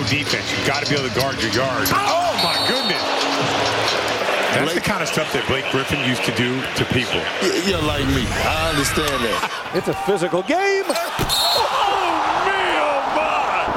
Defense. 0.07 0.45
You've 0.57 0.67
got 0.67 0.83
to 0.83 0.89
be 0.89 0.95
able 0.99 1.09
to 1.09 1.15
guard 1.19 1.41
your 1.41 1.51
yards. 1.51 1.91
Oh! 1.93 1.97
oh 1.97 2.33
my 2.43 2.55
goodness. 2.67 3.01
That's 4.55 4.73
the 4.73 4.79
kind 4.81 5.03
of 5.03 5.09
stuff 5.09 5.31
that 5.33 5.45
Blake 5.47 5.65
Griffin 5.71 5.99
used 6.07 6.23
to 6.23 6.33
do 6.39 6.55
to 6.79 6.83
people. 6.95 7.19
You're 7.67 7.81
like 7.83 8.07
me. 8.15 8.23
I 8.47 8.71
understand 8.71 9.19
that. 9.25 9.51
It's 9.75 9.89
a 9.89 9.93
physical 10.07 10.41
game. 10.41 10.85
Oh, 10.87 10.95
me, 12.47 12.63
oh, 12.79 13.03
my. 13.11 13.67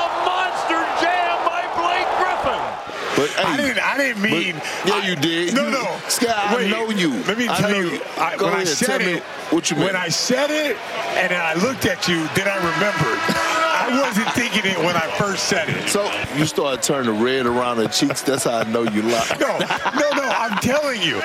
A 0.00 0.04
monster 0.24 0.80
jam 0.96 1.36
by 1.44 1.68
Blake 1.76 2.08
Griffin. 2.16 2.62
But 3.20 3.28
hey, 3.36 3.44
I 3.44 3.56
didn't. 3.58 3.78
I 3.84 3.96
didn't 3.98 4.22
mean. 4.22 4.56
yeah, 4.86 5.04
you 5.06 5.14
did. 5.16 5.52
No, 5.54 5.66
You- 5.66 5.72
no. 5.72 5.98
Sky, 6.08 6.32
I 6.32 6.66
know 6.70 6.88
you. 6.88 7.22
Let 7.24 7.36
me 7.36 7.46
tell 7.48 7.68
know 7.70 7.80
you. 7.80 8.00
I, 8.16 8.36
Go 8.38 8.46
when 8.46 8.54
I 8.54 8.62
ahead, 8.62 8.68
said 8.68 8.86
tell 8.86 8.98
me 9.06 9.14
it, 9.18 9.22
what 9.52 9.68
you 9.70 9.76
mean? 9.76 9.84
when. 9.86 9.96
I 9.96 10.08
said 10.08 10.50
it, 10.50 10.78
and 11.20 11.28
then 11.30 11.40
I 11.44 11.52
looked 11.60 11.84
at 11.84 12.08
you, 12.08 12.26
then 12.34 12.48
I 12.48 12.56
remembered. 12.56 13.20
I 13.92 14.00
wasn't 14.02 14.28
thinking 14.32 14.70
it 14.70 14.78
when 14.78 14.96
I 14.96 15.06
first 15.18 15.44
said 15.44 15.68
it. 15.68 15.88
So 15.88 16.10
you 16.36 16.46
start 16.46 16.82
turning 16.82 17.20
red 17.22 17.46
around 17.46 17.78
the 17.78 17.88
cheeks. 17.88 18.22
That's 18.22 18.44
how 18.44 18.58
I 18.58 18.64
know 18.64 18.82
you 18.82 19.02
lie. 19.02 19.36
No, 19.40 19.58
no, 19.58 20.10
no. 20.16 20.28
I'm 20.28 20.58
telling 20.60 21.02
you. 21.02 21.20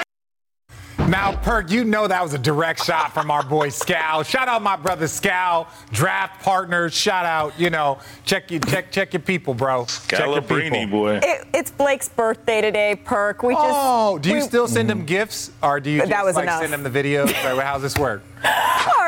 Now, 1.07 1.35
Perk, 1.35 1.69
you 1.69 1.83
know 1.83 2.07
that 2.07 2.23
was 2.23 2.33
a 2.33 2.37
direct 2.39 2.83
shot 2.83 3.13
from 3.13 3.29
our 3.29 3.43
boy 3.43 3.67
Scal. 3.67 4.25
Shout 4.25 4.47
out 4.47 4.63
my 4.63 4.75
brother 4.75 5.05
Scal, 5.05 5.67
draft 5.91 6.41
partners. 6.43 6.95
Shout 6.95 7.25
out, 7.27 7.59
you 7.59 7.69
know, 7.69 7.99
check 8.23 8.49
your 8.49 8.59
check 8.61 8.91
check 8.91 9.13
your 9.13 9.21
people, 9.21 9.53
bro. 9.53 9.85
Check 10.07 10.19
your 10.25 10.41
people. 10.41 10.87
boy. 10.87 11.19
It, 11.21 11.45
it's 11.53 11.69
Blake's 11.69 12.09
birthday 12.09 12.59
today, 12.61 12.95
Perk. 12.95 13.43
We 13.43 13.53
just. 13.53 13.63
Oh, 13.67 14.17
do 14.17 14.29
you 14.29 14.35
we- 14.37 14.41
still 14.41 14.67
send 14.67 14.89
him 14.89 15.05
gifts, 15.05 15.51
or 15.61 15.79
do 15.79 15.91
you 15.91 15.99
That 15.99 16.09
just 16.09 16.25
was 16.25 16.35
like 16.35 16.43
enough. 16.43 16.61
send 16.61 16.73
him 16.73 16.81
the 16.81 16.89
videos? 16.89 17.31
How's 17.31 17.83
this 17.83 17.97
work? 17.99 18.23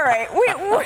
All 0.08 0.14
right, 0.14 0.32
we, 0.32 0.40
we, 0.40 0.86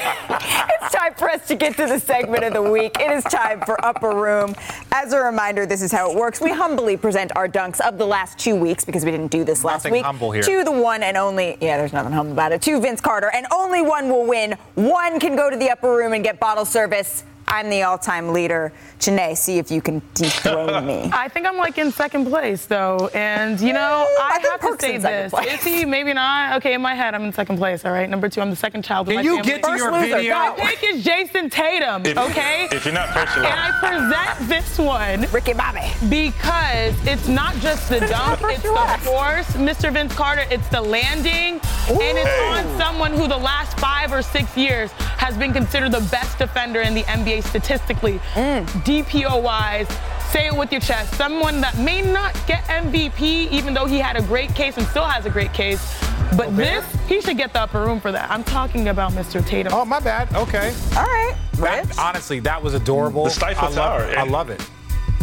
it's 0.82 0.96
time 0.96 1.14
for 1.14 1.30
us 1.30 1.48
to 1.50 1.54
get 1.54 1.78
to 1.78 1.86
the 1.86 2.00
segment 2.00 2.44
of 2.44 2.54
the 2.54 2.62
week. 2.64 3.00
It 3.00 3.12
is 3.12 3.24
time 3.26 3.62
for 3.62 3.80
Upper 3.86 4.16
Room. 4.16 4.56
As 4.92 5.14
a 5.14 5.20
reminder, 5.20 5.68
this 5.68 5.84
is 5.84 5.92
how 5.92 6.10
it 6.10 6.18
works. 6.18 6.42
We 6.42 6.50
humbly 6.50 6.98
present 6.98 7.32
our 7.36 7.48
dunks 7.48 7.80
of 7.82 8.00
the 8.00 8.08
last 8.08 8.40
two 8.40 8.56
weeks 8.56 8.84
because 8.84 9.06
we 9.06 9.12
didn't 9.12 9.30
do 9.30 9.44
this 9.44 9.64
last 9.64 9.84
Nothing 9.84 9.92
week. 9.92 10.06
humble 10.06 10.32
here. 10.32 10.42
To 10.42 10.64
the 10.64 10.72
one 10.72 11.04
and 11.04 11.18
only, 11.18 11.56
yeah, 11.62 11.78
there's 11.78 11.94
nothing 11.94 12.14
humble 12.14 12.34
about 12.34 12.52
it. 12.52 12.64
To 12.64 12.82
Vince 12.82 13.00
Carter, 13.00 13.30
and 13.32 13.46
only 13.54 13.84
one 13.84 14.10
will 14.10 14.26
win. 14.26 14.54
One 14.74 15.20
can 15.20 15.36
go 15.36 15.52
to 15.52 15.56
the 15.56 15.70
Upper 15.70 15.96
Room 15.96 16.14
and 16.14 16.24
get 16.24 16.40
bottle 16.40 16.66
service. 16.66 17.24
I'm 17.52 17.70
the 17.70 17.84
all-time 17.84 18.30
leader. 18.34 18.72
Janae, 19.00 19.36
see 19.38 19.58
if 19.58 19.70
you 19.70 19.82
can 19.82 20.02
dethrone 20.14 20.86
me. 20.88 21.10
I 21.12 21.28
think 21.28 21.46
I'm 21.46 21.58
like 21.58 21.78
in 21.78 21.92
second 21.92 22.26
place 22.28 22.66
though, 22.66 23.10
and 23.14 23.60
you 23.60 23.74
know 23.74 24.08
I, 24.22 24.40
think 24.40 24.62
have 24.62 24.78
to 24.78 24.86
say 24.86 24.98
this: 24.98 25.32
place. 25.34 25.54
is 25.60 25.64
he? 25.64 25.84
Maybe 25.86 26.14
not. 26.14 26.58
Okay, 26.58 26.74
in 26.76 26.82
my 26.82 26.96
head, 26.96 27.14
I'm 27.14 27.24
in 27.24 27.34
second 27.34 27.58
place. 27.58 27.84
All 27.84 27.92
right, 27.92 28.10
number 28.10 28.30
two, 28.30 28.40
I'm 28.42 28.50
the 28.52 28.56
second 28.56 28.84
child 28.84 29.08
of 29.10 29.14
Can 29.14 29.16
my 29.18 29.22
you 29.24 29.36
family. 29.38 29.52
get 29.52 29.64
to 29.64 29.68
First 29.70 29.84
your 29.84 29.92
loser, 29.92 30.16
video? 30.18 30.34
go. 30.34 30.40
I 30.40 30.76
think 30.76 30.80
it's 30.84 31.04
Jayson 31.08 31.50
Tatum. 31.52 32.06
If- 32.06 32.18
okay. 32.18 32.68
If 32.72 32.86
you're 32.86 32.94
not 32.94 33.10
first, 33.10 33.36
and. 33.38 33.46
I 33.48 33.72
present 33.80 34.48
this 34.50 34.78
one 34.80 35.26
Ricky 35.34 35.54
Bobby. 35.54 35.92
because 36.10 36.96
it's 37.06 37.28
not 37.28 37.54
just 37.56 37.90
the 37.90 38.00
dunk, 38.00 38.40
it's 38.44 38.64
the 38.64 38.72
last. 38.72 39.04
force, 39.06 39.48
Mr. 39.58 39.92
Vince 39.92 40.14
Carter, 40.16 40.46
it's 40.50 40.68
the 40.70 40.82
landing, 40.82 41.60
and 41.90 42.18
it's 42.18 42.40
on 42.42 42.78
someone 42.80 43.12
who 43.14 43.28
the 43.28 43.38
last 43.38 43.78
five 43.80 44.14
or 44.14 44.22
six 44.22 44.56
years 44.56 44.92
has 45.18 45.36
been 45.38 45.52
considered 45.54 45.92
the 45.92 46.08
best 46.12 46.38
defender 46.38 46.82
in 46.82 46.94
the 46.94 47.04
NBA 47.04 47.41
statistically, 47.42 48.20
mm. 48.34 48.66
DPO 48.84 49.42
wise. 49.42 49.88
Say 50.32 50.48
it 50.48 50.56
with 50.56 50.72
your 50.72 50.80
chest. 50.80 51.14
Someone 51.16 51.60
that 51.60 51.78
may 51.78 52.02
not 52.02 52.34
get 52.48 52.64
MVP, 52.66 53.52
even 53.52 53.74
though 53.74 53.86
he 53.86 54.00
had 54.00 54.16
a 54.16 54.22
great 54.22 54.56
case 54.56 54.78
and 54.78 54.88
still 54.88 55.04
has 55.04 55.26
a 55.26 55.30
great 55.30 55.52
case. 55.52 56.02
But 56.38 56.56
this, 56.56 56.86
he 57.08 57.20
should 57.20 57.36
get 57.36 57.52
the 57.52 57.60
upper 57.60 57.82
room 57.82 58.00
for 58.00 58.14
that. 58.14 58.32
I'm 58.32 58.46
talking 58.46 58.88
about 58.88 59.12
Mr. 59.12 59.46
Tatum. 59.46 59.74
Oh, 59.74 59.84
my 59.84 60.00
bad. 60.00 60.34
Okay. 60.34 60.74
All 60.96 61.04
right, 61.04 61.36
That, 61.54 62.00
honestly, 62.00 62.40
that 62.40 62.64
was 62.64 62.74
adorable. 62.74 63.26
The 63.26 63.32
Stifle 63.32 63.68
I 63.68 63.72
Tower, 63.72 64.04
it. 64.06 64.18
I 64.18 64.24
love 64.24 64.50
it. 64.50 64.66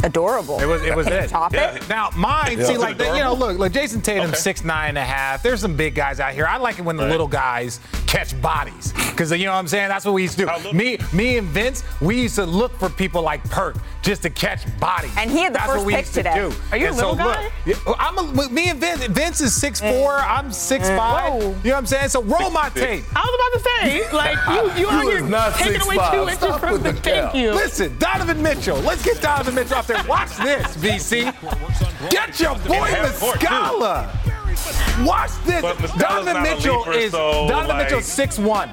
Adorable. 0.04 0.61
It 0.61 0.66
was 0.66 0.82
it 0.82 0.94
was 0.94 1.06
it. 1.08 1.28
top 1.28 1.52
Yeah. 1.52 1.74
it? 1.74 1.88
Now 1.88 2.11
mine, 2.16 2.58
Yeah. 2.58 2.64
see, 2.66 2.72
Is 2.74 2.78
it 2.78 2.80
like 2.80 2.98
you 2.98 3.04
know, 3.06 3.12
adorable? 3.32 3.37
look, 3.48 3.58
like 3.58 3.72
Jayson 3.72 4.00
Tatum's 4.02 4.30
Okay. 4.30 4.38
six 4.38 4.64
nine 4.64 4.90
and 4.90 4.98
a 4.98 5.04
half. 5.04 5.42
There's 5.42 5.61
some 5.61 5.76
big 5.76 5.94
guys 5.94 6.20
out 6.20 6.32
here. 6.32 6.46
I 6.46 6.56
like 6.58 6.78
it 6.78 6.82
when 6.84 6.96
the 6.96 7.02
Right. 7.04 7.11
little 7.12 7.28
guys 7.28 7.80
catch 8.06 8.40
bodies, 8.40 8.92
because 9.11 9.30
you 9.32 9.44
know 9.44 9.52
what 9.52 9.58
I'm 9.58 9.68
saying. 9.68 9.88
That's 9.88 10.04
what 10.04 10.14
we 10.14 10.22
used 10.22 10.38
to 10.38 10.46
do. 10.62 10.72
Me, 10.72 10.98
me 11.12 11.37
and 11.38 11.46
Vince, 11.48 11.84
we 12.00 12.16
used 12.22 12.37
to 12.37 12.46
look 12.46 12.78
for 12.78 12.88
people 12.88 13.20
like 13.22 13.42
Perk 13.50 13.76
just 14.02 14.22
to 14.22 14.30
catch 14.30 14.61
bodies. 14.80 15.11
And 15.18 15.30
he 15.30 15.40
had 15.40 15.52
the 15.52 15.58
That's 15.58 15.66
first 15.72 15.78
what 15.78 15.87
we 15.87 15.94
pick 15.94 16.02
used 16.04 16.14
to 16.14 16.22
today. 16.22 16.34
do. 16.48 16.52
Are 16.72 16.78
you 16.78 16.88
a 16.88 16.92
little 16.92 17.16
so, 17.16 17.22
look, 17.24 17.34
guy? 17.37 17.50
yeah, 17.66 17.74
I'm 17.98 18.16
a, 18.18 18.48
me 18.50 18.70
and 18.70 18.80
Vince. 18.80 19.04
Vince 19.08 19.40
is 19.42 19.54
six 19.54 19.80
four. 19.80 20.18
Eh. 20.18 20.24
I'm 20.26 20.50
six 20.52 20.88
five. 20.88 21.32
Eh. 21.32 21.37
Whoa. 21.37 21.38
You 21.40 21.44
know 21.48 21.54
what 21.62 21.74
I'm 21.76 21.87
saying? 21.87 22.08
So 22.08 22.22
roll 22.22 22.48
my 22.50 22.70
tape. 22.70 23.04
I 23.14 23.20
was 23.20 23.34
about 23.34 23.52
to 23.52 23.80
say, 23.90 24.16
like, 24.16 24.38
you, 24.48 24.80
you, 24.82 24.88
out 24.90 25.02
You 25.04 25.11
here 25.11 25.18
is 25.24 25.30
not 25.30 25.54
taking 25.56 25.82
away 25.82 25.96
6'5". 25.96 26.11
two 26.12 26.22
inches 26.22 26.38
Stop 26.38 26.61
from 26.61 26.72
with 26.72 26.82
the 26.84 26.92
the 26.92 27.00
thank 27.00 27.34
you. 27.34 27.52
Listen, 27.52 27.94
Donovan 27.98 28.42
Mitchell. 28.42 28.78
Let's 28.78 29.02
get 29.02 29.20
Donovan 29.20 29.54
Mitchell 29.54 29.76
out 29.76 29.87
there. 29.88 30.05
Watch 30.05 30.37
this, 30.37 30.77
VC. 30.77 32.11
Get 32.11 32.38
your 32.40 32.55
boy 32.61 32.74
In 32.74 32.94
half. 32.94 33.20
Muscala. 33.20 35.05
Watch 35.05 35.31
this. 35.44 35.92
Donovan 35.96 36.42
Mitchell 36.42 36.79
leaper, 36.79 36.92
is 36.92 37.12
so, 37.12 37.48
Donovan 37.48 37.68
like- 37.68 37.85
Mitchell's 37.87 38.05
six 38.07 38.38
one. 38.38 38.70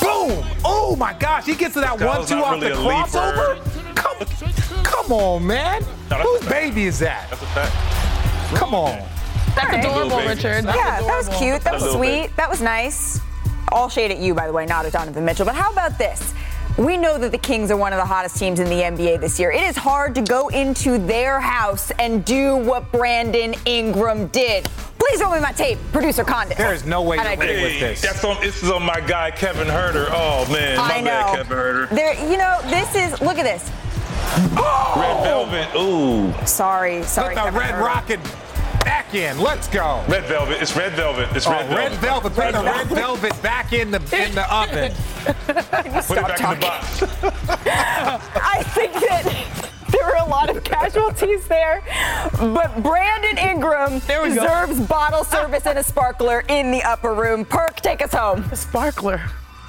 Boom! 0.00 0.44
Oh 0.64 0.96
my 0.98 1.12
gosh, 1.14 1.44
he 1.46 1.54
gets 1.54 1.74
to 1.74 1.80
that 1.80 1.98
Muscala's 1.98 2.18
one 2.18 2.26
two 2.28 2.34
not 2.36 2.44
off 2.44 2.52
really 2.62 2.68
the 2.68 2.78
a 2.78 2.80
leaper. 2.80 3.08
crossover. 3.08 3.94
Come, 3.96 4.82
come 4.82 5.12
on, 5.12 5.46
man. 5.46 5.84
No, 6.10 6.16
Whose 6.18 6.48
baby 6.48 6.84
is 6.84 6.98
that? 7.00 7.28
That's 7.30 7.42
a 7.42 7.46
fact. 7.46 8.56
Come 8.56 8.74
on. 8.74 8.98
That's 9.56 9.76
adorable, 9.84 10.18
Richard. 10.18 10.64
That's 10.64 10.76
Yeah, 10.78 11.00
that 11.02 11.16
was 11.16 11.28
cute. 11.38 11.60
That 11.62 11.74
was 11.74 11.92
sweet. 11.92 12.22
bit. 12.28 12.36
That 12.36 12.48
was 12.48 12.60
nice. 12.60 13.20
All 13.72 13.88
shade 13.88 14.10
at 14.10 14.18
you, 14.18 14.32
by 14.34 14.46
the 14.46 14.52
way, 14.52 14.64
not 14.64 14.86
at 14.86 14.92
Donovan 14.92 15.24
Mitchell. 15.24 15.44
But 15.44 15.54
how 15.56 15.70
about 15.72 15.98
this? 15.98 16.32
We 16.78 16.96
know 16.96 17.18
that 17.18 17.30
the 17.32 17.38
Kings 17.38 17.70
are 17.70 17.76
one 17.76 17.92
of 17.92 17.98
the 17.98 18.04
hottest 18.06 18.38
teams 18.38 18.58
in 18.58 18.66
the 18.66 18.76
NBA 18.82 19.20
this 19.20 19.38
year. 19.38 19.50
It 19.50 19.62
is 19.64 19.76
hard 19.76 20.14
to 20.14 20.22
go 20.22 20.48
into 20.48 20.98
their 20.98 21.38
house 21.40 21.90
and 21.98 22.24
do 22.24 22.56
what 22.56 22.90
Brandon 22.90 23.54
Ingram 23.66 24.28
did. 24.28 24.64
Please 24.98 25.20
roll 25.20 25.32
me 25.34 25.40
my 25.40 25.52
tape, 25.52 25.78
producer 25.92 26.24
Condon. 26.24 26.56
There 26.56 26.72
is 26.72 26.86
no 26.86 27.02
way 27.02 27.18
How'd 27.18 27.38
you're 27.38 27.44
I 27.48 27.52
do? 27.56 27.62
with 27.62 27.80
this. 27.80 28.00
that's 28.02 28.24
on. 28.24 28.40
This 28.40 28.62
is 28.62 28.70
on 28.70 28.82
my 28.84 29.00
guy 29.00 29.30
Kevin 29.30 29.66
Huerter. 29.66 30.06
Oh 30.10 30.50
man, 30.50 30.76
my 30.78 30.84
I 30.94 31.00
know. 31.00 31.04
bad, 31.10 31.36
Kevin 31.36 31.56
Huerter. 31.58 31.88
There, 31.90 32.30
you 32.30 32.38
know, 32.38 32.58
this 32.64 32.94
is. 32.94 33.20
Look 33.20 33.36
at 33.38 33.44
this. 33.44 33.70
Red 34.96 35.22
Velvet. 35.24 35.68
Ooh, 35.76 36.32
Sorry, 36.46 37.02
sorry. 37.02 37.34
Put 37.34 37.44
the 37.44 37.50
Kevin 37.50 37.60
red 37.60 37.74
Huerter. 37.74 37.80
rocket 37.86 38.20
back 38.90 39.14
in. 39.14 39.38
Let's 39.38 39.68
go. 39.68 40.02
Red 40.08 40.24
Velvet. 40.24 40.60
It's 40.60 40.74
Red 40.76 40.92
Velvet. 40.94 41.28
It's 41.36 41.46
Oh, 41.46 41.52
Red 41.52 41.66
Velvet. 41.68 41.76
red 41.76 41.92
velvet. 42.00 42.34
Put 42.34 42.52
the 42.52 42.62
red 42.64 42.86
velvet 42.88 43.42
back 43.42 43.72
in 43.72 43.90
the 43.92 43.98
in 44.12 44.34
the 44.34 44.46
oven. 44.52 44.92
Put 45.24 45.56
it 45.56 45.70
back 45.70 46.40
in 46.40 46.50
the 46.50 46.56
box. 46.60 47.02
I 47.62 48.62
think 48.74 48.92
that 48.94 49.70
there 49.90 50.04
were 50.06 50.16
a 50.16 50.28
lot 50.28 50.50
of 50.50 50.64
casualties 50.64 51.46
there, 51.46 51.82
but 52.32 52.82
Brandon 52.82 53.38
Ingram 53.38 54.00
There 54.08 54.22
we 54.22 54.30
go. 54.34 54.42
deserves 54.42 54.80
bottle 54.88 55.22
service 55.24 55.66
and 55.66 55.78
a 55.78 55.84
sparkler 55.84 56.42
in 56.48 56.72
the 56.72 56.82
upper 56.82 57.14
room. 57.14 57.44
Perk, 57.44 57.76
take 57.76 58.02
us 58.02 58.12
home. 58.12 58.44
A 58.50 58.56
sparkler. 58.56 59.20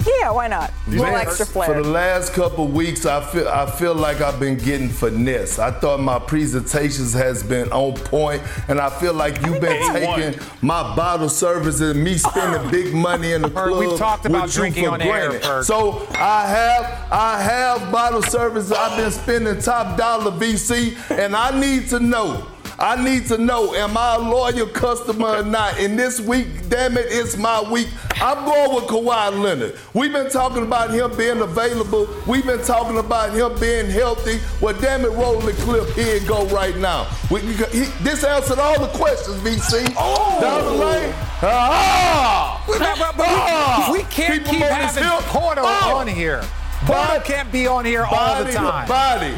Yeah, 0.06 0.30
why 0.30 0.48
not? 0.48 0.72
A 0.86 0.90
little 0.90 1.04
extra 1.06 1.46
For 1.46 1.74
the 1.74 1.88
last 1.88 2.32
couple 2.32 2.66
weeks, 2.66 3.06
I 3.06 3.20
feel 3.24 3.48
I 3.48 3.70
feel 3.70 3.94
like 3.94 4.20
I've 4.20 4.40
been 4.40 4.56
getting 4.56 4.88
finesse. 4.88 5.58
I 5.58 5.70
thought 5.70 6.00
my 6.00 6.18
presentations 6.18 7.12
has 7.12 7.42
been 7.42 7.70
on 7.72 7.94
point, 7.94 8.42
and 8.68 8.80
I 8.80 8.90
feel 8.90 9.14
like 9.14 9.34
you've 9.46 9.60
been 9.60 9.80
A1. 9.82 10.16
taking 10.16 10.40
my 10.60 10.82
bottle 10.96 11.28
service 11.28 11.80
and 11.80 12.02
me 12.02 12.16
spending 12.18 12.70
big 12.70 12.94
money 12.94 13.32
in 13.32 13.42
the 13.42 13.48
Heard 13.62 13.68
club. 13.68 13.78
we've 13.80 13.98
talked 13.98 14.26
about 14.26 14.50
drinking 14.50 14.84
for 14.86 14.90
on 14.92 15.02
air, 15.02 15.28
granted. 15.30 15.42
Perk. 15.42 15.64
So 15.64 16.06
I 16.14 16.46
have 16.46 17.08
I 17.12 17.40
have 17.42 17.92
bottle 17.92 18.22
service. 18.22 18.72
I've 18.72 18.96
been 18.96 19.10
spending 19.10 19.60
top 19.60 19.96
dollar 19.96 20.32
VC, 20.32 20.96
and 21.10 21.36
I 21.36 21.58
need 21.58 21.88
to 21.90 22.00
know. 22.00 22.46
I 22.82 23.00
need 23.02 23.26
to 23.26 23.38
know, 23.38 23.74
am 23.74 23.96
I 23.96 24.16
a 24.16 24.18
loyal 24.18 24.66
customer 24.66 25.36
or 25.36 25.42
not? 25.44 25.78
And 25.78 25.96
this 25.96 26.20
week, 26.20 26.48
damn 26.68 26.96
it, 26.98 27.06
it's 27.10 27.36
my 27.36 27.62
week. 27.70 27.86
I'm 28.16 28.44
going 28.44 28.74
with 28.74 28.84
Kawhi 28.84 29.40
Leonard. 29.40 29.78
We've 29.94 30.12
been 30.12 30.28
talking 30.30 30.64
about 30.64 30.90
him 30.90 31.16
being 31.16 31.40
available. 31.40 32.08
We've 32.26 32.44
been 32.44 32.62
talking 32.64 32.98
about 32.98 33.34
him 33.34 33.56
being 33.60 33.88
healthy. 33.88 34.40
Well, 34.60 34.74
damn 34.80 35.04
it, 35.04 35.10
roll 35.10 35.38
the 35.38 35.52
clip. 35.52 35.88
Here 35.90 36.16
it 36.16 36.26
go 36.26 36.44
right 36.48 36.76
now. 36.76 37.06
We, 37.30 37.40
he, 37.40 37.84
this 38.02 38.24
answered 38.24 38.58
all 38.58 38.80
the 38.80 38.88
questions, 38.98 39.36
VC. 39.38 39.94
Oh. 39.96 40.40
Down 40.40 40.64
the 40.64 40.84
lane. 40.84 41.14
Ah! 41.40 42.64
But- 42.66 42.78
but- 42.80 43.16
but 43.16 43.26
Ah! 43.28 43.88
we, 43.92 43.98
we 43.98 44.04
can't 44.04 44.42
Keep 44.42 44.50
keep 44.54 44.60
having 44.62 45.04
hip. 45.04 45.12
Porto 45.26 45.62
Oh. 45.64 45.96
on 45.98 46.08
here. 46.08 46.42
Porto 46.84 47.20
can't 47.20 47.50
be 47.52 47.68
on 47.68 47.84
here 47.84 48.04
all 48.04 48.42
the 48.42 48.50
time. 48.52 48.86
to 48.86 48.92
body. 48.92 49.34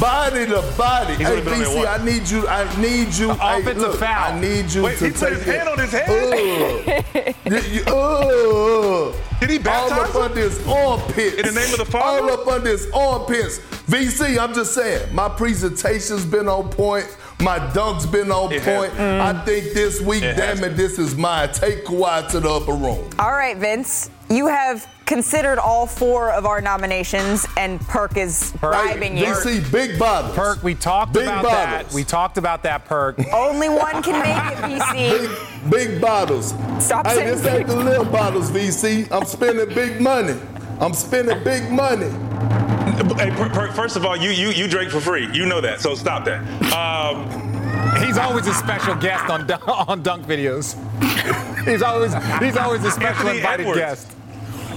Body 0.00 0.46
to 0.46 0.62
body. 0.76 1.14
He's 1.16 1.26
Hey, 1.26 1.40
gonna 1.42 1.44
be 1.58 1.64
on 1.66 1.74
there 1.74 1.84
VC. 1.86 2.00
I 2.00 2.04
need 2.04 2.28
you. 2.28 2.46
I 2.48 2.80
need 2.80 3.14
you. 3.14 3.30
hey, 3.34 3.60
offensive 3.60 3.76
look, 3.90 3.98
foul. 3.98 4.32
I 4.34 4.40
need 4.40 4.70
you 4.72 4.82
Wait, 4.84 4.98
to 4.98 5.04
he 5.06 5.10
put 5.10 5.20
take 5.20 5.38
his 5.38 5.48
it. 5.48 5.54
hand 5.56 5.68
on 5.68 5.78
his 5.78 5.90
head? 5.92 6.08
Ugh. 6.08 7.64
You- 7.72 7.84
ugh. 7.92 9.14
Did 9.40 9.50
he 9.50 9.58
baptize 9.58 9.92
All 10.14 10.22
up 10.22 10.30
under 10.30 10.40
his 10.40 10.66
armpits. 10.66 11.36
In 11.36 11.46
the 11.46 11.60
name 11.60 11.72
of 11.72 11.78
the 11.78 11.84
Father? 11.84 12.22
All 12.22 12.30
up 12.40 12.46
under 12.46 12.70
his 12.70 12.88
armpits. 12.92 13.58
VC, 13.88 14.38
I'm 14.38 14.52
just 14.54 14.74
saying, 14.74 15.12
my 15.14 15.28
presentation's 15.28 16.24
been 16.24 16.48
on 16.48 16.68
point. 16.68 17.06
My 17.40 17.58
dunk's 17.72 18.04
been 18.04 18.32
on 18.32 18.50
It 18.52 18.62
point. 18.64 18.92
been. 18.96 19.18
Mm. 19.18 19.20
I 19.20 19.44
think 19.44 19.72
this 19.72 20.00
week, 20.00 20.22
It 20.24 20.34
damn 20.36 20.62
it, 20.64 20.76
this 20.76 20.98
is 20.98 21.14
mine. 21.14 21.50
Take 21.52 21.84
Kawhi 21.86 22.28
to 22.30 22.40
the 22.40 22.50
upper 22.50 22.72
room. 22.72 23.08
All 23.18 23.30
right, 23.32 23.56
Vince. 23.56 24.10
You 24.28 24.48
have 24.48 24.86
considered 25.06 25.58
all 25.58 25.86
four 25.86 26.30
of 26.32 26.44
our 26.46 26.60
nominations, 26.60 27.46
and 27.56 27.80
Perk 27.82 28.16
is 28.16 28.52
bribing 28.60 29.16
you. 29.16 29.26
VC, 29.26 29.60
big 29.72 29.98
bottles. 29.98 30.34
Perk, 30.36 30.62
we 30.64 30.74
talked 30.74 31.14
Big 31.14 31.22
about 31.22 31.44
bottles. 31.44 31.86
that. 31.90 31.94
We 31.94 32.04
talked 32.04 32.36
about 32.38 32.62
that, 32.64 32.84
Perk. 32.84 33.18
Only 33.32 33.68
one 33.70 34.02
can 34.02 34.20
make 34.20 34.52
it, 34.52 34.80
VC. 34.82 35.70
Big, 35.70 35.70
big 35.70 36.00
bottles. 36.00 36.48
Stop 36.80 37.06
hey, 37.06 37.14
saying 37.14 37.28
this 37.38 37.46
ain't 37.46 37.66
the 37.68 37.76
little 37.76 38.04
bottles, 38.04 38.50
VC. 38.50 39.10
I'm 39.12 39.24
spending 39.24 39.68
big 39.74 40.00
money. 40.00 40.34
I'm 40.80 40.92
spending 40.92 41.42
big 41.44 41.70
money. 41.70 42.10
Hey, 43.18 43.30
per, 43.30 43.48
per, 43.48 43.70
first 43.72 43.96
of 43.96 44.04
all, 44.04 44.16
you 44.16 44.30
you 44.30 44.48
you 44.50 44.66
drink 44.68 44.90
for 44.90 45.00
free. 45.00 45.28
You 45.32 45.46
know 45.46 45.60
that, 45.60 45.80
so 45.80 45.94
stop 45.94 46.24
that. 46.24 46.40
Um, 46.72 47.46
He's 48.04 48.18
always 48.18 48.46
a 48.46 48.54
special 48.54 48.94
guest 48.96 49.28
on 49.30 49.50
on 49.50 50.02
dunk 50.02 50.26
videos. 50.26 50.74
He's 51.64 51.82
always 51.82 52.12
he's 52.40 52.56
always 52.56 52.84
a 52.84 52.90
special 52.90 53.28
Anthony 53.28 53.38
invited 53.38 53.60
Edwards. 53.66 53.78
guest. 53.78 54.12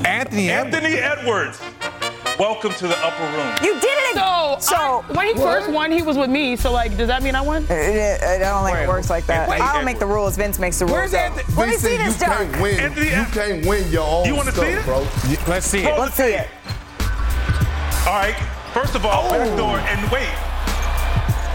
Anthony 0.05 0.49
Anthony 0.49 0.93
Edwards, 0.95 1.59
welcome 2.37 2.73
to 2.73 2.87
the 2.87 2.97
upper 2.99 3.23
room. 3.37 3.47
You 3.63 3.79
did 3.79 3.85
it. 3.85 4.15
So, 4.15 4.57
So- 4.59 4.75
I- 5.09 5.13
when 5.13 5.27
he 5.27 5.33
first 5.35 5.69
won, 5.71 5.91
he 5.91 6.01
was 6.01 6.17
with 6.17 6.29
me. 6.29 6.55
So, 6.57 6.71
like, 6.71 6.97
does 6.97 7.07
that 7.07 7.23
mean 7.23 7.35
I 7.35 7.41
won? 7.41 7.65
I 7.69 7.73
I 7.73 8.37
don't 8.39 8.65
think 8.65 8.75
Wait, 8.75 8.83
it 8.83 8.87
works 8.89 9.09
like 9.09 9.25
that. 9.27 9.47
wait, 9.49 9.61
I 9.61 9.73
don't 9.73 9.85
make 9.85 9.99
the 9.99 10.05
rules. 10.05 10.35
Vince 10.37 10.59
makes 10.59 10.77
the 10.79 10.85
rules. 10.85 10.97
Where's. 10.97 11.13
Anthony- 11.13 11.55
Let 11.55 11.69
me 11.69 11.75
VC, 11.75 11.79
see 11.79 11.91
you 11.93 11.97
this 11.99 12.19
dunk. 12.19 12.51
can't 12.51 12.61
win. 12.61 12.79
Anthony 12.79 13.05
you 13.07 13.25
can't 13.31 13.65
win 13.65 13.91
your 13.91 14.07
own 14.07 14.25
You 14.25 14.35
wanna 14.35 14.51
stuff, 14.51 14.65
see 14.65 14.71
it? 14.71 14.85
bro. 14.85 15.07
Let's 15.47 15.65
see 15.65 15.83
it. 15.85 15.97
Let's 15.99 16.15
see 16.15 16.33
it. 16.33 16.47
All 18.07 18.13
right. 18.17 18.35
First 18.73 18.95
of 18.95 19.05
all, 19.05 19.29
backdoor 19.29 19.77
oh. 19.77 19.91
and 19.91 20.11
wait. 20.11 20.29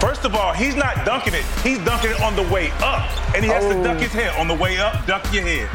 First 0.01 0.25
of 0.25 0.35
all, 0.35 0.53
he's 0.53 0.77
not 0.77 1.05
dunking 1.05 1.35
it. 1.35 1.45
He's 1.63 1.79
dunking 1.85 2.11
it 2.13 2.21
on 2.21 2.37
the 2.37 2.43
way 2.43 2.71
up, 2.83 3.11
and 3.35 3.45
he 3.45 3.51
has 3.51 3.65
to 3.65 3.83
duck 3.83 3.99
his 3.99 4.15
oh. 4.15 4.19
head 4.19 4.39
on 4.39 4.47
the 4.47 4.55
way 4.55 4.79
up. 4.79 5.07
Duck 5.07 5.25
your 5.33 5.43
head. 5.43 5.69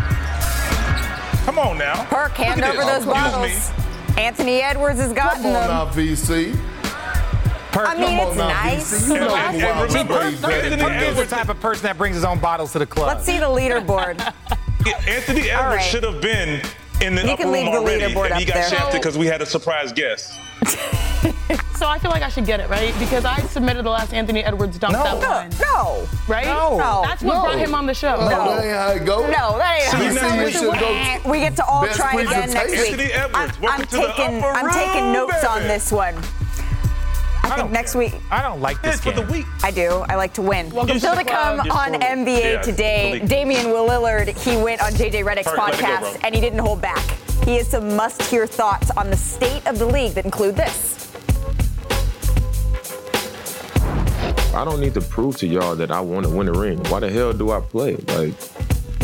Come 1.46 1.58
on 1.60 1.78
now. 1.78 2.06
Perk, 2.06 2.32
hand 2.34 2.62
Look 2.62 2.70
at 2.70 2.76
over 2.76 2.86
this. 2.86 3.06
those 3.06 3.08
Excuse 3.08 3.32
bottles. 3.76 4.16
me. 4.16 4.22
Anthony 4.24 4.62
Edwards 4.62 5.00
has 5.00 5.12
gotten 5.14 5.42
Come 5.42 5.56
on 5.56 5.68
them. 5.68 5.70
now, 5.70 5.86
VC. 5.88 6.54
Perk, 7.72 7.88
I 7.90 7.96
mean, 7.96 8.20
it's 8.20 8.38
now, 8.38 8.48
nice. 8.50 8.94
VC. 8.94 9.14
You 9.14 9.20
know 9.22 9.36
And- 9.36 9.56
and 9.58 9.64
Kawhi 9.64 9.88
remember, 9.88 10.14
Anthony 10.22 10.70
than 10.70 10.80
Perk 10.80 11.02
is 11.02 11.16
the 11.18 11.26
type 11.36 11.50
of 11.50 11.60
person 11.60 11.84
that 11.84 11.98
brings 11.98 12.16
his 12.16 12.24
own 12.26 12.40
bottles 12.40 12.72
to 12.74 12.80
the 12.80 12.86
club. 12.86 13.08
Let's 13.08 13.26
see 13.26 13.40
the 13.40 13.46
leaderboard. 13.46 14.20
Anthony 15.08 15.50
Edwards 15.50 15.76
right. 15.78 15.82
should 15.84 16.04
have 16.04 16.22
been 16.22 16.62
in 17.02 17.16
the 17.16 17.24
You 17.24 17.30
upper 17.32 17.44
can 17.44 17.52
room 17.52 17.54
leave 17.54 17.72
the 17.74 17.80
already, 17.80 18.14
leaderboard 18.14 18.32
and 18.32 18.40
he 18.40 18.46
got 18.46 18.54
there. 18.56 18.70
shafted 18.70 19.02
because 19.02 19.18
we 19.18 19.26
had 19.26 19.42
a 19.42 19.46
surprise 19.46 19.92
guest. 19.92 20.40
So 21.76 21.88
I 21.88 21.98
feel 21.98 22.12
like 22.12 22.22
I 22.22 22.30
should 22.30 22.46
get 22.46 22.60
it, 22.60 22.70
right? 22.70 22.94
Because 23.00 23.26
I 23.26 23.40
submitted 23.42 23.84
the 23.86 23.90
last 23.90 24.14
Anthony 24.14 24.44
Edwards 24.44 24.78
dunk 24.78 24.94
No. 24.94 25.02
that 25.04 25.20
No, 25.20 25.30
won. 25.30 25.50
no, 25.60 26.08
Right? 26.28 26.46
No. 26.46 26.78
No. 26.78 27.02
That's 27.04 27.24
what 27.24 27.34
No. 27.34 27.42
brought 27.42 27.58
him 27.58 27.74
on 27.74 27.88
the 27.88 27.94
show. 27.96 28.18
No, 28.18 28.30
that 28.30 28.64
ain't 28.64 28.76
how 28.76 28.90
it 28.92 29.04
go. 29.06 29.22
no, 29.22 29.58
that 29.58 29.80
ain't 29.82 29.92
how 29.92 30.02
it 30.40 30.54
goes. 30.54 30.62
you 30.62 30.72
go- 31.24 31.30
We 31.32 31.40
get 31.40 31.56
to 31.56 31.66
all 31.66 31.88
try 31.88 32.22
again 32.22 32.52
next 32.54 32.70
week. 32.72 32.80
Anthony 32.92 33.12
Edwards, 33.12 33.58
I'm, 33.64 33.70
I'm 33.72 33.82
to 33.82 33.86
the 33.98 34.08
taking, 34.16 34.38
upper 34.44 34.48
I'm 34.60 34.70
taking 34.72 35.04
room, 35.06 35.14
notes 35.14 35.44
on 35.44 35.64
this 35.64 35.92
one. 35.92 36.16
I, 36.18 37.48
think 37.48 37.58
don't 37.58 37.72
next 37.72 37.94
care. 37.94 38.00
week. 38.00 38.14
I 38.30 38.44
don't 38.44 38.62
like 38.62 38.80
this 38.84 38.96
It's 38.98 39.04
for 39.04 39.12
the 39.12 39.24
week. 39.24 39.48
I 39.64 39.72
do. 39.72 40.06
I 40.08 40.16
like 40.16 40.34
to 40.36 40.44
win. 40.44 40.70
Welcome 40.70 41.00
Still 41.00 41.16
to 41.16 41.24
to 41.24 41.30
come 41.30 41.62
club. 41.62 41.72
on 41.96 42.00
Just 42.00 42.06
NBA 42.14 42.40
yeah, 42.54 42.62
today, 42.62 43.14
delete. 43.14 43.28
Damian 43.28 43.72
Will 43.72 43.88
Lillard, 43.90 44.28
he 44.38 44.56
went 44.56 44.84
on 44.84 44.92
JJ 44.92 45.24
Redick's 45.24 45.48
All 45.48 45.56
right, 45.56 45.74
go, 45.74 45.84
podcast 45.88 46.20
and 46.24 46.36
he 46.36 46.40
didn't 46.42 46.60
hold 46.60 46.80
back. 46.80 47.04
He 47.46 47.56
has 47.58 47.68
some 47.68 47.96
must-hear 47.96 48.48
thoughts 48.48 48.92
on 48.92 49.10
the 49.10 49.18
state 49.18 49.66
of 49.68 49.80
the 49.80 49.86
league 49.86 50.14
that 50.14 50.26
include 50.26 50.56
this. 50.56 51.12
I 54.54 54.64
don't 54.64 54.80
need 54.80 54.94
to 54.94 55.02
prove 55.02 55.38
to 55.38 55.48
y'all 55.48 55.76
that 55.76 55.92
I 55.92 56.02
want 56.02 56.26
to 56.26 56.32
win 56.32 56.48
a 56.48 56.52
ring. 56.52 56.78
Why 56.86 57.00
the 57.00 57.10
hell 57.10 57.34
do 57.34 57.52
I 57.52 57.62
play? 57.62 57.96
Like, 57.96 58.34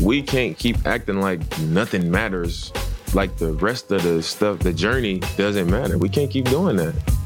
we 0.01 0.21
can't 0.21 0.57
keep 0.57 0.85
acting 0.85 1.19
like 1.19 1.39
nothing 1.59 2.11
matters. 2.11 2.71
Like 3.13 3.38
the 3.38 3.53
rest 3.53 3.91
of 3.91 4.03
the 4.03 4.21
stuff, 4.21 4.59
the 4.59 4.73
journey 4.73 5.19
doesn't 5.38 5.69
matter. 5.69 5.97
We 5.97 6.09
can't 6.09 6.29
keep 6.29 6.45
doing 6.49 6.75
that. 6.75 7.16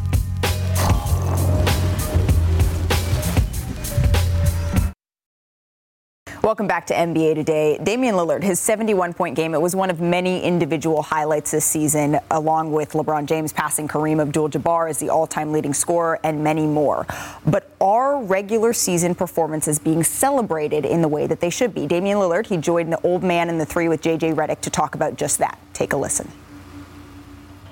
Welcome 6.44 6.66
back 6.66 6.88
to 6.88 6.96
NBA 6.96 7.36
Today. 7.36 7.78
Damian 7.84 8.16
Lillard, 8.16 8.42
his 8.42 8.60
71 8.60 9.14
point 9.14 9.36
game, 9.36 9.54
it 9.54 9.62
was 9.62 9.76
one 9.76 9.92
of 9.92 10.02
many 10.02 10.42
individual 10.42 11.04
highlights 11.04 11.52
this 11.52 11.66
season, 11.66 12.20
along 12.32 12.72
with 12.72 12.94
LeBron 12.94 13.28
James 13.28 13.54
passing 13.54 13.88
Kareem 13.88 14.20
Abdul 14.20 14.50
Jabbar 14.50 14.90
as 14.90 14.98
the 14.98 15.08
all 15.10 15.28
time 15.28 15.52
leading 15.52 15.72
scorer 15.72 16.20
and 16.24 16.44
many 16.44 16.66
more. 16.66 17.06
But 17.46 17.70
are 17.80 18.24
regular 18.24 18.74
season 18.74 19.14
performances 19.14 19.78
being 19.78 20.04
celebrated 20.04 20.84
in 20.84 21.04
the 21.04 21.08
way 21.08 21.28
that 21.28 21.42
they 21.42 21.52
should 21.52 21.76
be? 21.76 21.86
Damian 21.86 22.18
Lillard, 22.18 22.48
he 22.48 22.58
joined 22.58 22.92
the 22.92 23.00
old 23.02 23.22
man 23.22 23.48
in 23.48 23.60
the 23.60 23.66
three 23.66 23.88
with 23.88 24.02
JJ 24.02 24.34
Redick 24.34 24.62
to 24.62 24.72
talk 24.72 24.96
about 24.96 25.18
just 25.18 25.38
that. 25.38 25.60
Take 25.74 25.94
a 25.94 25.98
listen. 25.98 26.28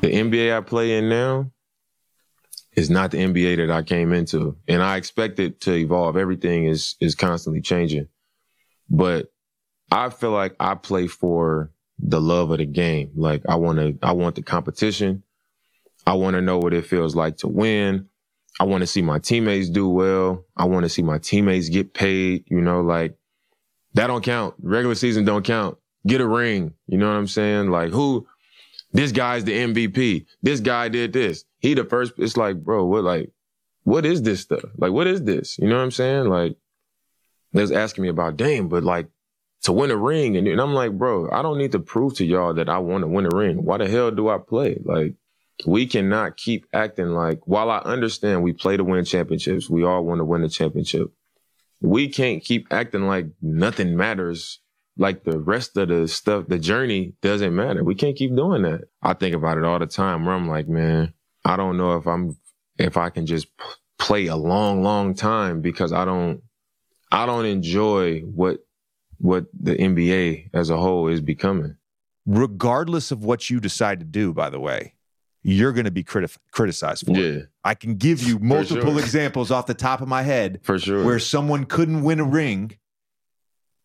The 0.01 0.11
NBA 0.11 0.55
I 0.55 0.61
play 0.61 0.99
in 0.99 1.09
now 1.09 1.49
is 2.74 2.91
not 2.91 3.09
the 3.09 3.17
NBA 3.17 3.57
that 3.57 3.72
I 3.72 3.82
came 3.82 4.13
into, 4.13 4.57
and 4.67 4.84
I 4.84 4.97
expect 4.97 5.39
it 5.39 5.59
to 5.61 5.74
evolve. 5.74 6.15
Everything 6.15 6.65
is 6.65 6.95
is 6.99 7.15
constantly 7.15 7.61
changing, 7.61 8.07
but 8.89 9.31
I 9.91 10.09
feel 10.09 10.31
like 10.31 10.55
I 10.59 10.75
play 10.75 11.07
for 11.07 11.71
the 11.99 12.21
love 12.21 12.51
of 12.51 12.59
the 12.59 12.65
game. 12.65 13.11
Like 13.15 13.43
I 13.47 13.55
want 13.55 13.79
to, 13.79 13.97
I 14.01 14.13
want 14.13 14.35
the 14.35 14.41
competition. 14.41 15.23
I 16.05 16.13
want 16.13 16.35
to 16.35 16.41
know 16.41 16.57
what 16.57 16.73
it 16.73 16.85
feels 16.85 17.15
like 17.15 17.37
to 17.37 17.47
win. 17.47 18.07
I 18.59 18.65
want 18.65 18.81
to 18.81 18.87
see 18.87 19.01
my 19.01 19.19
teammates 19.19 19.69
do 19.69 19.87
well. 19.87 20.45
I 20.57 20.65
want 20.65 20.83
to 20.83 20.89
see 20.89 21.01
my 21.01 21.17
teammates 21.17 21.69
get 21.69 21.93
paid. 21.93 22.45
You 22.47 22.61
know, 22.61 22.81
like 22.81 23.15
that 23.93 24.07
don't 24.07 24.23
count. 24.23 24.55
Regular 24.61 24.95
season 24.95 25.25
don't 25.25 25.45
count. 25.45 25.77
Get 26.07 26.21
a 26.21 26.27
ring. 26.27 26.73
You 26.87 26.97
know 26.97 27.07
what 27.07 27.17
I'm 27.17 27.27
saying? 27.27 27.69
Like 27.69 27.91
who? 27.91 28.27
This 28.91 29.11
guy's 29.11 29.43
the 29.43 29.51
MVP. 29.51 30.25
This 30.41 30.61
guy 30.61 30.89
did 30.89 31.13
this. 31.13 31.45
He 31.59 31.73
the 31.73 31.83
first. 31.83 32.13
It's 32.17 32.37
like, 32.37 32.63
bro, 32.63 32.85
what 32.85 33.03
like, 33.03 33.31
what 33.83 34.05
is 34.05 34.23
this 34.23 34.41
stuff? 34.41 34.63
Like, 34.77 34.91
what 34.91 35.07
is 35.07 35.23
this? 35.23 35.57
You 35.59 35.67
know 35.67 35.77
what 35.77 35.83
I'm 35.83 35.91
saying? 35.91 36.25
Like, 36.25 36.57
they 37.53 37.61
was 37.61 37.71
asking 37.71 38.03
me 38.03 38.09
about 38.09 38.37
Dame, 38.37 38.69
but 38.69 38.83
like 38.83 39.07
to 39.63 39.71
win 39.73 39.91
a 39.91 39.97
ring, 39.97 40.37
and, 40.37 40.47
and 40.47 40.61
I'm 40.61 40.73
like, 40.73 40.93
bro, 40.93 41.29
I 41.31 41.41
don't 41.41 41.57
need 41.57 41.73
to 41.73 41.79
prove 41.79 42.15
to 42.15 42.25
y'all 42.25 42.53
that 42.53 42.69
I 42.69 42.79
want 42.79 43.03
to 43.03 43.07
win 43.07 43.25
a 43.25 43.35
ring. 43.35 43.63
Why 43.63 43.77
the 43.77 43.89
hell 43.89 44.11
do 44.11 44.29
I 44.29 44.37
play? 44.37 44.79
Like, 44.83 45.15
we 45.65 45.87
cannot 45.87 46.37
keep 46.37 46.65
acting 46.73 47.09
like. 47.09 47.39
While 47.45 47.69
I 47.69 47.79
understand 47.79 48.43
we 48.43 48.53
play 48.53 48.77
to 48.77 48.83
win 48.83 49.03
championships, 49.03 49.69
we 49.69 49.83
all 49.83 50.05
want 50.05 50.19
to 50.19 50.25
win 50.25 50.43
a 50.43 50.49
championship. 50.49 51.07
We 51.81 52.09
can't 52.09 52.43
keep 52.43 52.67
acting 52.71 53.07
like 53.07 53.27
nothing 53.41 53.95
matters 53.97 54.59
like 54.99 55.23
the 55.23 55.39
rest 55.39 55.77
of 55.77 55.87
the 55.87 56.07
stuff, 56.07 56.47
the 56.49 56.59
journey 56.59 57.13
doesn't 57.21 57.55
matter. 57.55 57.83
We 57.83 57.95
can't 57.95 58.17
keep 58.17 58.35
doing 58.35 58.63
that. 58.63 58.81
I 59.01 59.13
think 59.13 59.33
about 59.33 59.57
it 59.57 59.63
all 59.63 59.79
the 59.79 59.87
time 59.87 60.25
where 60.25 60.35
I'm 60.35 60.49
like, 60.49 60.67
man, 60.67 61.13
I 61.45 61.55
don't 61.55 61.77
know 61.77 61.95
if 61.95 62.05
I'm, 62.05 62.35
if 62.77 62.97
I 62.97 63.09
can 63.09 63.25
just 63.25 63.47
p- 63.57 63.63
play 63.97 64.27
a 64.27 64.35
long, 64.35 64.83
long 64.83 65.15
time 65.15 65.61
because 65.61 65.93
I 65.93 66.03
don't, 66.03 66.41
I 67.12 67.26
don't 67.26 67.45
enjoy 67.45 68.22
what, 68.22 68.60
what 69.18 69.45
the 69.60 69.76
NBA 69.76 70.49
as 70.53 70.70
a 70.70 70.78
whole 70.78 71.07
is 71.07 71.22
becoming. 71.22 71.76
regardless 72.26 73.12
of 73.12 73.24
what 73.24 73.49
you 73.49 73.60
decide 73.60 73.99
to 73.99 74.05
do, 74.05 74.34
by 74.34 74.49
the 74.49 74.60
way, 74.60 74.93
you're 75.41 75.72
going 75.72 75.86
to 75.86 75.91
be 75.91 76.03
criti- 76.03 76.38
criticized 76.51 77.05
for 77.05 77.14
Yeah. 77.18 77.39
it. 77.39 77.49
I 77.64 77.74
can 77.74 77.95
give 77.95 78.22
you 78.22 78.38
multiple 78.55 78.91
sure. 78.91 78.99
examples 78.99 79.49
off 79.51 79.66
the 79.66 79.74
top 79.74 80.01
of 80.01 80.07
my 80.07 80.22
head 80.22 80.60
For 80.64 80.78
sure. 80.78 81.03
where 81.03 81.18
someone 81.20 81.66
couldn't 81.66 82.03
win 82.03 82.20
a 82.20 82.24
ring 82.26 82.78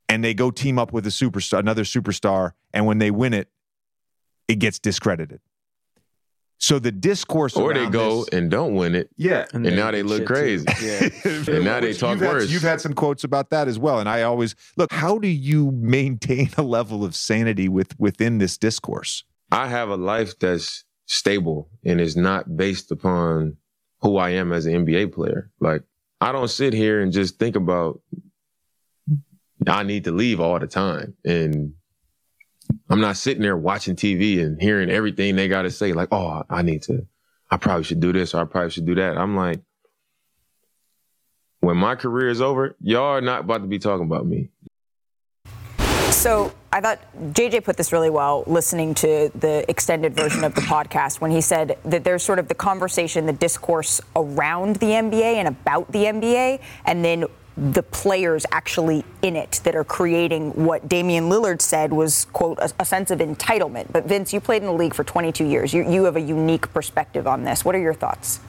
and 0.08 0.22
they 0.22 0.34
go 0.34 0.50
team 0.50 0.78
up 0.78 0.92
with 0.92 1.06
a 1.06 1.10
superstar, 1.10 1.58
another 1.60 1.84
superstar, 1.84 2.52
and 2.74 2.84
when 2.86 2.98
they 2.98 3.10
win 3.10 3.32
it, 3.32 3.48
it 4.48 4.56
gets 4.56 4.78
discredited. 4.78 5.40
So 6.64 6.78
the 6.78 6.90
discourse 6.90 7.56
Or 7.58 7.74
they 7.74 7.90
go 7.90 8.20
this- 8.20 8.28
and 8.32 8.50
don't 8.50 8.74
win 8.74 8.94
it. 8.94 9.10
Yeah. 9.18 9.44
And, 9.52 9.64
now 9.64 9.90
they 9.90 10.02
look 10.02 10.24
crazy. 10.24 10.64
and 11.24 11.62
now 11.62 11.78
they 11.80 11.92
talk 11.92 12.12
you've 12.12 12.20
had- 12.22 12.32
worse. 12.32 12.50
you've 12.50 12.62
had 12.62 12.80
some 12.80 12.94
quotes 12.94 13.22
about 13.22 13.50
that 13.50 13.68
as 13.68 13.78
well. 13.78 13.98
And 14.00 14.08
I 14.08 14.22
always 14.22 14.54
look, 14.78 14.90
how 14.90 15.18
do 15.18 15.28
you 15.28 15.72
maintain 15.72 16.48
a 16.56 16.62
level 16.62 17.04
of 17.04 17.14
sanity 17.14 17.68
with 17.68 17.94
within 18.00 18.38
this 18.38 18.56
discourse? 18.56 19.24
I 19.52 19.68
have 19.68 19.90
a 19.90 19.96
life 19.98 20.38
that's 20.38 20.84
stable 21.04 21.68
and 21.84 22.00
is 22.00 22.16
not 22.16 22.56
based 22.56 22.90
upon 22.90 23.58
who 24.00 24.16
I 24.16 24.30
am 24.30 24.50
as 24.50 24.64
an 24.64 24.86
NBA 24.86 25.12
player. 25.12 25.50
Like 25.60 25.82
I 26.22 26.32
don't 26.32 26.48
sit 26.48 26.72
here 26.72 27.02
and 27.02 27.12
just 27.12 27.38
think 27.38 27.56
about 27.56 28.00
I 29.66 29.82
need 29.82 30.04
to 30.04 30.12
leave 30.12 30.40
all 30.40 30.58
the 30.58 30.66
time. 30.66 31.14
And 31.26 31.74
I'm 32.88 33.00
not 33.00 33.16
sitting 33.16 33.42
there 33.42 33.56
watching 33.56 33.96
TV 33.96 34.40
and 34.42 34.60
hearing 34.60 34.90
everything 34.90 35.36
they 35.36 35.48
got 35.48 35.62
to 35.62 35.70
say, 35.70 35.92
like, 35.92 36.08
oh, 36.12 36.42
I 36.48 36.62
need 36.62 36.82
to, 36.82 37.06
I 37.50 37.56
probably 37.56 37.84
should 37.84 38.00
do 38.00 38.12
this 38.12 38.34
or 38.34 38.42
I 38.42 38.44
probably 38.44 38.70
should 38.70 38.86
do 38.86 38.94
that. 38.96 39.16
I'm 39.16 39.36
like, 39.36 39.60
when 41.60 41.76
my 41.76 41.94
career 41.94 42.28
is 42.28 42.40
over, 42.40 42.76
y'all 42.80 43.16
are 43.16 43.20
not 43.20 43.40
about 43.40 43.62
to 43.62 43.66
be 43.66 43.78
talking 43.78 44.06
about 44.06 44.26
me. 44.26 44.50
So 46.10 46.54
I 46.72 46.80
thought 46.80 47.00
JJ 47.32 47.64
put 47.64 47.76
this 47.76 47.92
really 47.92 48.10
well 48.10 48.44
listening 48.46 48.94
to 48.94 49.30
the 49.34 49.64
extended 49.68 50.14
version 50.14 50.44
of 50.44 50.54
the 50.54 50.60
podcast 50.62 51.20
when 51.20 51.30
he 51.30 51.40
said 51.40 51.78
that 51.84 52.04
there's 52.04 52.22
sort 52.22 52.38
of 52.38 52.48
the 52.48 52.54
conversation, 52.54 53.26
the 53.26 53.32
discourse 53.32 54.00
around 54.16 54.76
the 54.76 54.86
NBA 54.86 55.34
and 55.34 55.48
about 55.48 55.90
the 55.92 56.04
NBA, 56.04 56.60
and 56.86 57.04
then 57.04 57.26
the 57.56 57.82
players 57.82 58.44
actually 58.50 59.04
in 59.22 59.36
it 59.36 59.60
that 59.64 59.76
are 59.76 59.84
creating 59.84 60.50
what 60.52 60.88
Damian 60.88 61.30
Lillard 61.30 61.60
said 61.60 61.92
was, 61.92 62.24
quote, 62.26 62.58
a, 62.58 62.72
a 62.80 62.84
sense 62.84 63.10
of 63.10 63.20
entitlement. 63.20 63.92
But 63.92 64.06
Vince, 64.06 64.32
you 64.32 64.40
played 64.40 64.62
in 64.62 64.66
the 64.66 64.74
league 64.74 64.94
for 64.94 65.04
22 65.04 65.44
years. 65.44 65.72
You, 65.72 65.88
you 65.88 66.04
have 66.04 66.16
a 66.16 66.20
unique 66.20 66.72
perspective 66.72 67.26
on 67.26 67.44
this. 67.44 67.64
What 67.64 67.74
are 67.74 67.80
your 67.80 67.94
thoughts? 67.94 68.40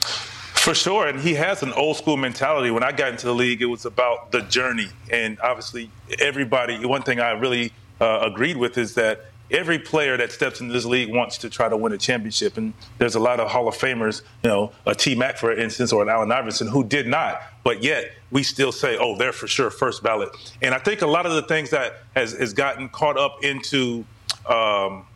For 0.00 0.74
sure, 0.74 1.08
and 1.08 1.18
he 1.18 1.34
has 1.34 1.62
an 1.62 1.72
old 1.72 1.96
school 1.96 2.16
mentality. 2.18 2.70
When 2.70 2.82
I 2.82 2.92
got 2.92 3.08
into 3.08 3.26
the 3.26 3.34
league, 3.34 3.62
it 3.62 3.66
was 3.66 3.86
about 3.86 4.30
the 4.30 4.42
journey, 4.42 4.88
and 5.10 5.40
obviously, 5.40 5.90
everybody. 6.18 6.84
One 6.84 7.02
thing 7.02 7.18
I 7.18 7.30
really 7.30 7.72
uh, 7.98 8.20
agreed 8.22 8.58
with 8.58 8.76
is 8.76 8.94
that 8.94 9.24
every 9.50 9.78
player 9.78 10.16
that 10.16 10.32
steps 10.32 10.60
into 10.60 10.72
this 10.72 10.84
league 10.84 11.12
wants 11.12 11.38
to 11.38 11.50
try 11.50 11.68
to 11.68 11.76
win 11.76 11.92
a 11.92 11.98
championship, 11.98 12.56
and 12.56 12.72
there's 12.98 13.14
a 13.14 13.20
lot 13.20 13.40
of 13.40 13.48
Hall 13.48 13.68
of 13.68 13.76
Famers, 13.76 14.22
you 14.42 14.50
know, 14.50 14.72
a 14.86 14.94
T 14.94 15.14
Mac 15.14 15.38
for 15.38 15.52
instance, 15.52 15.92
or 15.92 16.02
an 16.02 16.08
Allen 16.08 16.30
Iverson 16.30 16.68
who 16.68 16.84
did 16.84 17.06
not, 17.06 17.42
but 17.64 17.82
yet 17.82 18.12
we 18.30 18.42
still 18.42 18.72
say, 18.72 18.96
oh, 18.98 19.16
they're 19.16 19.32
for 19.32 19.48
sure 19.48 19.70
first 19.70 20.02
ballot. 20.02 20.30
And 20.62 20.74
I 20.74 20.78
think 20.78 21.02
a 21.02 21.06
lot 21.06 21.26
of 21.26 21.32
the 21.32 21.42
things 21.42 21.70
that 21.70 22.02
has, 22.14 22.32
has 22.32 22.52
gotten 22.52 22.88
caught 22.88 23.18
up 23.18 23.42
into 23.44 24.04
um, 24.48 25.06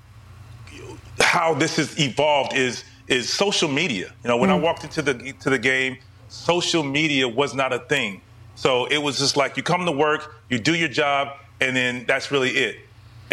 how 1.20 1.54
this 1.54 1.76
has 1.76 1.98
evolved 1.98 2.54
is 2.54 2.84
is 3.06 3.30
social 3.30 3.68
media. 3.68 4.12
You 4.22 4.28
know, 4.28 4.36
when 4.36 4.50
I 4.50 4.58
walked 4.58 4.84
into 4.84 5.02
the 5.02 5.32
to 5.40 5.50
the 5.50 5.58
game, 5.58 5.98
social 6.28 6.82
media 6.82 7.28
was 7.28 7.54
not 7.54 7.72
a 7.72 7.78
thing. 7.78 8.20
So 8.56 8.86
it 8.86 8.98
was 8.98 9.18
just 9.18 9.36
like 9.36 9.56
you 9.56 9.62
come 9.62 9.84
to 9.84 9.92
work, 9.92 10.34
you 10.48 10.58
do 10.58 10.74
your 10.74 10.88
job, 10.88 11.36
and 11.60 11.76
then 11.76 12.04
that's 12.06 12.30
really 12.30 12.50
it. 12.50 12.76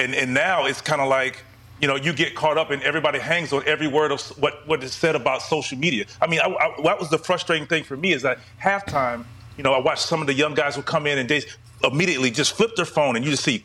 And 0.01 0.15
and 0.15 0.33
now 0.33 0.65
it's 0.65 0.81
kind 0.81 0.99
of 0.99 1.07
like 1.07 1.43
you 1.79 1.87
know 1.87 1.95
you 1.95 2.11
get 2.11 2.35
caught 2.35 2.57
up 2.57 2.71
and 2.71 2.81
everybody 2.81 3.19
hangs 3.19 3.53
on 3.53 3.63
every 3.67 3.87
word 3.87 4.11
of 4.11 4.21
what 4.39 4.67
what 4.67 4.83
is 4.83 4.93
said 4.93 5.15
about 5.15 5.41
social 5.41 5.77
media. 5.77 6.05
I 6.19 6.27
mean, 6.27 6.39
I, 6.39 6.47
I, 6.47 6.79
was 6.79 7.09
the 7.09 7.19
frustrating 7.19 7.67
thing 7.67 7.83
for 7.83 7.95
me 7.95 8.11
is 8.11 8.23
that 8.23 8.39
halftime, 8.61 9.25
you 9.57 9.63
know, 9.63 9.73
I 9.73 9.79
watched 9.79 10.01
some 10.01 10.19
of 10.21 10.27
the 10.27 10.33
young 10.33 10.55
guys 10.55 10.75
who 10.75 10.81
come 10.81 11.05
in 11.05 11.19
and 11.19 11.29
they 11.29 11.43
immediately 11.83 12.31
just 12.31 12.53
flip 12.53 12.75
their 12.75 12.85
phone 12.85 13.15
and 13.15 13.23
you 13.23 13.31
just 13.31 13.43
see 13.43 13.63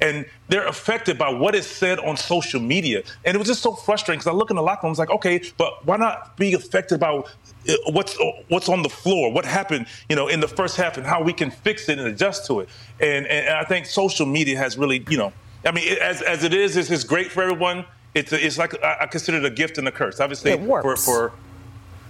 and 0.00 0.24
they're 0.48 0.66
affected 0.66 1.18
by 1.18 1.28
what 1.30 1.54
is 1.54 1.66
said 1.66 1.98
on 2.00 2.16
social 2.16 2.60
media. 2.60 3.02
And 3.24 3.34
it 3.34 3.38
was 3.38 3.48
just 3.48 3.62
so 3.62 3.72
frustrating 3.72 4.18
because 4.18 4.30
I 4.32 4.34
look 4.36 4.50
in 4.50 4.56
the 4.56 4.62
locker 4.62 4.86
room, 4.86 4.90
I 4.90 4.92
was 4.92 4.98
like, 4.98 5.10
okay, 5.10 5.42
but 5.58 5.84
why 5.86 5.96
not 5.96 6.36
be 6.36 6.54
affected 6.54 7.00
by 7.00 7.12
uh, 7.16 7.22
what's 7.90 8.16
what's 8.48 8.68
on 8.68 8.82
the 8.82 8.88
floor, 8.88 9.32
what 9.32 9.44
happened, 9.44 9.86
you 10.08 10.16
know, 10.16 10.28
in 10.28 10.40
the 10.40 10.48
first 10.48 10.76
half, 10.76 10.96
and 10.96 11.06
how 11.06 11.22
we 11.22 11.32
can 11.32 11.50
fix 11.50 11.88
it 11.88 11.98
and 11.98 12.08
adjust 12.08 12.46
to 12.46 12.60
it. 12.60 12.68
And 13.00 13.26
and, 13.26 13.46
and 13.46 13.56
I 13.56 13.64
think 13.64 13.86
social 13.86 14.26
media 14.26 14.56
has 14.58 14.78
really, 14.78 15.04
you 15.08 15.18
know, 15.18 15.32
I 15.64 15.72
mean, 15.72 15.86
it, 15.86 15.98
as 15.98 16.22
as 16.22 16.44
it 16.44 16.54
is, 16.54 16.76
it's, 16.76 16.90
it's 16.90 17.04
great 17.04 17.30
for 17.30 17.42
everyone. 17.42 17.84
It's 18.14 18.32
it's 18.32 18.58
like 18.58 18.82
I, 18.82 18.98
I 19.02 19.06
consider 19.06 19.38
it 19.38 19.44
a 19.44 19.50
gift 19.50 19.78
and 19.78 19.86
a 19.86 19.92
curse. 19.92 20.20
Obviously, 20.20 20.52
It 20.52 20.60
works. 20.60 20.82
for 20.84 20.96
for 20.96 21.32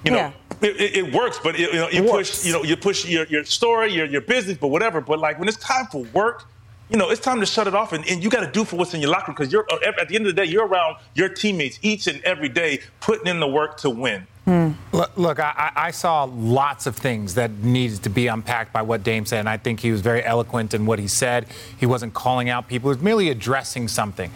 you 0.04 0.12
know, 0.12 0.16
Yeah. 0.16 0.32
it, 0.62 0.80
it, 0.80 0.96
it 0.96 1.14
works, 1.14 1.38
but 1.42 1.56
it, 1.56 1.72
you 1.72 1.78
know, 1.78 1.90
you 1.90 2.04
push, 2.04 2.42
you 2.46 2.52
know, 2.54 2.62
you 2.62 2.74
push 2.74 3.04
your, 3.04 3.26
your 3.26 3.44
story, 3.44 3.92
your, 3.92 4.06
your 4.06 4.22
business, 4.22 4.56
but 4.56 4.68
whatever. 4.68 5.02
But 5.02 5.18
like 5.18 5.38
when 5.38 5.46
it's 5.46 5.58
time 5.58 5.86
for 5.88 6.04
work, 6.14 6.46
you 6.90 6.96
know, 6.96 7.10
it's 7.10 7.20
time 7.20 7.40
to 7.40 7.46
shut 7.46 7.66
it 7.66 7.74
off, 7.74 7.92
and, 7.92 8.06
and 8.08 8.22
you 8.22 8.28
got 8.28 8.40
to 8.40 8.50
do 8.50 8.64
for 8.64 8.76
what's 8.76 8.94
in 8.94 9.00
your 9.00 9.10
locker 9.10 9.30
room 9.30 9.36
because 9.38 9.52
you're 9.52 9.66
uh, 9.70 9.78
at 9.98 10.08
the 10.08 10.16
end 10.16 10.26
of 10.26 10.34
the 10.34 10.42
day, 10.42 10.50
you're 10.50 10.66
around 10.66 10.96
your 11.14 11.28
teammates 11.28 11.78
each 11.82 12.06
and 12.06 12.20
every 12.22 12.48
day, 12.48 12.80
putting 12.98 13.28
in 13.28 13.38
the 13.38 13.46
work 13.46 13.76
to 13.78 13.90
win. 13.90 14.26
Hmm. 14.44 14.70
Look, 14.92 15.16
look 15.16 15.38
I, 15.38 15.52
I 15.56 15.86
I 15.86 15.90
saw 15.92 16.24
lots 16.24 16.86
of 16.86 16.96
things 16.96 17.34
that 17.34 17.50
needed 17.50 18.02
to 18.02 18.10
be 18.10 18.26
unpacked 18.26 18.72
by 18.72 18.82
what 18.82 19.04
Dame 19.04 19.24
said, 19.24 19.38
and 19.38 19.48
I 19.48 19.56
think 19.56 19.80
he 19.80 19.92
was 19.92 20.00
very 20.00 20.24
eloquent 20.24 20.74
in 20.74 20.84
what 20.84 20.98
he 20.98 21.06
said. 21.06 21.46
He 21.78 21.86
wasn't 21.86 22.14
calling 22.14 22.48
out 22.48 22.66
people, 22.66 22.90
he 22.90 22.96
was 22.96 23.02
merely 23.02 23.30
addressing 23.30 23.86
something. 23.86 24.32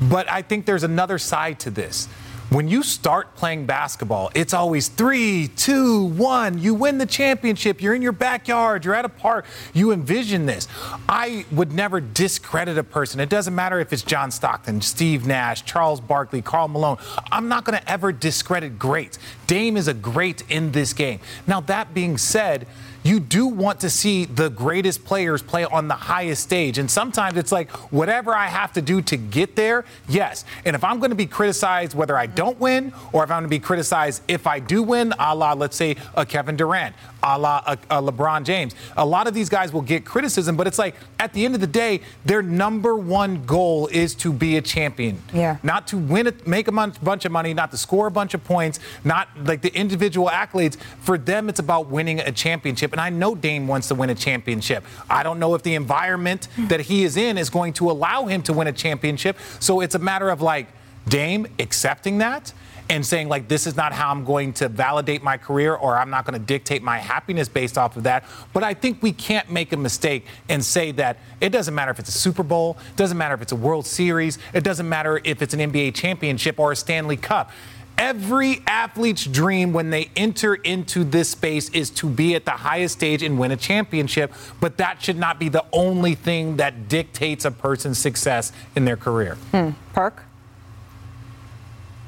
But 0.00 0.30
I 0.30 0.40
think 0.40 0.64
there's 0.64 0.84
another 0.84 1.18
side 1.18 1.58
to 1.60 1.70
this. 1.70 2.08
When 2.50 2.66
you 2.66 2.82
start 2.82 3.36
playing 3.36 3.66
basketball, 3.66 4.32
it's 4.34 4.52
always 4.52 4.88
three, 4.88 5.46
two, 5.54 6.06
one. 6.06 6.58
You 6.58 6.74
win 6.74 6.98
the 6.98 7.06
championship. 7.06 7.80
You're 7.80 7.94
in 7.94 8.02
your 8.02 8.10
backyard. 8.10 8.84
You're 8.84 8.96
at 8.96 9.04
a 9.04 9.08
park. 9.08 9.46
You 9.72 9.92
envision 9.92 10.46
this. 10.46 10.66
I 11.08 11.44
would 11.52 11.72
never 11.72 12.00
discredit 12.00 12.76
a 12.76 12.82
person. 12.82 13.20
It 13.20 13.28
doesn't 13.28 13.54
matter 13.54 13.78
if 13.78 13.92
it's 13.92 14.02
John 14.02 14.32
Stockton, 14.32 14.80
Steve 14.80 15.28
Nash, 15.28 15.64
Charles 15.64 16.00
Barkley, 16.00 16.42
Karl 16.42 16.66
Malone. 16.66 16.96
I'm 17.30 17.46
not 17.46 17.64
going 17.64 17.78
to 17.78 17.88
ever 17.88 18.10
discredit 18.10 18.80
greats. 18.80 19.20
Dame 19.46 19.76
is 19.76 19.86
a 19.86 19.94
great 19.94 20.42
in 20.50 20.72
this 20.72 20.92
game. 20.92 21.20
Now, 21.46 21.60
that 21.60 21.94
being 21.94 22.18
said, 22.18 22.66
you 23.02 23.20
do 23.20 23.46
want 23.46 23.80
to 23.80 23.90
see 23.90 24.24
the 24.24 24.50
greatest 24.50 25.04
players 25.04 25.42
play 25.42 25.64
on 25.64 25.88
the 25.88 25.94
highest 25.94 26.42
stage. 26.42 26.78
And 26.78 26.90
sometimes 26.90 27.36
it's 27.36 27.52
like, 27.52 27.70
whatever 27.92 28.34
I 28.34 28.46
have 28.46 28.72
to 28.74 28.82
do 28.82 29.00
to 29.02 29.16
get 29.16 29.56
there, 29.56 29.84
yes. 30.08 30.44
And 30.64 30.76
if 30.76 30.84
I'm 30.84 30.98
going 30.98 31.10
to 31.10 31.16
be 31.16 31.26
criticized 31.26 31.94
whether 31.94 32.16
I 32.16 32.26
don't 32.26 32.58
win 32.58 32.92
or 33.12 33.24
if 33.24 33.30
I'm 33.30 33.40
going 33.40 33.44
to 33.44 33.48
be 33.48 33.58
criticized 33.58 34.22
if 34.28 34.46
I 34.46 34.58
do 34.58 34.82
win, 34.82 35.14
a 35.18 35.34
la, 35.34 35.52
let's 35.54 35.76
say, 35.76 35.96
a 36.14 36.26
Kevin 36.26 36.56
Durant, 36.56 36.94
a 37.22 37.38
la 37.38 37.62
a, 37.66 37.72
a 37.90 38.02
LeBron 38.02 38.44
James, 38.44 38.74
a 38.96 39.04
lot 39.04 39.26
of 39.26 39.34
these 39.34 39.48
guys 39.48 39.72
will 39.72 39.82
get 39.82 40.04
criticism, 40.04 40.56
but 40.56 40.66
it's 40.66 40.78
like, 40.78 40.94
at 41.18 41.32
the 41.32 41.44
end 41.44 41.54
of 41.54 41.60
the 41.60 41.66
day, 41.66 42.00
their 42.24 42.42
number 42.42 42.96
one 42.96 43.44
goal 43.44 43.86
is 43.88 44.14
to 44.16 44.32
be 44.32 44.56
a 44.56 44.62
champion. 44.62 45.22
Yeah. 45.32 45.56
Not 45.62 45.86
to 45.88 45.96
win 45.98 46.26
it, 46.26 46.46
make 46.46 46.68
a 46.68 46.72
bunch 46.72 47.24
of 47.24 47.32
money, 47.32 47.54
not 47.54 47.70
to 47.70 47.76
score 47.76 48.06
a 48.06 48.10
bunch 48.10 48.34
of 48.34 48.44
points, 48.44 48.78
not 49.04 49.28
like 49.44 49.62
the 49.62 49.74
individual 49.74 50.28
accolades. 50.28 50.76
For 51.00 51.18
them, 51.18 51.48
it's 51.48 51.60
about 51.60 51.88
winning 51.88 52.20
a 52.20 52.32
championship. 52.32 52.89
And 52.92 53.00
I 53.00 53.10
know 53.10 53.34
Dame 53.34 53.66
wants 53.66 53.88
to 53.88 53.94
win 53.94 54.10
a 54.10 54.14
championship. 54.14 54.84
I 55.08 55.22
don't 55.22 55.38
know 55.38 55.54
if 55.54 55.62
the 55.62 55.74
environment 55.74 56.46
hmm. 56.56 56.66
that 56.68 56.80
he 56.80 57.04
is 57.04 57.16
in 57.16 57.38
is 57.38 57.50
going 57.50 57.72
to 57.74 57.90
allow 57.90 58.26
him 58.26 58.42
to 58.42 58.52
win 58.52 58.66
a 58.66 58.72
championship. 58.72 59.36
So 59.58 59.80
it's 59.80 59.94
a 59.94 59.98
matter 59.98 60.30
of 60.30 60.40
like 60.42 60.68
Dame 61.08 61.46
accepting 61.58 62.18
that 62.18 62.52
and 62.90 63.06
saying 63.06 63.28
like 63.28 63.46
this 63.48 63.66
is 63.66 63.76
not 63.76 63.92
how 63.92 64.10
I'm 64.10 64.24
going 64.24 64.52
to 64.54 64.68
validate 64.68 65.22
my 65.22 65.38
career 65.38 65.74
or 65.74 65.96
I'm 65.96 66.10
not 66.10 66.26
going 66.26 66.38
to 66.38 66.44
dictate 66.44 66.82
my 66.82 66.98
happiness 66.98 67.48
based 67.48 67.78
off 67.78 67.96
of 67.96 68.02
that. 68.02 68.24
But 68.52 68.64
I 68.64 68.74
think 68.74 69.00
we 69.00 69.12
can't 69.12 69.50
make 69.50 69.72
a 69.72 69.76
mistake 69.76 70.26
and 70.48 70.62
say 70.62 70.90
that 70.92 71.18
it 71.40 71.50
doesn't 71.50 71.74
matter 71.74 71.92
if 71.92 72.00
it's 72.00 72.08
a 72.08 72.18
Super 72.18 72.42
Bowl, 72.42 72.76
it 72.90 72.96
doesn't 72.96 73.16
matter 73.16 73.34
if 73.34 73.42
it's 73.42 73.52
a 73.52 73.56
World 73.56 73.86
Series, 73.86 74.38
it 74.52 74.64
doesn't 74.64 74.88
matter 74.88 75.20
if 75.24 75.40
it's 75.40 75.54
an 75.54 75.60
NBA 75.60 75.94
championship 75.94 76.58
or 76.58 76.72
a 76.72 76.76
Stanley 76.76 77.16
Cup. 77.16 77.52
Every 78.00 78.62
athlete's 78.66 79.26
dream 79.26 79.74
when 79.74 79.90
they 79.90 80.10
enter 80.16 80.54
into 80.54 81.04
this 81.04 81.28
space 81.28 81.68
is 81.68 81.90
to 81.90 82.08
be 82.08 82.34
at 82.34 82.46
the 82.46 82.52
highest 82.52 82.94
stage 82.94 83.22
and 83.22 83.38
win 83.38 83.50
a 83.50 83.58
championship, 83.58 84.32
but 84.58 84.78
that 84.78 85.02
should 85.02 85.18
not 85.18 85.38
be 85.38 85.50
the 85.50 85.66
only 85.70 86.14
thing 86.14 86.56
that 86.56 86.88
dictates 86.88 87.44
a 87.44 87.50
person's 87.50 87.98
success 87.98 88.52
in 88.74 88.86
their 88.86 88.96
career. 88.96 89.34
Hmm. 89.50 89.72
Perk? 89.92 90.22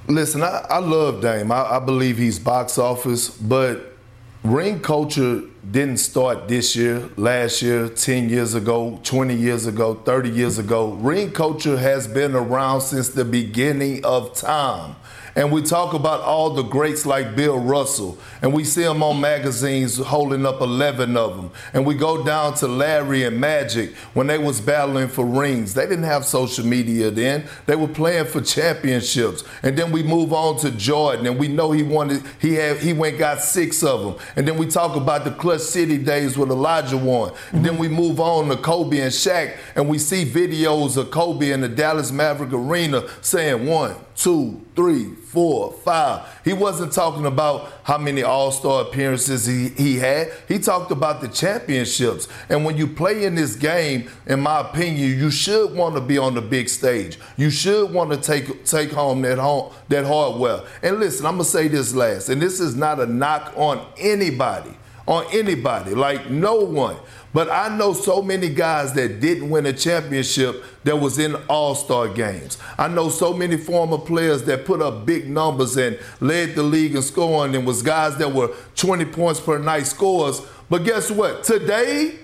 Listen, 0.08 0.42
I, 0.42 0.64
I 0.70 0.78
love 0.78 1.20
Dame. 1.20 1.52
I, 1.52 1.76
I 1.76 1.78
believe 1.78 2.16
he's 2.16 2.38
box 2.38 2.78
office, 2.78 3.28
but 3.28 3.94
ring 4.42 4.80
culture 4.80 5.42
didn't 5.70 5.98
start 5.98 6.48
this 6.48 6.74
year, 6.74 7.10
last 7.18 7.60
year, 7.60 7.90
10 7.90 8.30
years 8.30 8.54
ago, 8.54 8.98
20 9.04 9.34
years 9.34 9.66
ago, 9.66 9.94
30 9.94 10.30
years 10.30 10.58
ago. 10.58 10.92
Ring 10.92 11.32
culture 11.32 11.76
has 11.76 12.08
been 12.08 12.34
around 12.34 12.80
since 12.80 13.10
the 13.10 13.26
beginning 13.26 14.02
of 14.06 14.34
time. 14.34 14.96
And 15.34 15.50
we 15.50 15.62
talk 15.62 15.94
about 15.94 16.20
all 16.20 16.50
the 16.50 16.62
greats 16.62 17.06
like 17.06 17.34
Bill 17.34 17.58
Russell, 17.58 18.18
and 18.42 18.52
we 18.52 18.64
see 18.64 18.82
them 18.82 19.02
on 19.02 19.18
magazines 19.20 19.96
holding 19.96 20.44
up 20.44 20.60
11 20.60 21.16
of 21.16 21.36
them. 21.36 21.50
And 21.72 21.86
we 21.86 21.94
go 21.94 22.22
down 22.22 22.54
to 22.56 22.68
Larry 22.68 23.24
and 23.24 23.40
Magic 23.40 23.94
when 24.12 24.26
they 24.26 24.36
was 24.36 24.60
battling 24.60 25.08
for 25.08 25.24
rings. 25.24 25.72
They 25.72 25.86
didn't 25.86 26.04
have 26.04 26.26
social 26.26 26.66
media 26.66 27.10
then. 27.10 27.46
They 27.64 27.76
were 27.76 27.88
playing 27.88 28.26
for 28.26 28.42
championships. 28.42 29.42
And 29.62 29.76
then 29.76 29.90
we 29.90 30.02
move 30.02 30.34
on 30.34 30.58
to 30.58 30.70
Jordan, 30.70 31.26
and 31.26 31.38
we 31.38 31.48
know 31.48 31.72
he 31.72 31.82
wanted 31.82 32.22
he 32.38 32.54
had 32.54 32.78
he 32.78 32.92
went 32.92 33.18
got 33.18 33.40
six 33.40 33.82
of 33.82 34.02
them. 34.02 34.26
And 34.36 34.46
then 34.46 34.58
we 34.58 34.66
talk 34.66 34.96
about 34.96 35.24
the 35.24 35.30
Clutch 35.30 35.62
City 35.62 35.96
days 35.96 36.36
with 36.36 36.50
Olajuwon. 36.50 37.34
And 37.52 37.64
then 37.64 37.78
we 37.78 37.88
move 37.88 38.20
on 38.20 38.48
to 38.50 38.56
Kobe 38.56 39.00
and 39.00 39.12
Shaq, 39.12 39.56
and 39.76 39.88
we 39.88 39.96
see 39.98 40.26
videos 40.26 40.98
of 40.98 41.10
Kobe 41.10 41.52
in 41.52 41.62
the 41.62 41.68
Dallas 41.68 42.12
Maverick 42.12 42.52
Arena 42.52 43.08
saying 43.22 43.66
one 43.66 43.96
two, 44.16 44.60
three, 44.76 45.14
four, 45.14 45.72
five. 45.72 46.26
He 46.44 46.52
wasn't 46.52 46.92
talking 46.92 47.26
about 47.26 47.72
how 47.84 47.98
many 47.98 48.22
All 48.22 48.52
Star 48.52 48.82
appearances 48.82 49.46
he, 49.46 49.68
he 49.70 49.98
had. 49.98 50.32
He 50.48 50.58
talked 50.58 50.90
about 50.90 51.20
the 51.20 51.28
championships. 51.28 52.28
And 52.48 52.64
when 52.64 52.76
you 52.76 52.86
play 52.86 53.24
in 53.24 53.34
this 53.34 53.56
game, 53.56 54.10
in 54.26 54.40
my 54.40 54.60
opinion, 54.60 55.18
you 55.18 55.30
should 55.30 55.74
want 55.74 55.94
to 55.94 56.00
be 56.00 56.18
on 56.18 56.34
the 56.34 56.42
big 56.42 56.68
stage. 56.68 57.18
You 57.36 57.50
should 57.50 57.92
want 57.92 58.10
to 58.10 58.16
take 58.16 58.64
take 58.64 58.92
home 58.92 59.22
that 59.22 59.38
home 59.38 59.72
that 59.88 60.04
hardware. 60.04 60.60
And 60.82 61.00
listen, 61.00 61.26
I'm 61.26 61.34
gonna 61.34 61.44
say 61.44 61.68
this 61.68 61.94
last, 61.94 62.28
and 62.28 62.40
this 62.40 62.60
is 62.60 62.76
not 62.76 63.00
a 63.00 63.06
knock 63.06 63.52
on 63.56 63.84
anybody, 63.98 64.76
on 65.06 65.24
anybody, 65.32 65.94
like 65.94 66.30
no 66.30 66.56
one. 66.56 66.96
But 67.32 67.50
I 67.50 67.74
know 67.76 67.92
so 67.94 68.20
many 68.20 68.48
guys 68.48 68.92
that 68.94 69.20
didn't 69.20 69.48
win 69.48 69.66
a 69.66 69.72
championship 69.72 70.64
that 70.84 70.98
was 70.98 71.18
in 71.18 71.34
all 71.48 71.74
star 71.74 72.08
games. 72.08 72.58
I 72.76 72.88
know 72.88 73.08
so 73.08 73.32
many 73.32 73.56
former 73.56 73.98
players 73.98 74.42
that 74.44 74.66
put 74.66 74.82
up 74.82 75.06
big 75.06 75.28
numbers 75.28 75.76
and 75.76 75.98
led 76.20 76.54
the 76.54 76.62
league 76.62 76.94
in 76.94 77.02
scoring 77.02 77.56
and 77.56 77.66
was 77.66 77.82
guys 77.82 78.16
that 78.18 78.32
were 78.32 78.54
20 78.76 79.06
points 79.06 79.40
per 79.40 79.58
night 79.58 79.86
scores. 79.86 80.42
But 80.68 80.84
guess 80.84 81.10
what? 81.10 81.44
Today, 81.44 82.16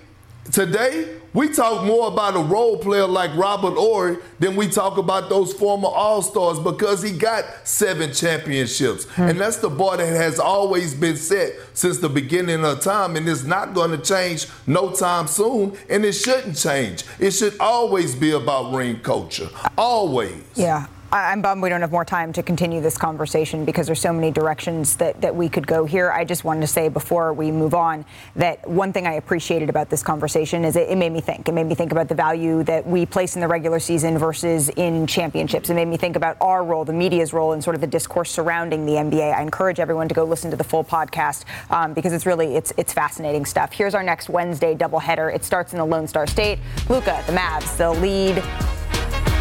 today, 0.52 1.17
we 1.35 1.49
talk 1.53 1.85
more 1.85 2.09
about 2.09 2.37
a 2.37 2.41
role 2.41 2.79
player 2.79 3.07
like 3.07 3.35
Robert 3.37 3.74
Horry 3.74 4.18
than 4.39 4.57
we 4.57 4.68
talk 4.68 4.97
about 4.97 5.29
those 5.29 5.53
former 5.53 5.89
All 5.89 6.22
Stars 6.22 6.59
because 6.59 7.03
he 7.03 7.16
got 7.16 7.45
seven 7.64 8.12
championships. 8.12 9.05
Hmm. 9.05 9.22
And 9.22 9.41
that's 9.41 9.59
the 9.59 9.68
bar 9.68 9.97
that 9.99 10.07
has 10.07 10.39
always 10.39 10.95
been 10.95 11.16
set 11.16 11.53
since 11.74 11.99
the 11.99 12.09
beginning 12.09 12.64
of 12.64 12.81
time. 12.81 13.16
And 13.16 13.29
it's 13.29 13.45
not 13.45 13.74
going 13.74 13.91
to 13.91 13.99
change 13.99 14.47
no 14.66 14.93
time 14.93 15.26
soon. 15.26 15.76
And 15.89 16.05
it 16.05 16.12
shouldn't 16.12 16.57
change. 16.57 17.05
It 17.18 17.33
should 17.33 17.59
always 17.61 18.14
be 18.14 18.33
about 18.33 18.74
ring 18.74 19.01
culture. 19.01 19.49
Always. 19.76 20.43
Yeah. 20.55 20.87
I'm 21.11 21.40
bummed 21.40 21.62
we 21.62 21.70
don't 21.70 21.80
have 21.80 21.90
more 21.90 22.04
time 22.04 22.34
to 22.34 22.42
continue 22.42 22.82
this 22.82 22.98
conversation 22.98 23.64
because 23.64 23.86
there's 23.86 24.00
so 24.00 24.12
many 24.12 24.30
directions 24.30 24.96
that, 24.96 25.18
that 25.22 25.34
we 25.34 25.48
could 25.48 25.66
go 25.66 25.86
here. 25.86 26.11
I 26.11 26.22
just 26.22 26.44
wanted 26.44 26.61
to 26.61 26.66
say 26.66 26.90
before 26.90 27.32
we 27.32 27.50
move 27.50 27.72
on 27.72 28.04
that 28.36 28.68
one 28.68 28.92
thing 28.92 29.06
I 29.06 29.14
appreciated 29.14 29.70
about 29.70 29.88
this 29.88 30.02
conversation 30.02 30.66
is 30.66 30.76
it, 30.76 30.90
it 30.90 30.96
made 30.96 31.12
me 31.12 31.22
think. 31.22 31.48
It 31.48 31.52
made 31.52 31.64
me 31.64 31.74
think 31.74 31.92
about 31.92 32.09
the 32.09 32.14
value 32.14 32.62
that 32.64 32.86
we 32.86 33.06
place 33.06 33.36
in 33.36 33.40
the 33.40 33.48
regular 33.48 33.80
season 33.80 34.18
versus 34.18 34.68
in 34.76 35.06
championships. 35.06 35.70
It 35.70 35.74
made 35.74 35.88
me 35.88 35.96
think 35.96 36.14
about 36.14 36.36
our 36.42 36.62
role, 36.62 36.84
the 36.84 36.92
media's 36.92 37.32
role, 37.32 37.52
and 37.52 37.64
sort 37.64 37.74
of 37.74 37.80
the 37.80 37.86
discourse 37.86 38.30
surrounding 38.30 38.84
the 38.84 38.92
NBA. 38.92 39.34
I 39.34 39.40
encourage 39.40 39.80
everyone 39.80 40.09
to 40.09 40.14
go 40.14 40.24
listen 40.24 40.50
to 40.50 40.59
the 40.59 40.64
full 40.64 40.84
podcast 40.84 41.44
um, 41.70 41.94
because 41.94 42.12
it's 42.12 42.26
really 42.26 42.54
it's 42.54 42.74
it's 42.76 42.92
fascinating 42.92 43.46
stuff. 43.46 43.72
Here's 43.72 43.94
our 43.94 44.02
next 44.02 44.28
Wednesday 44.28 44.74
doubleheader. 44.74 45.34
It 45.34 45.42
starts 45.42 45.72
in 45.72 45.78
the 45.78 45.86
Lone 45.86 46.06
Star 46.06 46.26
State. 46.26 46.59
Luka, 46.90 47.22
the 47.26 47.32
Mavs, 47.32 47.74
they'll 47.78 47.94
lead 47.94 48.42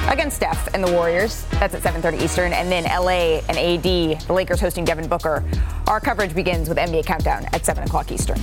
against 0.07 0.37
Steph 0.37 0.73
and 0.73 0.83
the 0.83 0.91
Warriors. 0.91 1.45
That's 1.59 1.73
at 1.73 1.81
7:30 1.81 2.21
Eastern, 2.21 2.53
and 2.53 2.71
then 2.71 2.85
LA 2.85 3.41
and 3.47 3.57
AD, 3.57 3.83
the 4.27 4.33
Lakers 4.33 4.59
hosting 4.59 4.85
Devin 4.85 5.07
Booker. 5.07 5.43
Our 5.87 5.99
coverage 5.99 6.33
begins 6.33 6.69
with 6.69 6.77
NBA 6.77 7.05
Countdown 7.05 7.45
at 7.53 7.65
7 7.65 7.83
o'clock 7.83 8.11
Eastern. 8.11 8.39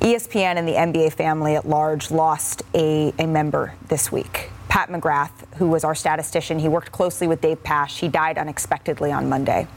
ESPN 0.00 0.56
and 0.56 0.66
the 0.66 0.72
NBA 0.72 1.12
family 1.12 1.54
at 1.54 1.68
large 1.68 2.10
lost 2.10 2.62
a, 2.74 3.14
a 3.18 3.26
member 3.26 3.74
this 3.86 4.10
week. 4.10 4.50
Pat 4.68 4.88
McGrath, 4.88 5.30
who 5.56 5.68
was 5.68 5.84
our 5.84 5.94
statistician, 5.94 6.58
he 6.58 6.66
worked 6.66 6.90
closely 6.90 7.28
with 7.28 7.40
Dave 7.40 7.62
Pash. 7.62 8.00
He 8.00 8.08
died 8.08 8.36
unexpectedly 8.36 9.12
on 9.12 9.28
Monday. 9.28 9.68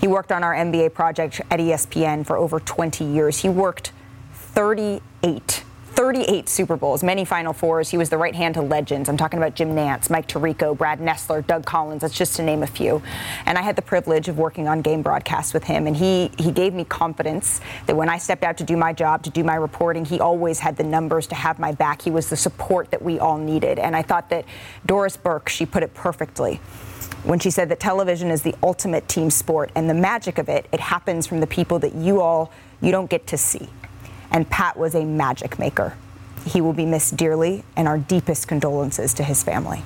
He 0.00 0.08
worked 0.08 0.32
on 0.32 0.42
our 0.42 0.54
NBA 0.54 0.94
project 0.94 1.40
at 1.50 1.60
ESPN 1.60 2.26
for 2.26 2.36
over 2.36 2.58
20 2.58 3.04
years. 3.04 3.38
He 3.38 3.48
worked 3.48 3.92
38 4.32 5.64
38 5.88 6.48
Super 6.48 6.76
Bowls, 6.76 7.02
many 7.02 7.24
Final 7.24 7.52
Fours. 7.52 7.88
He 7.88 7.98
was 7.98 8.10
the 8.10 8.18
right 8.18 8.34
hand 8.34 8.54
to 8.54 8.62
legends. 8.62 9.08
I'm 9.08 9.16
talking 9.16 9.38
about 9.38 9.54
Jim 9.54 9.74
Nantz, 9.74 10.10
Mike 10.10 10.28
Tirico, 10.28 10.76
Brad 10.76 11.00
Nessler, 11.00 11.46
Doug 11.46 11.64
Collins. 11.64 12.02
That's 12.02 12.16
just 12.16 12.36
to 12.36 12.42
name 12.42 12.62
a 12.62 12.66
few. 12.66 13.02
And 13.46 13.58
I 13.58 13.62
had 13.62 13.76
the 13.76 13.82
privilege 13.82 14.28
of 14.28 14.38
working 14.38 14.68
on 14.68 14.82
game 14.82 15.02
broadcasts 15.02 15.52
with 15.52 15.64
him. 15.64 15.86
And 15.86 15.96
he, 15.96 16.30
he 16.38 16.52
gave 16.52 16.74
me 16.74 16.84
confidence 16.84 17.60
that 17.86 17.96
when 17.96 18.08
I 18.08 18.18
stepped 18.18 18.44
out 18.44 18.56
to 18.58 18.64
do 18.64 18.76
my 18.76 18.92
job, 18.92 19.22
to 19.24 19.30
do 19.30 19.42
my 19.42 19.56
reporting, 19.56 20.04
he 20.04 20.20
always 20.20 20.60
had 20.60 20.76
the 20.76 20.84
numbers 20.84 21.26
to 21.28 21.34
have 21.34 21.58
my 21.58 21.72
back. 21.72 22.02
He 22.02 22.10
was 22.10 22.30
the 22.30 22.36
support 22.36 22.90
that 22.90 23.02
we 23.02 23.18
all 23.18 23.38
needed. 23.38 23.78
And 23.78 23.96
I 23.96 24.02
thought 24.02 24.30
that 24.30 24.44
Doris 24.86 25.16
Burke, 25.16 25.48
she 25.48 25.66
put 25.66 25.82
it 25.82 25.94
perfectly 25.94 26.60
when 27.24 27.38
she 27.38 27.50
said 27.50 27.68
that 27.68 27.80
television 27.80 28.30
is 28.30 28.42
the 28.42 28.54
ultimate 28.62 29.08
team 29.08 29.28
sport 29.28 29.70
and 29.74 29.90
the 29.90 29.94
magic 29.94 30.38
of 30.38 30.48
it, 30.48 30.66
it 30.70 30.78
happens 30.78 31.26
from 31.26 31.40
the 31.40 31.46
people 31.46 31.78
that 31.80 31.94
you 31.94 32.20
all 32.20 32.52
you 32.80 32.92
don't 32.92 33.10
get 33.10 33.26
to 33.26 33.36
see 33.36 33.68
and 34.30 34.48
Pat 34.48 34.76
was 34.76 34.94
a 34.94 35.04
magic 35.04 35.58
maker. 35.58 35.96
He 36.44 36.60
will 36.60 36.72
be 36.72 36.86
missed 36.86 37.16
dearly, 37.16 37.64
and 37.76 37.88
our 37.88 37.98
deepest 37.98 38.48
condolences 38.48 39.14
to 39.14 39.24
his 39.24 39.42
family. 39.42 39.82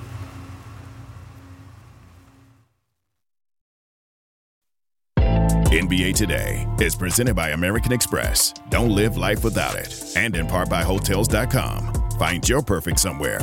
NBA 5.73 6.13
Today 6.13 6.67
is 6.79 6.95
presented 6.95 7.35
by 7.35 7.49
American 7.49 7.91
Express. 7.91 8.53
Don't 8.69 8.91
live 8.91 9.17
life 9.17 9.43
without 9.43 9.75
it. 9.75 10.13
And 10.15 10.35
in 10.35 10.45
part 10.45 10.69
by 10.69 10.83
Hotels.com. 10.83 12.11
Find 12.19 12.47
your 12.47 12.61
perfect 12.61 12.99
somewhere. 12.99 13.39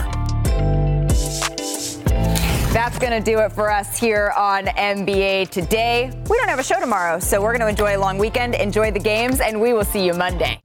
That's 2.72 2.98
going 3.00 3.12
to 3.12 3.20
do 3.20 3.40
it 3.40 3.50
for 3.50 3.68
us 3.68 3.98
here 3.98 4.32
on 4.36 4.66
NBA 4.66 5.48
Today. 5.50 6.12
We 6.30 6.38
don't 6.38 6.48
have 6.48 6.60
a 6.60 6.64
show 6.64 6.78
tomorrow, 6.78 7.18
so 7.18 7.42
we're 7.42 7.50
going 7.50 7.62
to 7.62 7.68
enjoy 7.68 7.96
a 7.96 7.98
long 7.98 8.16
weekend, 8.16 8.54
enjoy 8.54 8.92
the 8.92 9.00
games, 9.00 9.40
and 9.40 9.60
we 9.60 9.72
will 9.72 9.84
see 9.84 10.06
you 10.06 10.14
Monday. 10.14 10.56